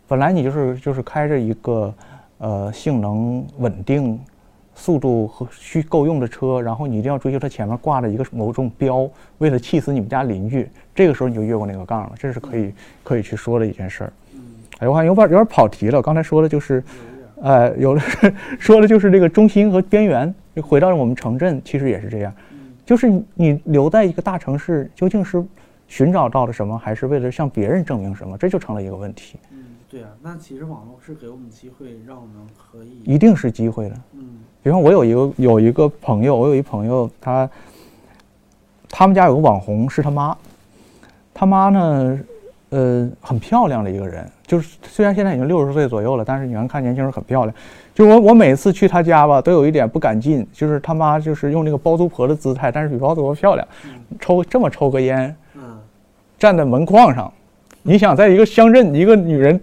[0.07, 1.93] 本来你就是就是开着一个
[2.39, 4.20] 呃性能稳定、
[4.82, 14.12] 速度和需够用的车，然后你一定要追求它前面挂着一个某种标，为了气死你们家邻居，这个时候你就越过那个杠了，这是可以可以去说的一件事儿。
[14.80, 16.82] 哎，我好像有点有点跑题了，刚才说的就是，
[17.40, 22.34] 呃，有的是 说的就是这个中心和边缘，就回到我们城镇，其实也是这样，
[22.84, 25.40] 就是你你留在一个大城市，究竟是
[25.86, 29.38] 寻找到了什么，还是为了向别人证明什么，这就成了一个问题。
[29.52, 33.96] 嗯，对啊，那其实网络是给我们机会，让我们可以，一定是机会的。
[34.14, 37.48] 嗯比方我有一个有一个朋友，我有一朋友，他
[38.89, 40.36] 他们家有个网红是他妈，
[41.34, 42.20] 他妈呢，
[42.70, 47.55] 呃，很漂亮的一个人，就是虽然现在已经六十岁左右了，但是你能看年轻人很漂亮。
[47.94, 53.66] 就我我每次去他家吧，都有一点不敢进，就是他妈就是用那个包租婆的姿态，但是比包租婆漂亮，
[54.20, 55.78] 抽这么抽个烟，嗯。
[56.39, 57.32] 站在门框上，
[57.82, 59.60] 你想在一个乡镇，一个女人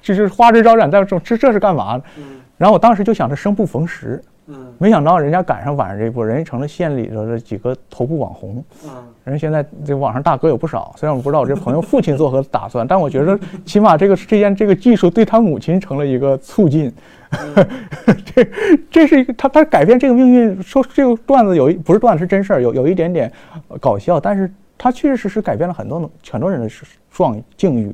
[0.00, 2.00] 就是花枝招展，在这这这是干嘛？
[2.18, 8.62] 嗯然后我当时就想着生不逢时，嗯没想到人家赶上晚上这一波，人家成了县里头的几个头部网红。
[8.84, 8.90] 嗯
[9.24, 16.92] 人现在这网上大哥有不少，虽然我不知道我这朋友父亲作何 打算，但我觉得起码这个这件这个技术对他母亲成了一个促进。
[18.32, 18.48] 这
[18.88, 23.32] 这是一个他他改变这个命运，说这个段子有一不是段子是真事儿，有有一点点
[23.66, 24.48] 呃搞笑，但是
[24.78, 26.70] 他确确实实改变了很多很多人的
[27.10, 27.92] 状境遇。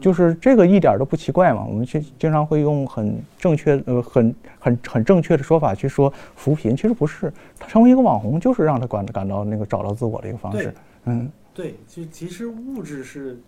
[0.00, 10.74] 就是这个一点都不奇怪嘛，我们去经常会用很正确呃很很很正确的说法去说扶贫，其实不是，他成为一个网红就是让他感感到那个找到自我的一个方式。
[11.04, 13.38] 嗯，对，就其实物质是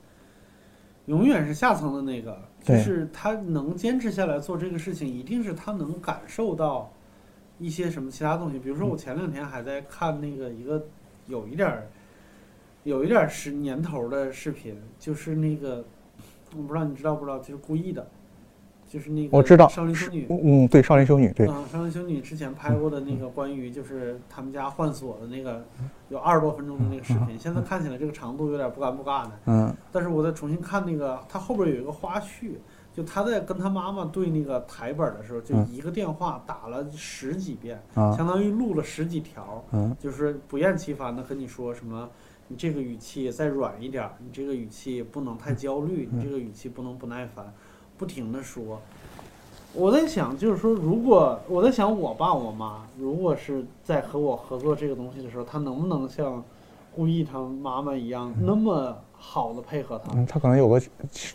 [1.07, 6.93] 永远是下层的那个，就是他能坚持下来做这个事情，一定是他能感受到
[7.59, 8.59] 一些什么其他东西。
[8.59, 10.85] 比如说，我前两天还在看那个一个
[11.27, 11.87] 有一点儿
[12.85, 15.83] 有一点儿是年头的视频，就是那个
[16.55, 18.07] 我不知道你知道不知道，就是故意的，
[18.89, 20.27] 就是那个我知道少林修女。
[20.31, 25.65] 嗯，对，少林修女，对，嗯，少林修女之前拍过的那个关于就是他们家换锁的那个，
[26.09, 29.33] 有二十多分钟的那个视频，现在看起来这个长度有点不尴不尬的。
[29.47, 32.53] 嗯但是我再重新看那个，他后边有一个花絮，
[32.95, 42.09] 就他在跟他妈妈对那个台本的时候，就嗯一个电话打了十几遍，啊相当于录了十几条，嗯就是不厌其烦的跟你说什么。
[42.49, 47.53] 你这个语气再软一点儿，你这个语气不能太焦虑，你这个语气不能不耐烦，
[47.97, 48.81] 不停的说。
[49.73, 56.43] 我在想，就是说，如果我在想我爸我妈，如果是在和我合作这个东西的时候，他能不能像
[56.95, 60.13] 顾意他妈妈一样那么好的配合他？
[60.15, 60.81] 嗯，他可能有个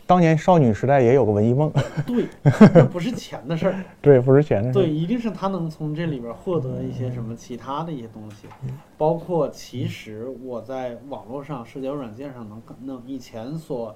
[0.05, 1.71] 当年少女时代也有个文艺梦，
[2.05, 2.27] 对，
[2.73, 8.47] 那不是钱的事儿， 对，不是钱的事对，一定是他能从这里边获得一些什么其他的一些东西，
[8.97, 13.95] 包括其实我在网络上、社交软件上能能以前所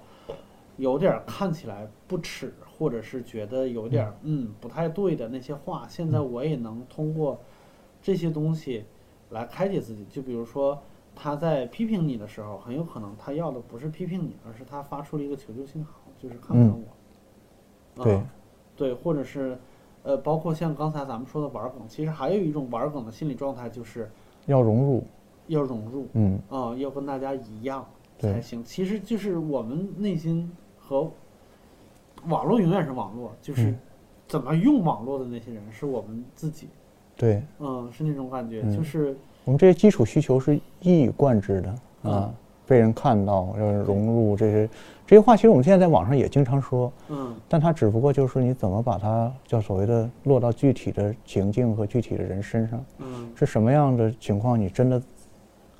[0.77, 7.39] 有点儿看起来不耻，或者是觉得有点儿嗯不太对的那些话，现在我也能通过
[8.01, 8.83] 这些东西
[9.29, 10.05] 来开解自己。
[10.09, 10.81] 就比如说
[11.15, 16.83] 他在批评你的时候，很有可能他要的不是批评你，而是他发出了一个求救信号，就是看看嗯。
[17.95, 18.03] 我。
[18.03, 18.25] 对啊
[18.75, 19.57] 对，或者是
[20.03, 24.11] 呃，包括像刚才咱们说的玩梗，其实还有一种玩梗的心理状态，就是
[24.47, 25.03] 要融入，
[25.47, 27.87] 要融入嗯，啊、要跟大家一样
[28.19, 28.61] 才行。
[28.63, 31.09] 其实就是我们内心和
[32.27, 33.79] 网络永远是网络，就是嗯。
[34.27, 36.67] 怎么用网络的那些人是我们自己，
[37.15, 37.43] 对。
[37.59, 38.75] 嗯，是那种感觉，嗯。
[38.75, 39.15] 就是
[39.45, 42.33] 我们这些基础需求是一以贯之的啊嗯，
[42.67, 44.69] 被人看到，要融入这些
[45.05, 47.33] 这些话，其实我们现在在网上也经常说，嗯。
[47.47, 53.29] 但它只不过就是你怎么把它叫所谓的落到具体的情境和具体的人身上，嗯。
[53.35, 54.99] 是什么样的情况，你真的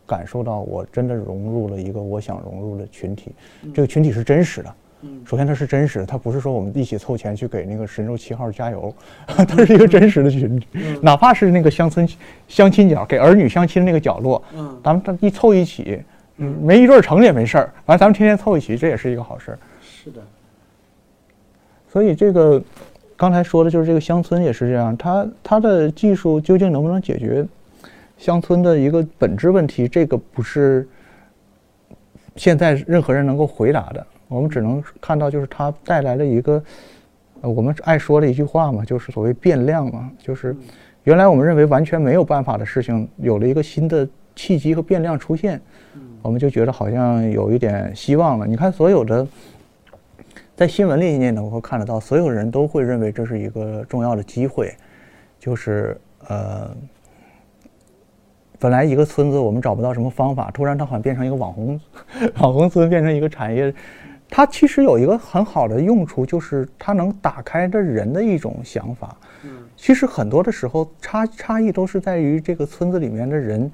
[0.06, 3.32] 感受到我真的融入了一个我想融入的群体，
[3.74, 4.76] 这个群体是真实的。
[5.06, 5.22] 嗯。
[5.26, 8.94] 首先它是真实的，它不是说我们一起凑钱去给那个神舟七号加油，
[9.26, 11.00] 它是一个真实的群体，嗯。
[11.02, 12.08] 哪怕是那个乡村
[12.48, 16.02] 相亲角给儿女相亲那个角落，嗯，咱们这一凑一起，
[16.38, 19.60] 嗯，没一对成也没事儿，完了咱们天天凑一起，这也是一个好事儿。
[19.82, 20.22] 是的，
[21.92, 22.62] 所以这个
[23.16, 27.46] 刚才说的就是这个乡村也是这样，它它的技术究竟能不能解决
[28.18, 30.88] 乡村的一个本质问题，这个不是
[32.36, 34.06] 现在任何人能够回答的。
[34.28, 36.64] 我们只能看到，就是它带来了一个，
[37.42, 40.56] 呃，我们爱说的一句话嘛，就是所谓变量嘛，就是
[41.04, 45.62] 原来我们认为完全没有办法的事情，有了一个新的契机和变量出现，
[46.22, 48.48] 我们就觉得好像有一点希望了。
[48.48, 49.28] 你看，所有的
[50.56, 54.74] 在新闻里你也能够看得到，所有人都会认为这是一个重要的机会，
[55.38, 55.96] 就是
[56.28, 56.76] 呃，
[58.58, 61.80] 本来一个村子我们找不到什么方法，突然它好像变成一个网红
[62.40, 63.72] 网红村，变成一个产业。
[64.30, 69.16] 它其实有一个很好的用处，就是它能打开这人的一种想法。
[69.44, 73.70] 嗯其实很多的时候差差异都是在于这个村子里面的人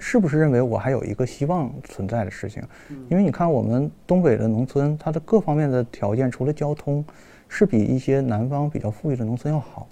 [0.00, 2.62] 是不是认为我还有一个希望存在的事情。
[3.08, 7.04] 因为你看我们东北的农村，它的各方面的条件，除了交通，
[7.48, 9.86] 是比一些南方比较富裕的农村要好。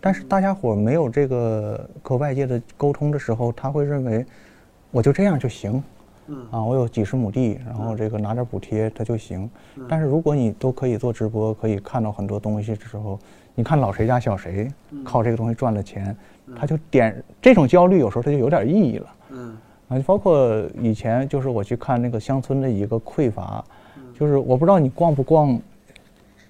[0.00, 4.26] 但是大家伙没有这个和外界的沟通的时候，他会认为
[4.90, 5.82] 我就这样就行。
[6.28, 9.48] 嗯啊，我有几十亩地，然后这个拿点补贴它就行。
[9.88, 13.18] 但是如果你都可以做直播，可以看到很多东西的时候，
[13.54, 14.68] 你看老谁家小谁
[15.04, 16.16] 靠这个东西赚了钱，
[16.54, 19.06] 他就点这种焦虑，有时候它就有点意义了。
[19.30, 19.56] 嗯
[19.88, 23.64] 啊，包括以前就是我去看那个乡村的一个匮乏，
[24.18, 25.56] 就是我不知道你逛不逛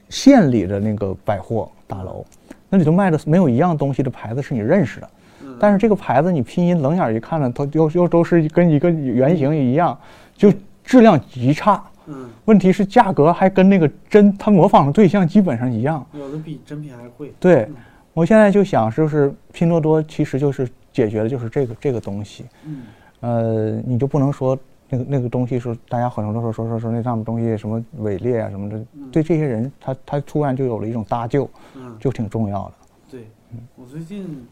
[0.09, 2.25] 县里的那个百货大楼，
[2.71, 5.11] 那里头卖的没有一样东西的牌子是你认识的，
[5.59, 9.99] 但是这个牌子你拼音冷眼一看呢，它又又都是跟一个原型一样，
[10.35, 10.53] 就
[10.85, 11.83] 质量极差。
[12.07, 16.07] 嗯，问题是价格还跟那个真它模仿的对象基本上一样。
[16.13, 17.33] 有的比真品还贵。
[17.41, 17.75] 对嗯，
[18.15, 22.45] 我现在就想，就是拼多多其实就是解决的就是这个这个东西。
[22.65, 22.83] 嗯
[23.21, 24.57] 呃，你就不能说
[24.89, 28.81] 那个那个东西是大家很多都说说说说那上面东西什么伪劣啊什么的，
[29.11, 32.73] 对这些人他他突然就有了一种搭救，嗯，就挺重要的。
[33.11, 33.27] 对，
[33.75, 34.47] 我最近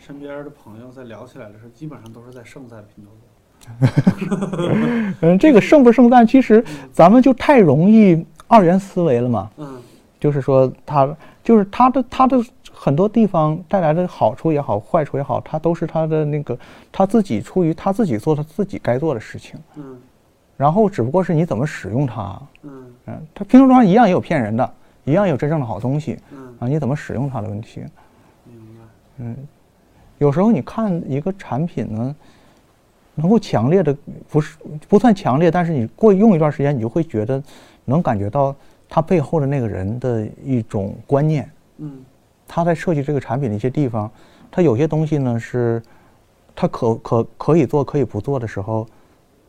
[0.00, 3.20] 身边的朋友在聊起来的时候，基本上都是在盛赞拼多多。
[5.20, 9.50] 嗯，这个盛不盛赞，其实咱们就太容易二元思维了嘛。
[9.58, 9.76] 嗯
[10.18, 12.36] 就是说它就是它的它的
[12.72, 16.58] 很多地方带来的好处也好，坏处也好，它都是它的那个
[16.92, 19.98] 他自己出于他自己做他自己该做的事情，嗯
[20.58, 22.38] 然后只不过是你怎么使用它。
[22.62, 24.74] 嗯嗯，它拼多多上一样也有骗人的，
[25.04, 27.80] 一样有真正的好东西嗯，啊，你怎么使用它的问题。
[28.44, 28.84] 明白。
[29.20, 29.36] 嗯，
[30.20, 32.14] 有时候你看一个产品呢，
[33.14, 33.96] 能够强烈的
[34.28, 37.42] 不是不算强烈，但是你过用一段时间，你就会觉得
[37.86, 38.54] 能感觉到
[38.86, 41.50] 它背后的那个人的一种观念。
[41.78, 42.04] 嗯。
[42.46, 44.10] 他在设计这个产品的一些地方，
[44.50, 45.82] 他有些东西呢是，
[46.54, 48.86] 他可可可以做可以不做的时候，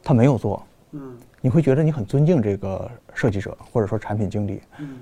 [0.02, 1.18] 他没有做，嗯。
[1.42, 5.00] 你会觉得你很尊敬这个设计者或者说产品经理，嗯。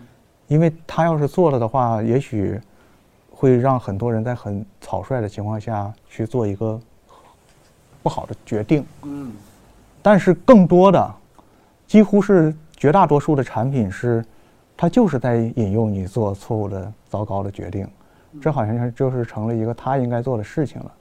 [0.47, 2.59] 因为他要是做了的话，也许
[3.39, 6.77] 会让很多人在很草率的情况下去做一个
[8.03, 8.85] 不好的决定。
[9.03, 9.31] 嗯
[10.01, 11.15] 但是更多的，
[11.87, 14.25] 几乎是绝大多数的产品是，
[14.75, 17.87] 它就是在引诱你做错误的、糟糕的决定，
[18.41, 20.91] 这好像就是成了一个他应该做的事情了。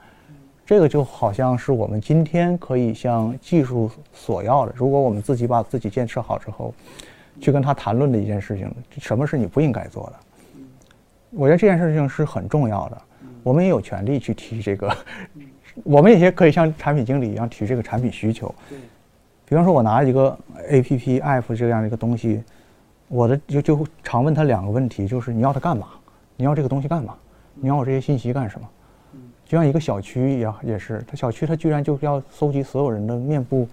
[0.64, 6.72] 这个就好像是我们今天可以向技术索要的，如果我们自己把自己建设好之后，
[7.40, 10.27] 去跟他谈论的一件事情，什么是你不应该做的？
[11.30, 13.02] 我觉得这件事情是很重要的，
[13.42, 14.90] 我们也有权利去提这个，
[15.84, 18.52] 我们也可以像产品经理一样提这个产品需求。
[18.68, 18.78] 对，
[19.44, 20.38] 比方说，我拿一个
[20.68, 22.42] A P P app 这样的一个东西，
[23.08, 25.88] 我的就就常问他两个问题，就是你要它干嘛？
[26.36, 27.14] 你要这个东西干嘛？
[27.54, 28.68] 你要我这些信息干什么？
[29.44, 33.66] 就像一个小区一样也是，它小区它居然就要搜集所有人的面部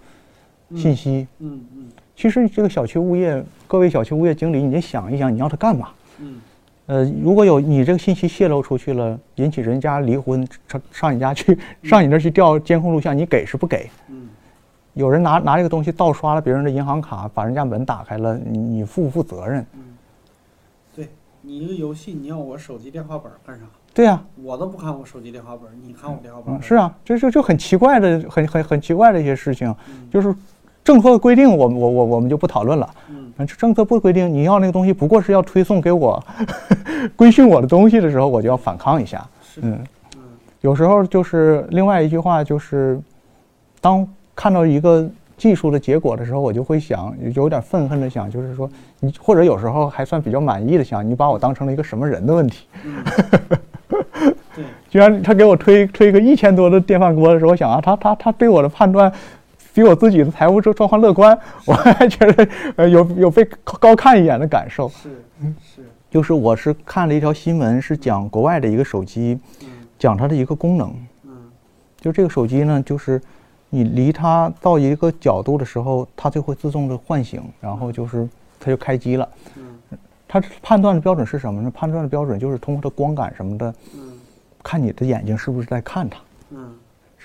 [0.74, 1.28] 信息。
[1.38, 5.90] 嗯嗯其实这个小区物业，各位小区物业经理，你得想一想，你要它干嘛？
[6.18, 6.40] 嗯
[6.86, 13.90] 呃，如果有你这个信息泄露出去了，引起人家离婚，上上你家去，上你那儿去调监控录像，你给是不给？
[14.08, 14.28] 嗯
[14.94, 19.66] 有人拿拿这个东西盗刷了别人的银行卡，把人家门打开了，你你负不负责任？
[19.74, 19.80] 嗯，
[20.94, 21.08] 对
[21.42, 23.66] 你一个游戏，你要我手机电话本干啥？
[23.92, 30.34] 对呀、我都不看我手机电话本，你看我电话本嗯，是啊，这就就很奇怪的，很很很奇怪的一些事情，嗯就是
[30.82, 32.94] 政策规定我们我我我们就不讨论了。
[33.10, 36.22] 嗯嗯，这政策不规定，你要那个东西不过是要推送给我
[37.14, 39.26] 规训我的东西的时候，我就要反抗一下。
[39.62, 39.78] 嗯，
[40.16, 40.20] 嗯
[40.62, 42.98] 有时候就是另外一句话就是，
[43.80, 48.68] 当看到一个技术的结果的时候，我就会想，有点愤恨的想，就是说
[49.00, 52.66] 你或者有时候还算比较满意的想，你把我当成了一个什么人的问题。
[52.84, 53.04] 嗯，
[54.56, 59.12] 对，居然他给我推推个一千多的电饭锅的时候，我想啊，他他他对我的判断
[59.76, 64.88] 比我自己的财务状状况乐观， 我还觉得呃有有被高高看一眼的感受。
[64.88, 65.10] 是
[65.62, 70.90] 是，就是我是看了一条新闻，是讲国外的一个手机，嗯讲它的一个功能，
[71.24, 71.30] 嗯
[72.00, 73.20] 就这个手机呢，就是
[73.68, 78.26] 你离它到一个角度的时候，它就会自动的唤醒，然后就是
[78.58, 79.28] 它就开机了。
[79.58, 81.70] 嗯它判断的标准是什么呢？
[81.70, 84.18] 判断的标准就是通过它光感什么的，嗯
[84.62, 86.18] 看你的眼睛是不是在看它。
[86.52, 86.74] 嗯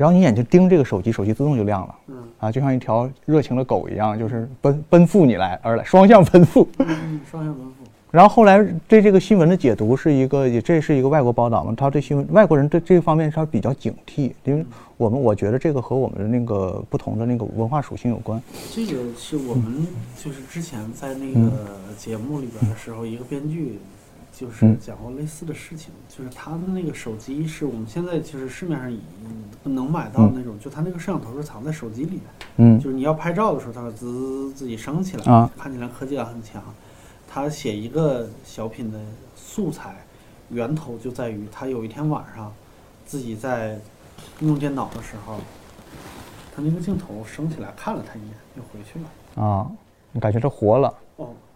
[0.01, 6.67] 只要你眼睛盯这个手机，手机自动就亮了嗯啊，就像一条热情的狗一样，就是奔奔赴你来而来，双向奔赴。
[6.79, 7.73] 嗯，双向奔赴。
[8.09, 14.65] 然后后来对这个新闻的解读是一个，也这是一个外国报道嘛，他对新闻外国人对这方面他比较警惕，因为
[14.97, 18.41] 我们我觉得这个和我们的那个不同的那个文化属性有关。
[18.73, 19.85] 这个是我们
[20.17, 21.51] 就是之前在那嗯个
[21.95, 23.77] 节目里边的时候，一个编剧
[24.41, 28.99] 就是嗯讲过类似的事情，就是他的那个手机是我们现在就是市面上已
[29.63, 32.23] 能买到的那种，就他那个摄像头是藏在手机里的，
[32.57, 36.61] 嗯就是你要拍照的时候，它会滋自己升起来，啊看起来科技感很强。
[37.27, 38.99] 他写一个小品的
[39.35, 39.95] 素材
[40.49, 42.51] 源头就在于他有一天晚上
[43.05, 43.79] 自己在
[44.39, 45.37] 用电脑的时候，
[46.55, 49.41] 他那个镜头升起来看了他一眼，又回去了。
[49.41, 49.71] 啊，
[50.11, 51.10] 你感觉他活了，哦，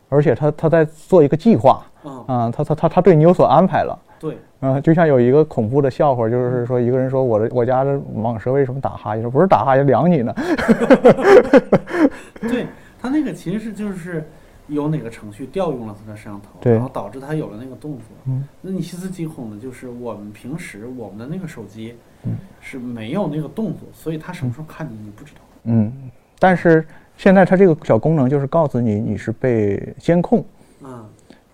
[0.09, 3.97] 而且他他在做一个计划嗯，啊，他他他他对你有所安排了。
[4.17, 9.21] 对，啊，就像有一个恐怖的笑话，就是说一个人说我的我家的蟒蛇为什么打哈欠？
[9.21, 10.33] 说不是打哈欠，量你呢。
[12.41, 12.67] 对
[13.01, 14.23] 他那个其实是就是
[14.67, 18.01] 有哪个程序调用了他的摄像头，然后导致他有了那个动作。
[18.25, 25.41] 嗯那你细思极恐的就是我们平时我们的那个手机嗯是没有那个动作，所以他什么时候看你你不知道。
[25.65, 25.91] 嗯，
[26.39, 26.85] 但是
[27.17, 30.43] 现在它这个小功能就是告诉你你是被监控，
[30.83, 31.03] 嗯。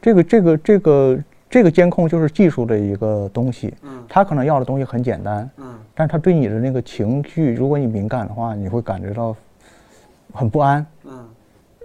[0.02, 1.20] 这个这个这个
[1.50, 4.04] 这个监控就是技术的一个东西，嗯。
[4.10, 5.76] 它可能要的东西很简单，嗯。
[5.94, 9.36] 但是它对你的那个情绪，如果你敏感的话，你会感觉到
[10.34, 10.84] 很不安。
[11.06, 11.24] 嗯，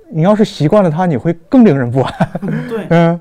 [0.08, 2.30] 你要是习惯了它，你会更令人不安。
[2.68, 3.20] 对，嗯。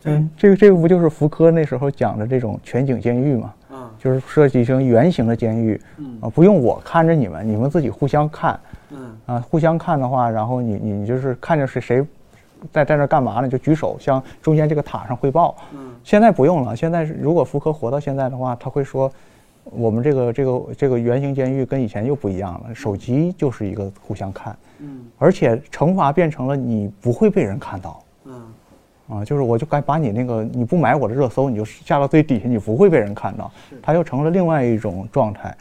[0.00, 0.12] 对。
[0.12, 3.52] 嗯，这个这个不就是福柯那时候讲的这种全景监狱嘛？
[3.72, 3.90] 嗯。
[3.98, 5.80] 就是设计成圆形的监狱。
[5.96, 6.18] 嗯。
[6.20, 8.58] 啊，不用我看着你们，你们自己互相看
[8.96, 12.04] 嗯啊，互相看的话，然后你你你就是看着是谁
[12.72, 15.54] 在在那干嘛呢，就举手向中间这个塔上汇报。
[15.72, 19.10] 嗯现在不用了，现在是如果福柯活到现在的话，他会说，
[19.64, 28.00] 我们这个这个这个圆形监狱跟以前又不一样了，手机就是一个互相看，嗯而且惩罚变成了你不会被人看到。
[28.24, 28.42] 嗯
[29.08, 35.56] 啊，就是我就该把你那个你不买我的热搜，你就下到最底下，你不会被人看到是，它又成了另外一种状态。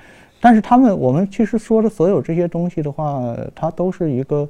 [0.45, 4.47] 但是他们，我们其实说的所有这些东西的话，它都是一个，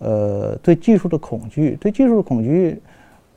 [0.00, 2.82] 呃，对技术的恐惧，对技术的恐惧。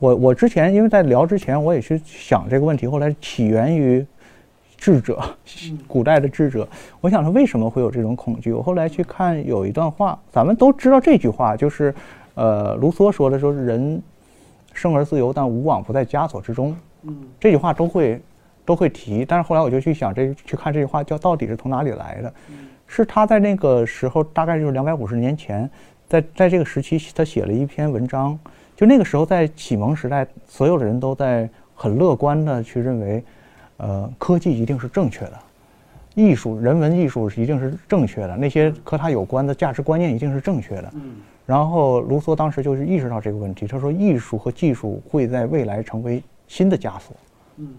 [0.00, 4.04] 我我之前因为在聊之前，我也去想这个问题，后来起源于
[4.76, 5.22] 智者，
[5.86, 6.68] 古代的智者。
[7.00, 8.52] 我想他为什么会有这种恐惧？
[8.52, 11.94] 我后来去看有一段话，咱们都知道这句话，就是，
[12.34, 14.02] 呃，卢梭说的，说人
[14.72, 16.74] 生而自由，但无往不在枷锁之中。
[17.04, 18.20] 嗯这句话都会
[18.64, 22.32] 都会提，但是后来我就去想这去看这句话叫到底是从哪里来的，
[22.86, 25.68] 是他在那个时候大概就是两百五十年前，
[26.08, 28.38] 在在这个时期他写了一篇文章，
[28.76, 33.22] 就那个时候在启蒙时代，所有的人都在很乐观的去认为，
[33.78, 35.32] 呃，科技一定是正确的，
[36.14, 40.90] 艺术人文艺术一定是正确的，那些和它有关的价值观念一定是正确的。
[40.94, 41.16] 嗯。
[41.46, 47.16] 然后卢梭当时就是意识到这个问题，他说艺术和技术会在未来成为新的枷锁，
[47.56, 47.74] 嗯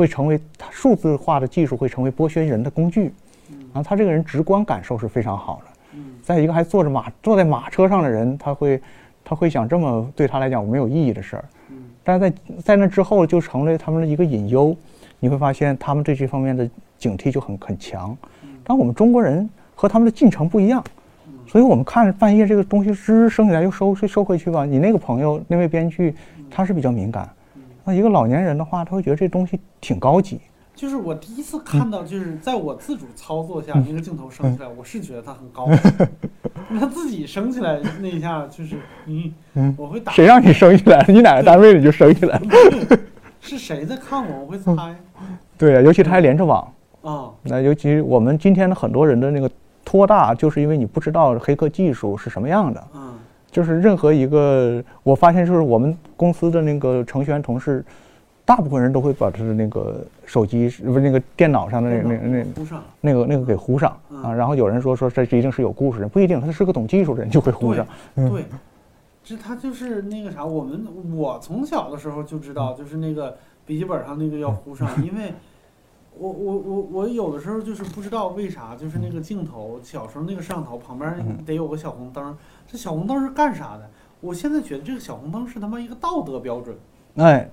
[0.00, 3.12] 会成为它数字化的技术会成为剥削人的工具。
[3.50, 5.70] 然后他这个人直观感受是非常好的。
[5.92, 8.80] 嗯再一个还坐着马坐在马车上的人，他会
[9.22, 11.44] 他会想这么对他来讲没有意义的事儿。
[11.68, 14.74] 嗯但是在在那之后就成了他们的一个隐忧，
[15.18, 16.66] 你会发现他们对这方面的
[16.96, 18.16] 警惕就很很强。
[18.64, 20.82] 但我们中国人和他们的进程不一样，
[21.46, 24.64] 所以我们看半夜这个东西吱升起来又收收回去吧。
[24.64, 26.14] 你那个朋友那位编剧
[26.50, 27.28] 他是比较敏感，
[27.84, 30.40] 那一个老年人的话，他会觉得这东西挺高级。
[30.74, 35.68] 就是我第一次看到，就是在我自主操作下，那个镜头升起来，我是觉得它很高。
[36.78, 38.76] 他自己升起来那一下，就是
[39.06, 40.12] 嗯嗯，我会打。
[40.12, 41.04] 谁让你升起来了？
[41.08, 42.98] 你哪个单位你就升起来了？
[43.42, 44.40] 是谁在看我？
[44.40, 44.72] 我会猜。
[45.58, 46.72] 对啊，尤其他还连着网。
[47.02, 49.50] 啊，那尤其我们今天的很多人的那个
[49.84, 52.82] 托大，就是因为你不知道黑客技术是什么样的。
[52.94, 53.09] 嗯
[53.50, 57.84] 就是任何一个，我发现就是我们公司的那个程序员同事，
[58.44, 62.46] 大部分人都会把他的那个手机不是那个电脑上的那那那。
[63.00, 63.90] 那个那个给糊上
[64.22, 64.32] 啊。
[64.32, 67.86] 然后有人说说这一定是有故事的，不一定，他是个懂技术的人就会糊上。
[68.16, 68.44] 嗯对，
[69.24, 70.86] 这他就是那个啥，我们
[71.16, 73.36] 我从小的时候就知道，就是那个
[73.66, 75.32] 笔记本上那个要糊上， 因为
[76.18, 81.14] 我我我我有的时候就是不知道为啥，就是那个镜头，小时候那个摄像头旁边
[81.46, 82.36] 得有个小红灯，
[82.70, 83.90] 这小红灯是干啥的？
[84.20, 86.76] 我现在觉得这个小红灯是他妈一个道德标准。
[87.16, 87.48] 哎，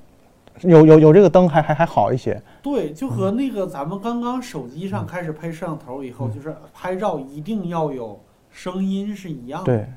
[0.62, 2.40] 有有有这个灯还还还好一些。
[2.62, 8.20] 对，就和那个咱们刚刚手机上开始配摄像头以后，就是拍照一定要有
[8.52, 9.66] 声音是一样的。
[9.66, 9.88] 对，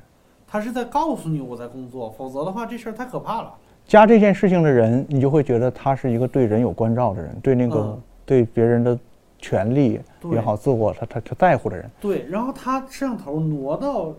[0.47, 3.53] 他是在告诉你我在工作，否则的话这事儿太可怕了。
[3.85, 8.97] 加这件事情的人，你就会觉得他是一个对人有关照的人，对那个、嗯对别人的
[9.39, 9.99] 权利
[10.31, 11.89] 也好，自我他他他在乎的人。
[11.99, 14.13] 对，然后他摄像头挪到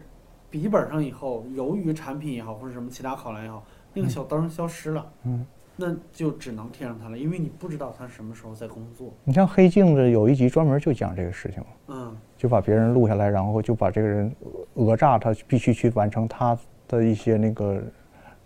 [0.52, 3.64] 笔记本上以后，由于产品也好或者什么其他考量也好，
[3.94, 5.46] 那个小灯消失了，嗯，
[5.76, 9.10] 那就只能贴上它了，因为你不知道它什么时候在工作。
[9.24, 14.30] 你像《黑镜》子有一集专门就讲这个事情，嗯就把别人录下来，然后就把这个人
[14.74, 16.54] 讹诈他，必须去完成他
[16.86, 17.82] 的一些那个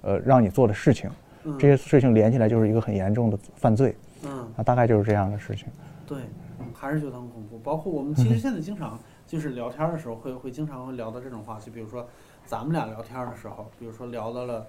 [0.02, 1.10] 呃让你做的事情，
[1.42, 5.66] 嗯，这些事情连起来就是一个很严重的犯罪嗯啊，大概就是这样的事情。
[6.06, 6.18] 对，
[6.60, 7.58] 嗯还是觉得很恐怖。
[7.64, 8.96] 包括我们其实现在经常
[9.26, 12.06] 就是聊天的时候会会经常会聊到这种话题，比如说
[12.46, 14.66] 咱们俩聊天的时候，比如说聊到了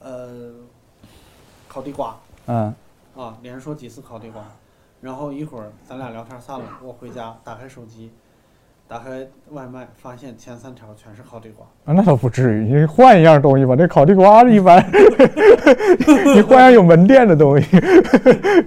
[0.00, 0.52] 呃
[1.66, 2.16] 烤地瓜。
[2.46, 2.74] 嗯
[3.16, 4.42] 啊，连说几次烤地瓜，
[5.00, 8.12] 然后一会儿咱俩聊天散了，我回家打开手机，
[8.86, 11.66] 打开外卖，发现前三条全是烤地瓜。
[11.84, 13.74] 啊，那倒不至于，你换一样东西吧。
[13.74, 14.80] 这烤地瓜一般，
[16.34, 17.66] 你换样有门店的东西。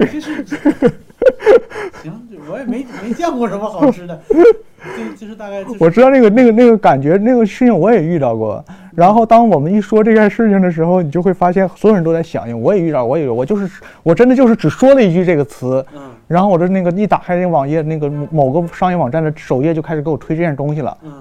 [0.10, 0.46] 其实，
[2.04, 4.22] 行，我也没没见过什么好吃的，
[5.16, 8.64] 就就是大概就是我知道那个那个那个感觉，那个事情我也遇到过。
[8.96, 12.60] 然后当我们一说这件事情的时候，你就会发现所有人都在响应。
[12.60, 20.98] 我也遇到，我也有，我就是我真的就是只说了一句这个词，嗯然后我的那个一打开那个网页，那个某个商业网站的首页就开始给我推这件东西了。
[21.04, 21.14] 嗯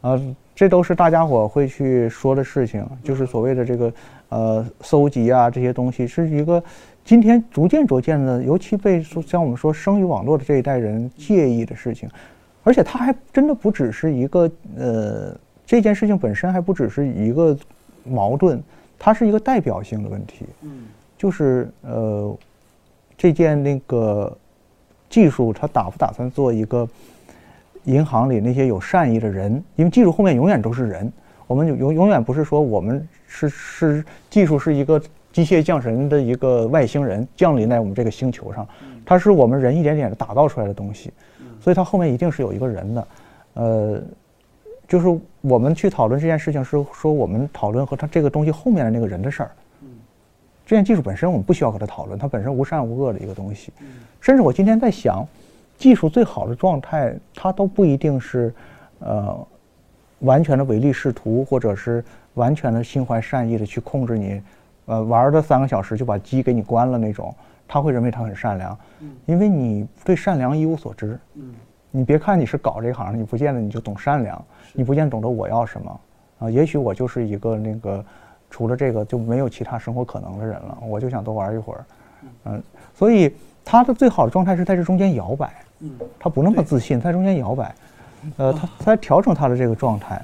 [0.00, 0.20] 啊，
[0.54, 3.92] 这都是大家伙会去说的事情，就是所谓的这个
[4.28, 6.62] 呃搜集啊这些东西，是一个
[7.04, 12.06] 今天逐渐逐渐的，尤其被说像我们说生于网络的这一代人介意的事情，
[12.64, 17.56] 而且它还真的不只是一个呃这件事情本身还不只是一个
[18.02, 18.60] 矛盾，
[18.98, 20.86] 它是一个代表性的问题，嗯。
[21.16, 22.36] 就是呃
[23.16, 24.36] 这件那个
[25.08, 26.86] 技术它打不打算做一个
[27.84, 31.10] 银行里那些有善意的人，因为技术后面永远都是人，
[31.46, 35.00] 我们就永永远不是说我们是是技术是一个
[35.32, 38.66] 机械降神的一个外星人降临在我们这个星球上，
[39.06, 41.10] 它是我们人一点点的打造出来的东西，
[41.64, 43.08] 所以它后面一定是有一个人的，
[43.54, 44.02] 呃，
[44.86, 49.50] 就是我们去讨论这件事情是说我们讨论和它这个东西后面的那个人的事儿。
[50.66, 53.72] 这件技术本身我们不需要和它讨论，它本身无善无恶的一个东西。
[54.20, 55.26] 甚至我今天在想，
[55.78, 58.52] 技术最好的状态，它都不一定是，
[58.98, 59.46] 呃，
[60.18, 62.04] 完全的唯利是图，或者是
[62.34, 64.42] 完全的心怀善意的去控制你，
[64.84, 67.34] 呃，玩的三个小时就把机给你关了那种，
[67.66, 68.78] 他会认为他很善良，
[69.26, 71.18] 因为你对善良一无所知。
[71.34, 71.54] 嗯。
[71.90, 76.00] 你别看你是搞这行的，你不见得你就懂善良，你不见得懂得我要什么。
[76.40, 76.50] 啊。
[76.50, 78.04] 也许我就是一个那个，
[78.50, 81.84] 除了这个就没有其他生活可能的人了，我就想多玩一会儿，
[82.46, 82.62] 嗯，
[82.94, 83.34] 所以
[83.64, 85.90] 他的最好的状态是在这中间摇摆，嗯。
[86.18, 87.74] 他不那么自信，在中间摇摆，
[88.38, 90.20] 呃，他他在调整他的这个状态，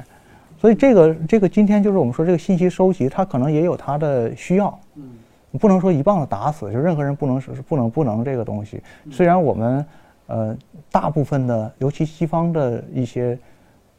[0.59, 5.05] 所以这个这个今天就是我们说这个信息收集，它可能也有它的需要，嗯
[5.51, 8.82] 你不能说一棒子打死，就任何人不能是不能不能这个东西。
[9.10, 9.85] 虽然我们
[10.27, 10.56] 呃
[10.90, 13.39] 大部分的，尤其西方的一些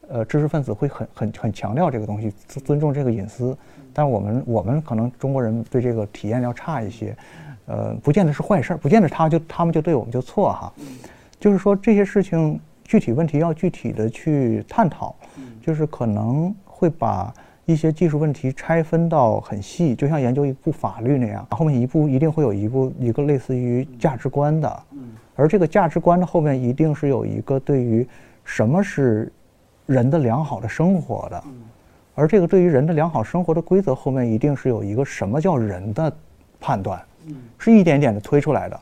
[0.08, 3.56] 呃知识分子会很很很强调这个东西，尊尊重这个隐私，
[3.92, 7.14] 但我们我们可能中国人对这个体验要差一些，
[7.66, 10.72] 呃，不见得是坏事儿，不见得他就他们就对我们就错哈。
[11.38, 15.14] 就是说这些事情具体问题要具体的去探讨，
[15.60, 17.34] 就是可能会把
[17.64, 24.82] 一些技术问题拆分到很细，就像研究一部法律那样，后面一步一定会有一步一个类似于价值观的，
[25.36, 28.06] 而这个价值观的后面一定是有一个对于
[28.44, 29.32] 什么是
[29.86, 31.44] 人的良好的生活的，
[32.16, 36.12] 而这个对于人的良好生活的规则后面一定是有一个什么叫人的
[36.60, 37.00] 判断，
[37.58, 38.80] 是一点点的推出来的。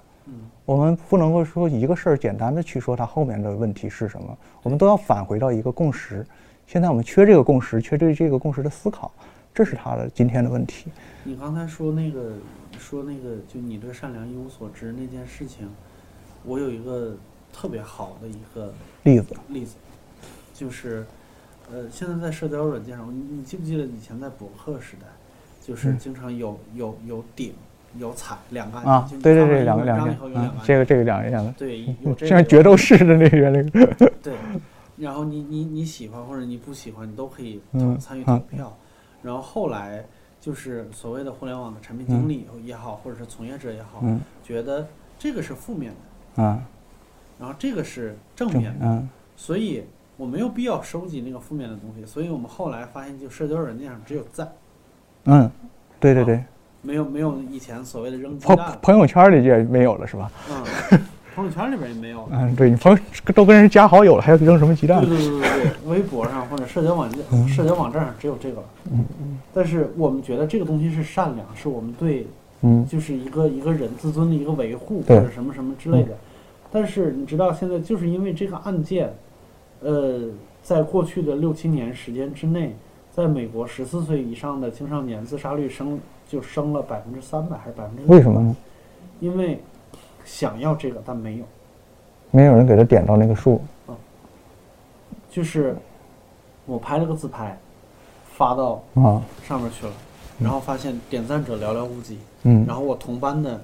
[0.65, 6.25] 我们不能够说一个事儿简单的去说它后面的问题是什么，我们都要返回到一个共识。
[6.71, 9.13] 现在我们缺这个共识，缺对这个共识的思考，
[9.53, 10.87] 这是他的今天的问题。
[11.25, 12.35] 你刚才说那个
[12.79, 15.69] 说那个，就你对善良一无所知那件事情，
[16.45, 17.17] 我有一个
[17.53, 18.73] 特别好的一个
[19.03, 19.75] 例子，例子，
[20.55, 21.05] 就是
[21.73, 25.09] 呃，现在在社交软件上，你你记不记得以前在博客时代，
[25.61, 25.99] 就是嗯。
[25.99, 27.53] 经常有有有顶
[27.99, 30.15] 有踩两个按对对对，两个两个
[30.65, 34.35] 这个这个两个两个，对有这像决斗士的那个那个，对，
[35.01, 37.61] 然后你你你喜欢或者你不喜欢，你都可以
[37.99, 38.77] 参与嗯投票。
[39.23, 40.05] 然后后来
[40.41, 44.87] 就是所谓的互联网的产品经理也好，或者是从业者也好，嗯觉得
[45.19, 45.93] 这个是负面
[46.37, 46.63] 的，啊，
[47.39, 49.85] 然后这个是正正面的，嗯所以
[50.17, 52.05] 我没有必要收集那个负面的东西。
[52.05, 54.51] 所以我们后来发现，就社交软件上只有赞，
[55.25, 55.51] 嗯，
[55.99, 56.45] 对对对，
[56.83, 58.79] 没有没有以前所谓的扔鸡朋蛋了。
[58.83, 60.31] 朋友圈里也没有了是吧？
[60.51, 61.01] 嗯，
[61.35, 62.29] 朋友圈里边也没有了。
[62.33, 62.99] 嗯，对你朋友
[63.35, 65.17] 都跟人加好友了，还要扔什么鸡蛋对？
[65.17, 68.67] 对对对对，微博上或者社交网站、社交网站上只有这个了。
[68.93, 72.27] 嗯嗯但是我们觉得这个东西是善良，是我们对
[72.63, 76.17] 嗯就是一个一个人自尊的一个维护，或者什么什么之类的。
[76.73, 79.13] 但是你知道，现在就是因为这个案件，
[79.81, 80.23] 呃，
[80.63, 82.77] 在过去的六七年时间之内，
[83.13, 85.99] 在美国十四岁以上的青少年自杀率升
[86.29, 88.03] 就升了百分之三百还是百分之？
[88.07, 88.57] 为什么呢？
[89.19, 89.61] 因为
[90.25, 91.45] 想要这个但没有，
[92.31, 93.61] 没有人给他点到那个数。
[95.31, 95.77] 就是
[96.67, 97.57] 我拍了个自拍，
[98.35, 99.93] 发到啊，上面去了，
[100.41, 103.63] 然后发现点赞者寥寥无几，嗯，然后我同班的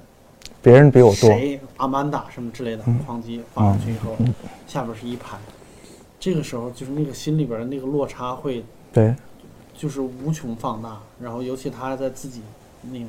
[0.63, 4.17] 别人比我多，谁阿曼达什么之类的哐叽发上去以后，
[4.69, 5.37] 下边是一排，
[6.21, 9.13] 这个时候就是那个心里边的那个落差会对，
[9.75, 12.43] 就是无穷放大，然后尤其他还在自己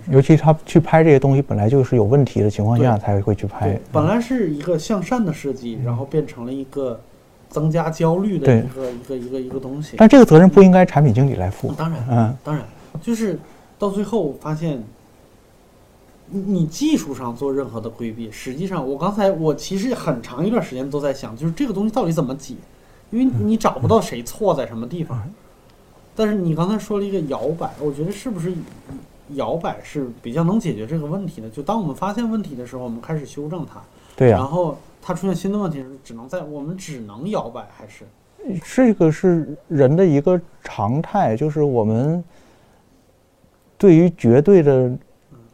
[0.10, 3.70] 尤其他去拍这些东西本来就是有问题的情况下才会去拍。
[3.70, 7.00] 对，，本来是一个向善的设计，然后变成了一个
[7.50, 9.96] 增加焦虑的一个一个一个一个东西。
[9.98, 11.68] 但这个责任不应该产品经理来负。
[11.68, 11.76] 啊。
[11.78, 12.66] 当然，嗯，当然，
[13.02, 13.38] 就是
[13.78, 14.84] 到最后发现，
[16.30, 22.56] 你你技术上做任何的规避，实际上我刚才我其实很长一段时间都在想，就是这个东西到底怎么解，
[23.12, 25.22] 因为你找不到谁错在什么地方。
[26.16, 28.52] 但是你刚才说了一个摇摆，我觉得是不是
[29.36, 31.50] 摇摆是比较能解决这个问题的？
[31.50, 33.82] 就当我们发现问题的时候，我们开始修正它，
[34.16, 38.06] 对呀、然后它出现新的问题时，只能在我们只能摇摆，还是
[38.64, 42.24] 这个是人的一个常态，就是我们
[43.78, 44.92] 对于绝对的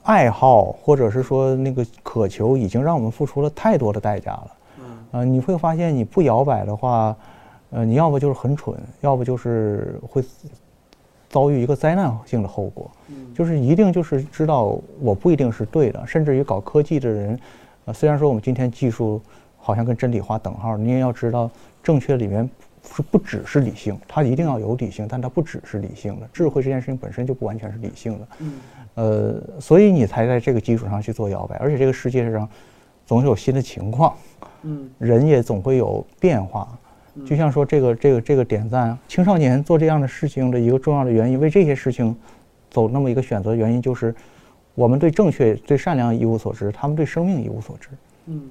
[0.04, 4.48] 爱好，或者是说那个渴求，已经让我们付出了太多的代价了。
[4.80, 7.16] 嗯啊，你会发现你不摇摆的话，
[7.72, 10.24] 呃，你要不就是很蠢，要不就是会
[11.34, 12.90] 遭遇一个灾难性的后果。
[13.10, 17.40] 嗯就是一定就是知道我不一定是对的，甚至于搞科技的人，
[17.86, 19.20] 呃，虽然说我们今天技术
[19.58, 21.50] 好像跟真理划等号，你也要知道
[21.82, 22.48] 正确里面
[22.96, 26.30] 是不只是理性，它一定要有理性，但它不只是理性的。
[26.32, 28.54] 智慧这件事情本身就不完全是理性的，嗯
[28.94, 32.48] 呃，所以你才在这个基础上去做摇摆，而且这个世界上
[33.08, 34.14] 总是有新的情况，
[34.62, 36.68] 嗯人也总会有变化。
[37.26, 42.16] 就像说这个这个这个点赞，青少年做这样的事情的一个重要的原因，为这些事情
[42.70, 44.14] 走那么一个选择的原因，就是
[44.74, 47.90] 我们对正确、对善良一无所知，他们对生命一无所知，
[48.26, 48.50] 嗯。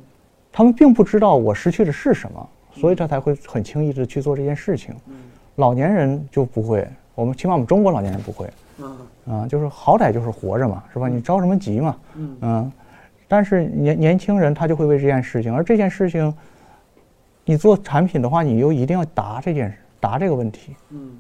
[0.53, 4.95] 他们并不知道我失去的是什么，所以他才会很轻易的去做这件事情。
[5.09, 5.15] 嗯。
[5.57, 8.49] 老年人就不会，我们起码我们中国老年人不会，
[8.79, 8.97] 嗯。
[9.27, 11.09] 啊，就是好歹就是活着嘛，是吧？
[11.09, 11.97] 你着什么急嘛？
[12.17, 12.37] 嗯。
[12.43, 12.73] 嗯，
[13.27, 16.33] 但是年年轻人他就会为这件事情，而这件事情，
[17.45, 21.11] 你做产品的话，你又一定要答这件事，答这个问题，嗯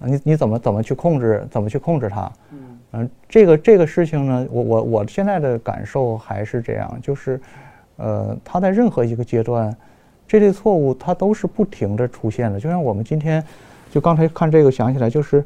[0.00, 2.32] 啊你你怎么怎么去控制，怎么去控制它？
[2.52, 2.58] 嗯
[2.92, 7.40] 嗯，这个这个事情呢，我我我现在的感受还是这样，就是，
[7.96, 9.76] 呃，它在任何一个阶段，
[10.26, 12.60] 这类错误它都是不停的出现的。
[12.60, 13.44] 就像我们今天，
[13.90, 15.44] 就刚才看这个想起来，就是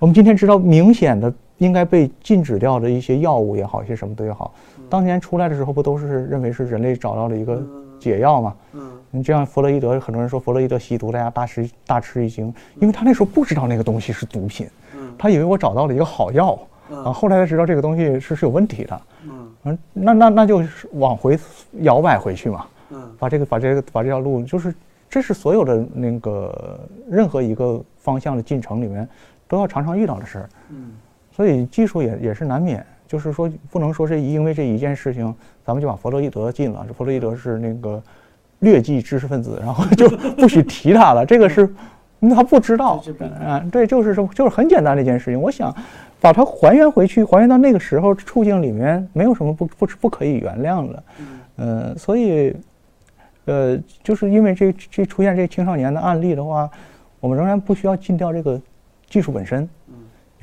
[0.00, 4.52] 我们今天知道明显的应该被禁止掉的一些药物也好，一些什么都也好，
[4.88, 7.62] 当年出来的时候不都是认为是人类找到了一个
[8.02, 8.54] 解药嘛？
[8.72, 8.90] 嗯。
[9.10, 14.66] 你这样，弗洛伊德很多人说弗洛伊德吸毒，大家大吃大吃一惊，因为他那时候不知道那个东西是毒品，
[14.96, 15.14] 嗯。
[15.18, 16.58] 他以为我找到了一个好药，
[16.90, 17.04] 嗯。
[17.04, 19.48] 啊，后来才知道这个东西是是有问题的，嗯。
[19.64, 21.38] 嗯，那那那就是往回
[21.82, 23.10] 摇摆回去嘛，嗯。
[23.18, 24.74] 把这个把这个把这条路，就是
[25.08, 29.08] 这是所有的那个任何一个方向的进程里面
[29.46, 30.92] 都要常常遇到的事儿，嗯。
[31.30, 38.02] 所以技术也也是难免，就是说不能说是因为这一件事情，咱们就把弗洛伊德禁了，这弗洛伊德是那个
[38.60, 41.68] 劣迹知识分子，然后就不许提他了，这个是。
[42.36, 43.02] 他不知道
[43.44, 45.42] 啊，对，就是说，就是很简单的一件事情。
[45.42, 45.74] 我想
[46.20, 51.02] 把它还原回去，还原到那个时候处境里面，没有什么不不不可以原谅的。
[51.18, 51.26] 嗯
[51.56, 52.54] 呃，所以，
[53.46, 56.70] 呃，就是因为这这出现这青少年的案例的话，
[57.18, 58.60] 我们仍然不需要禁掉这个
[59.10, 59.81] 技术本身，嗯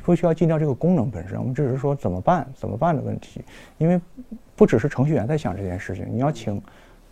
[0.03, 3.43] 不需要禁掉这个功能本身，我们只是说怎么办怎么办的问题。
[3.77, 3.99] 因为
[4.55, 6.61] 不只是程序员在想这件事情，你要请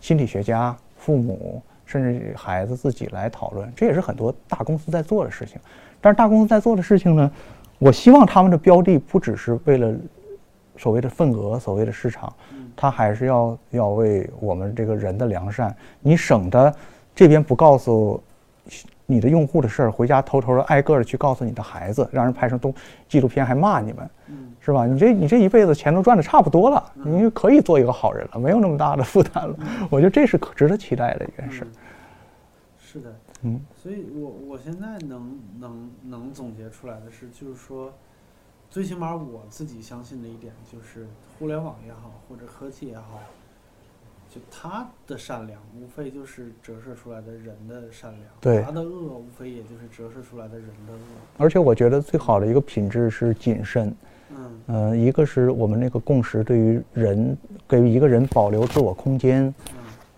[0.00, 5.58] 心理学家、父母，甚至孩子自己来讨论，这也是很多大公司在做的事情。
[6.00, 7.30] 但是大公司在做的事情呢，
[7.78, 9.94] 我希望他们的标的不只是为了
[10.76, 12.32] 所谓的份额、所谓的市场，
[12.76, 15.74] 他还是要要为我们这个人的良善。
[16.00, 16.72] 你省得
[17.14, 18.22] 这边不告诉
[19.10, 22.74] 你的用户的事儿，回家偷偷的挨个的去告诉你的孩子，让人拍成东
[23.08, 24.86] 纪录片还骂你们，嗯是吧？
[24.86, 29.56] 你这你这一辈子钱都赚的差不多了，你就可以做一个好人了，没有那么大的负担了。
[29.88, 31.64] 我觉得这是可值得期待的一件事。
[31.64, 31.72] 嗯
[32.90, 37.92] 是的，嗯，所以我我现在能能能总结出来的是，就是说，
[38.70, 41.06] 最起码我自己相信的一点就是，
[41.38, 43.20] 互联网也好，或者科技也好，
[44.30, 50.98] 就他的善良，无非就是折射出来的人的善良；对他的恶，无非也就是折射出来的人的恶。
[51.38, 53.94] 而且我觉得最好的一个品质是谨慎。
[54.30, 57.34] 嗯呃，一个是我们那个共识对于人
[57.66, 59.52] 给予一个人保留自我空间，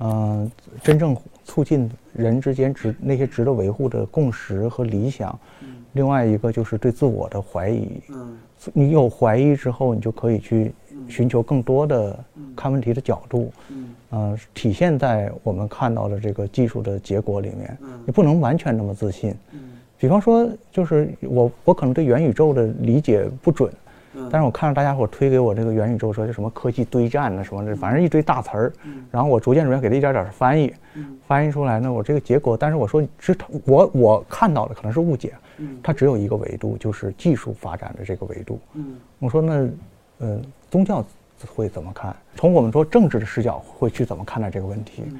[0.01, 0.51] 嗯呃，
[0.83, 5.39] 真正促进人之间值那些值得维护的共识和理想。
[5.63, 8.39] 嗯另外一个就是对自我的怀疑，嗯
[8.73, 17.79] 你有怀疑之后，你就可以去嗯寻求更多的嗯看问题的角度，嗯呃，体现在我们看到的这个技术的结果里面。
[17.83, 19.35] 嗯你不能完全那么自信。
[19.53, 19.61] 嗯
[19.99, 23.71] 比方说，就是我我可能对元宇宙的理解不准，
[24.15, 38.59] 嗯，但是我看到大家伙推给我这个元宇宙说这什么科技堆栈呢什么的，反正一堆大词儿，嗯然后我逐渐逐渐给它一点点儿翻译，嗯翻译出来呢，我这个结果，但是我说只我我看到的可能是误解，嗯它只有一个维度，就是技术发展的这个维度。
[38.73, 39.69] 嗯我说那，
[40.21, 41.05] 呃，宗教
[41.47, 42.15] 会怎么看？
[42.37, 45.05] 从我们说政治的视角会去怎么看待这个问题？
[45.07, 45.19] 嗯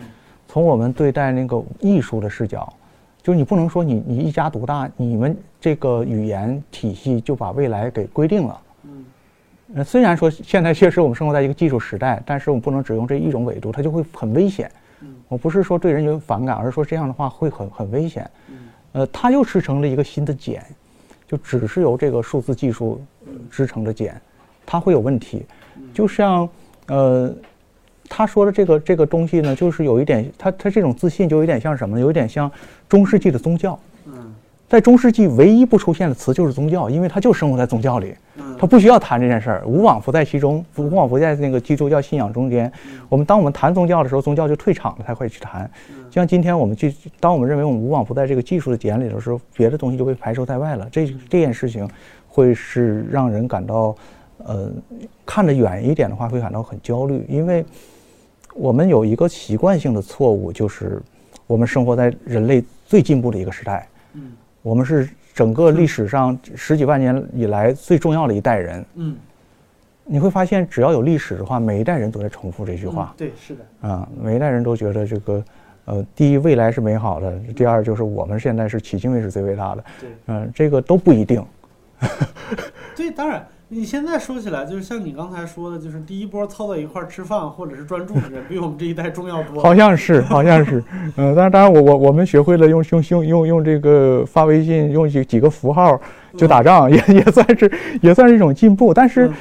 [0.53, 2.73] 从我们对待那个艺术的视角，
[3.23, 8.61] 就是你不能说你你一家独大，你们这个语言体系就把未来给规定了。
[8.83, 9.05] 嗯
[9.77, 14.69] 呃，虽然说现在确实我们生活在一个技术时代，但是我们不能只用这一种维度，它就会很危险。
[15.03, 18.29] 嗯我不是说对人有反感，而是说这样的话会很很危险。
[18.49, 18.57] 嗯
[18.91, 20.61] 呃，它又是成了一个新的茧，
[21.29, 24.21] 就只是由这个数字技术呃织成的茧，
[24.67, 25.47] 它会有问题。
[25.93, 26.49] 就像
[26.87, 27.33] 呃，
[28.09, 32.01] 他说的这个这个东西呢，就是有一点，他他这种自信就有点像什么呢？
[32.01, 32.51] 有点像
[32.89, 33.79] 中世纪的宗教。
[34.07, 34.35] 嗯
[34.71, 42.71] 在中世纪，唯一不出现的词就是宗教，因为他就生活在宗教里，嗯他不需要谈这件事儿，无往不在其中，无往不在那个基督教信仰中间。
[43.09, 45.69] 我们当我们谈宗教的时候，宗教就退场了，才会去谈。
[46.09, 50.87] 就像今天我们去，当我们认为我们无往不在这个技术的点里的时候，别的东西就被排除在外了。
[50.93, 51.89] 这这件事情
[52.29, 53.97] 会是让人感到，
[54.45, 54.71] 呃，
[55.25, 57.65] 看得远一点的话，会感到很焦虑，因为
[58.55, 61.01] 我们有一个习惯性的错误，就是
[61.47, 63.89] 我们生活在人类最进步的一个时代。
[64.15, 68.85] 嗯我们是整个历史上十几万年以来最重要的一代人。
[68.97, 69.17] 嗯，
[70.05, 73.17] 你会发现，只要有历史的话，每一代人都在重复这句话嗯。
[73.17, 75.43] 对，是的，啊，每一代人都觉得这个，
[75.87, 79.85] 呃，第一未来是美好的，第二就是我们现在是迄今为止最伟大的。
[79.99, 81.43] 对嗯、这个都不一定。
[82.95, 83.47] 对，当然。
[83.73, 89.63] 你现在说起来，就是像你刚才说的，就是第一波凑到一块儿吃饭或者是专注的人，比我们这一代重要多了。
[89.63, 90.83] 好像是，好像是，
[91.17, 96.01] 嗯、当然，当然我，我我们学会了用用用用用这个发微信，用几几个符号
[96.37, 97.73] 就打仗，也也算是
[98.03, 98.93] 也算是一种进步。
[98.93, 99.35] 但是嗯，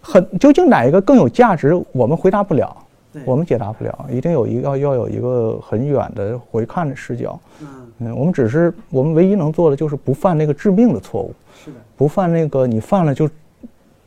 [0.00, 2.76] 很究竟哪一个更有价值，我们回答不了，
[3.24, 7.36] 我们解答不了，一定有一个要要有一个很远的回看的视角。
[7.60, 7.66] 嗯，
[7.98, 11.34] 嗯，我们只是我们唯一能做的就是不犯那个致命的错误，
[11.64, 13.28] 是的，不犯那个你犯了就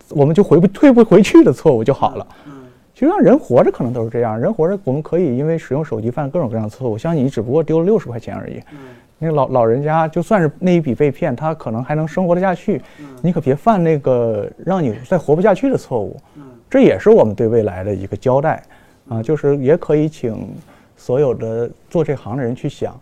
[0.09, 2.27] 我们就回不退不回去的错误就好了。
[2.47, 2.51] 嗯
[2.93, 8.57] 其实让人活着可能都是这样，人活着我们可以因为使用手机犯各种各样的错误，像你只不过丢了六十块钱而已。
[8.71, 8.77] 嗯
[9.17, 12.81] 那老老人家就算是那一笔被骗，他可能还能生活得下去。
[12.99, 16.15] 嗯你可别犯那个让你再活不下去的错误。
[16.37, 18.63] 嗯这也是我们对未来的一个交代
[19.09, 20.49] 啊，就是也可以请
[20.95, 22.97] 所有的做这行的人去想，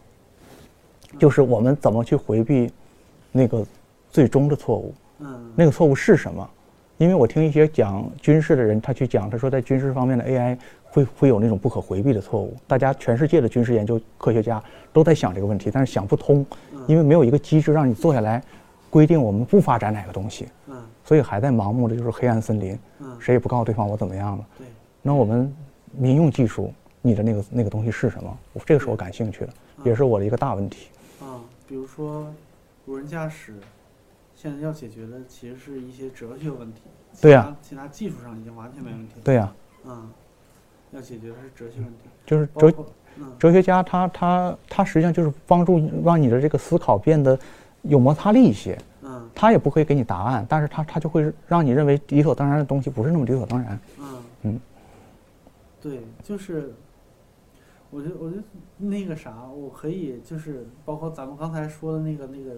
[1.20, 2.72] 就是我们怎么去回避
[3.32, 3.64] 那个
[4.10, 6.50] 最终的错误，嗯那个错误是什么？
[6.98, 12.56] 因为我听一些讲军事的人，他去讲，他说在军事方面的 AI 会会有那种不可回避的错误。
[12.68, 16.45] 大家全世界的军事研究科学家都在想这个问题，但是想不通，
[16.88, 18.41] 因为没有一个机制让你坐下来
[18.90, 24.45] 规定我们不发展哪个东西，嗯所以还在盲目的就是黑暗森林，嗯，谁也不告诉对方我怎么样了。
[24.57, 24.68] 对，
[25.02, 25.53] 那我们
[25.91, 26.72] 民用技术，
[27.02, 28.38] 你的那个那个东西是什么？
[28.53, 29.49] 我这个是我感兴趣的，
[29.84, 30.88] 也是我的一个大问题。
[31.20, 32.26] 啊，比如说
[32.86, 33.56] 无人驾驶，
[34.44, 36.82] 现在要解决的其实是一些哲学问题，
[37.22, 39.22] 对呀他其他技术上已经完全没问题了。
[39.24, 39.53] 对呀、
[39.86, 40.10] 嗯，
[40.91, 47.40] 要解决的是哲学问题，就是哲嗯哲学家他他他实际上就是帮助让你的这个思考变得
[47.84, 48.78] 有摩擦力一些。
[49.02, 53.80] 嗯他也不会给你答案，但是他他就会让你认为理所当然的东西不是那么理所当然。
[53.98, 54.60] 嗯嗯，
[55.82, 56.74] 对，就是，
[57.90, 58.44] 我觉得我觉得
[58.78, 62.56] 那个啥，我可以就是包括咱们刚才说的那个那个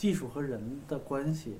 [0.00, 1.58] 技术和人的关系，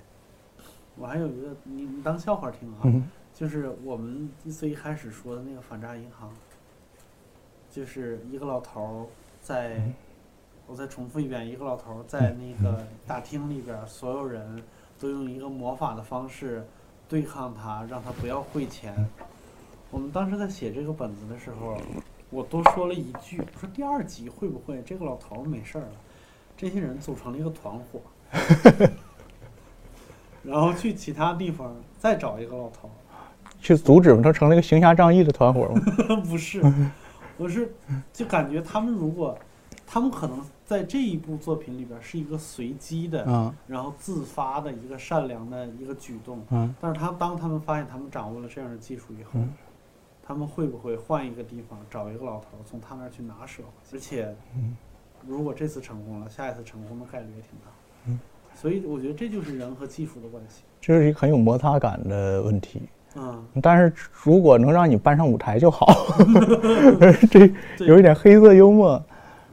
[0.97, 3.07] 我还有一个你你当笑话听啊，嗯。
[3.35, 6.33] 就是我们最一开始说的那个反诈银行，
[7.71, 9.07] 就是一个老头儿
[9.43, 9.95] 在，嗯。
[10.67, 14.63] 我再重复一遍，一个老头儿在那个大厅里边儿，所有人
[14.99, 16.65] 都用一个魔法的方式
[17.11, 19.07] 对抗他，让他不要汇钱。
[19.91, 21.77] 我们当时在写这个本子的时候，
[22.31, 25.93] 我多说了一句，我说第二集会不会这个老头儿没事儿了，
[26.57, 28.01] 这些人组成了一个团伙，
[30.43, 32.91] 然后去其他地方再找一个老头儿。
[33.61, 35.83] 去阻止他成了一个行侠仗义的团伙吗？
[36.25, 36.63] 不是，
[37.37, 37.75] 我是
[38.13, 39.37] 就感觉他们如果，
[39.87, 49.53] 他们可能在这一部作品里边是一个随机的，嗯然后自发的一个善良的一个举动，嗯但是他当他们发现他们掌握了这样的技术以后，嗯
[50.23, 53.63] 他们会不会换一个地方找一个老头儿从他那儿去拿蛇？
[53.93, 54.75] 而且，嗯
[55.27, 57.71] 如果这次成功了，下一次成功的概率也挺大。
[58.07, 58.19] 嗯
[58.55, 60.63] 所以我觉得这就是人和技术的关系。
[60.81, 62.83] 这是一个很有摩擦感的问题。
[63.17, 65.87] 嗯，但是如果能让你搬上舞台就好，
[67.31, 67.51] 这
[67.85, 69.03] 有一点黑色幽默。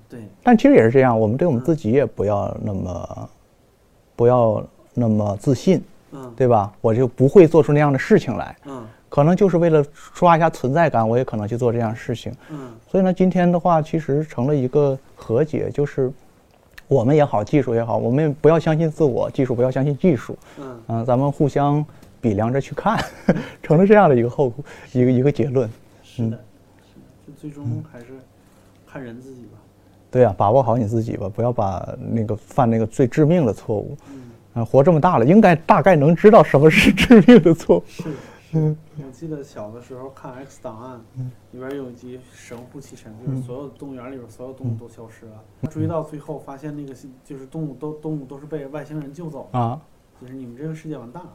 [0.10, 3.30] 对，但其实也是这样，我们对我们自己也不要那么，
[4.16, 4.64] 不要
[4.94, 6.72] 那么自信，嗯，对吧？
[6.82, 9.84] 我就不会做出那样的事情来，嗯可能就是为了
[10.14, 12.32] 刷一下存在感，我也可能去做这样的事情。
[12.52, 16.12] 嗯所以呢，今天的话其实成了一个和解，就是
[16.88, 21.86] 我们也好，技术也好，我们不要相信自我，技术不要相信技术，嗯，嗯、咱们互相
[22.22, 22.98] 比量着去看，
[23.62, 24.54] 成了这样的一个后
[24.94, 25.70] 一个一个结论。
[26.02, 26.38] 是的，是的，
[27.28, 28.06] 就最终还是
[28.90, 29.58] 看人自己吧。
[30.10, 33.98] 对呀、把握好你自己吧，不要把那个犯那个最致命的错误。
[34.10, 34.22] 嗯，
[34.56, 37.84] 嗯，活这么大了，应该大概能知道什么是致命的错误。
[37.88, 38.20] 是的，是的。
[38.98, 41.00] 我记得小的时候看《X 档案》，
[41.52, 46.94] 里边有一集神乎其神，就是所有的动物园里边所有动物都消失了，追到最后发现那个
[47.24, 49.80] 就是动物都动物都是被外星人救走的，啊，
[50.22, 51.30] 就是你们这个世界完蛋了，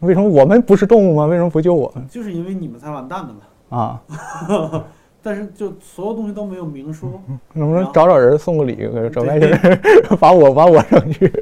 [0.00, 1.26] 为什么我们不是动物吗？
[1.26, 2.06] 为什么不救我们？
[2.08, 3.40] 就是因为你们才完蛋的嘛。
[3.70, 4.02] 啊，
[5.22, 7.20] 但是就所有东西都没有明说，
[7.52, 9.80] 能不能找找人送个礼，找外星人
[10.18, 11.32] 把我把我扔去？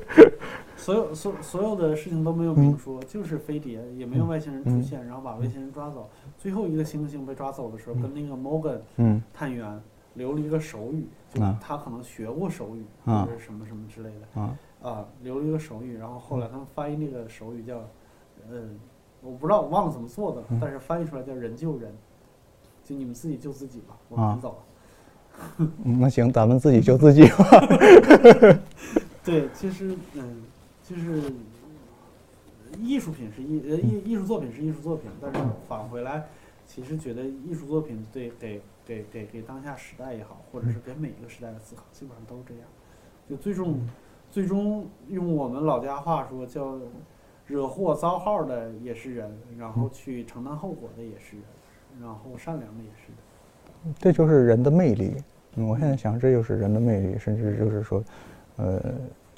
[0.89, 6.09] 所有所所有的事情都没有明说，就是飞碟，也没有外星人出现，然后把外星人抓走。
[6.39, 9.23] 最后一个猩猩被抓走的时候，跟那个 Morgan 嗯。
[9.35, 9.79] 探员
[10.15, 11.59] 留了一个手语，就啊。
[11.61, 13.27] 他可能学过手语啊。
[13.27, 14.59] 或者是什么什么之类的啊。
[14.83, 17.87] 啊，留了一个手语，然后后来他们翻译那个手语叫，
[18.51, 18.81] 嗯，
[19.21, 21.93] 我不知道我忘了怎么做的但是翻译出来叫人救人，
[22.83, 25.69] 就你们自己救自己吧，我们走了。
[25.85, 27.45] 嗯那行，咱们自己救 自己吧。
[29.23, 30.43] 对，其实嗯，
[30.89, 31.31] 就是
[32.81, 35.39] 艺术品是艺呃艺艺术作品是艺术作品，但是
[35.69, 36.25] 返回来，
[36.67, 42.63] 其实觉得艺术作品对给给给给当下时代也好，或者是给每一个时代的思考，基本上都是这样。
[43.29, 43.79] 就最终
[44.31, 46.79] 最终用我们老家话说叫
[47.47, 51.45] 惹祸遭号的也是人，然后去承担后果的也是人，
[52.01, 53.95] 然后善良的也是人。
[53.99, 55.17] 这就是人的魅力。
[55.57, 58.03] 嗯，我现在想，这就是人的魅力，甚至就是说，
[58.57, 58.83] 呃，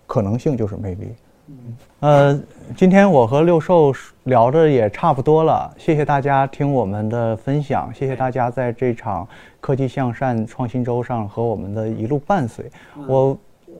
[0.06, 1.12] 可能性就是魅力。
[1.50, 2.40] 嗯，呃，
[2.76, 3.92] 今天我和六兽
[4.24, 9.26] 聊的也差不多了，谢谢大家听我们的分享，谢谢大家在这场
[9.60, 12.70] 科技向善创新周上和我们的一路伴随。
[12.96, 13.38] 嗯我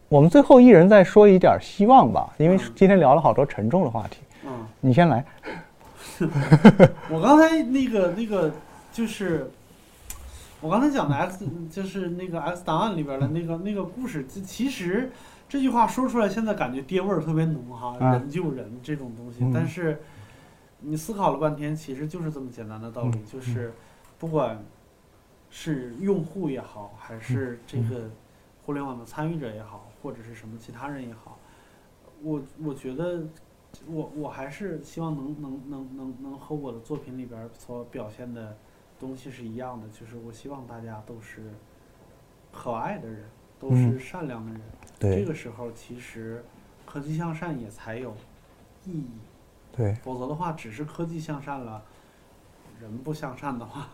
[0.08, 4.18] 我们最后一人再说一点希望吧，因为嗯今天聊了好多沉重的话题。
[4.44, 4.50] 嗯。
[4.80, 5.24] 你先来。
[7.08, 8.50] 我刚才那个那个
[8.92, 9.48] 就是，
[10.60, 15.10] 我刚才讲的 X 就是那个 X 档案里边的那个那个故事，这其实
[15.50, 19.42] 这句话说出来，现在感觉爹味儿特别浓哈，啊人救人这种东西。
[19.42, 20.00] 嗯，但是
[20.78, 23.72] 你思考了半天，其实就是这么简单的道理，嗯就是
[24.16, 24.62] 不管
[25.50, 28.08] 是用户也好，还是这个
[28.64, 31.36] 互联网的参与者也好，或者是什么其他人也好，
[32.22, 33.24] 我我觉得
[33.88, 38.56] 我我还是希望能能能能能和我的作品里边所表现的
[39.00, 41.50] 东西是一样的，就是我希望大家都是
[42.52, 43.24] 可爱的人，
[43.58, 44.60] 都是嗯善良的人。
[44.79, 46.44] 这对这个时候，其实
[46.86, 48.14] 科技向善也才有
[48.86, 49.06] 意义，
[49.76, 51.82] 对，否则的话，只是科技向善了，
[52.80, 53.88] 人不向善的话，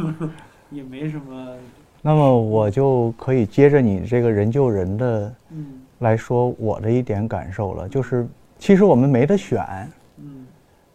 [0.70, 1.56] 也没什么。
[2.00, 8.26] 那么我就可以接着你这个人救人的嗯来说我的一点感受了，就是
[8.58, 9.64] 其实我们没得选，
[10.16, 10.46] 嗯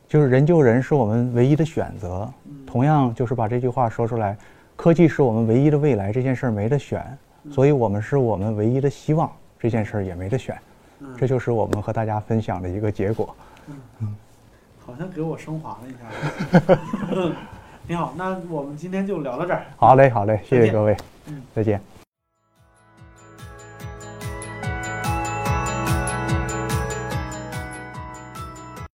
[0.07, 2.29] 就是人救人是我们唯一的选择。
[2.45, 4.37] 嗯，同样，就是把这句话说出来，
[4.75, 7.17] 科技是我们唯一的未来，这件事儿没得选，嗯
[7.51, 10.55] 所以我们是我们唯一的希望，这件事儿也没得选。
[10.99, 13.35] 嗯这就是我们和大家分享的一个结果。
[14.85, 16.79] 好像给我升华了一下。
[17.87, 19.63] 你好，那我们今天就聊到这儿。
[19.77, 20.95] 好嘞，好嘞，谢谢各位
[21.27, 21.81] 嗯，再见。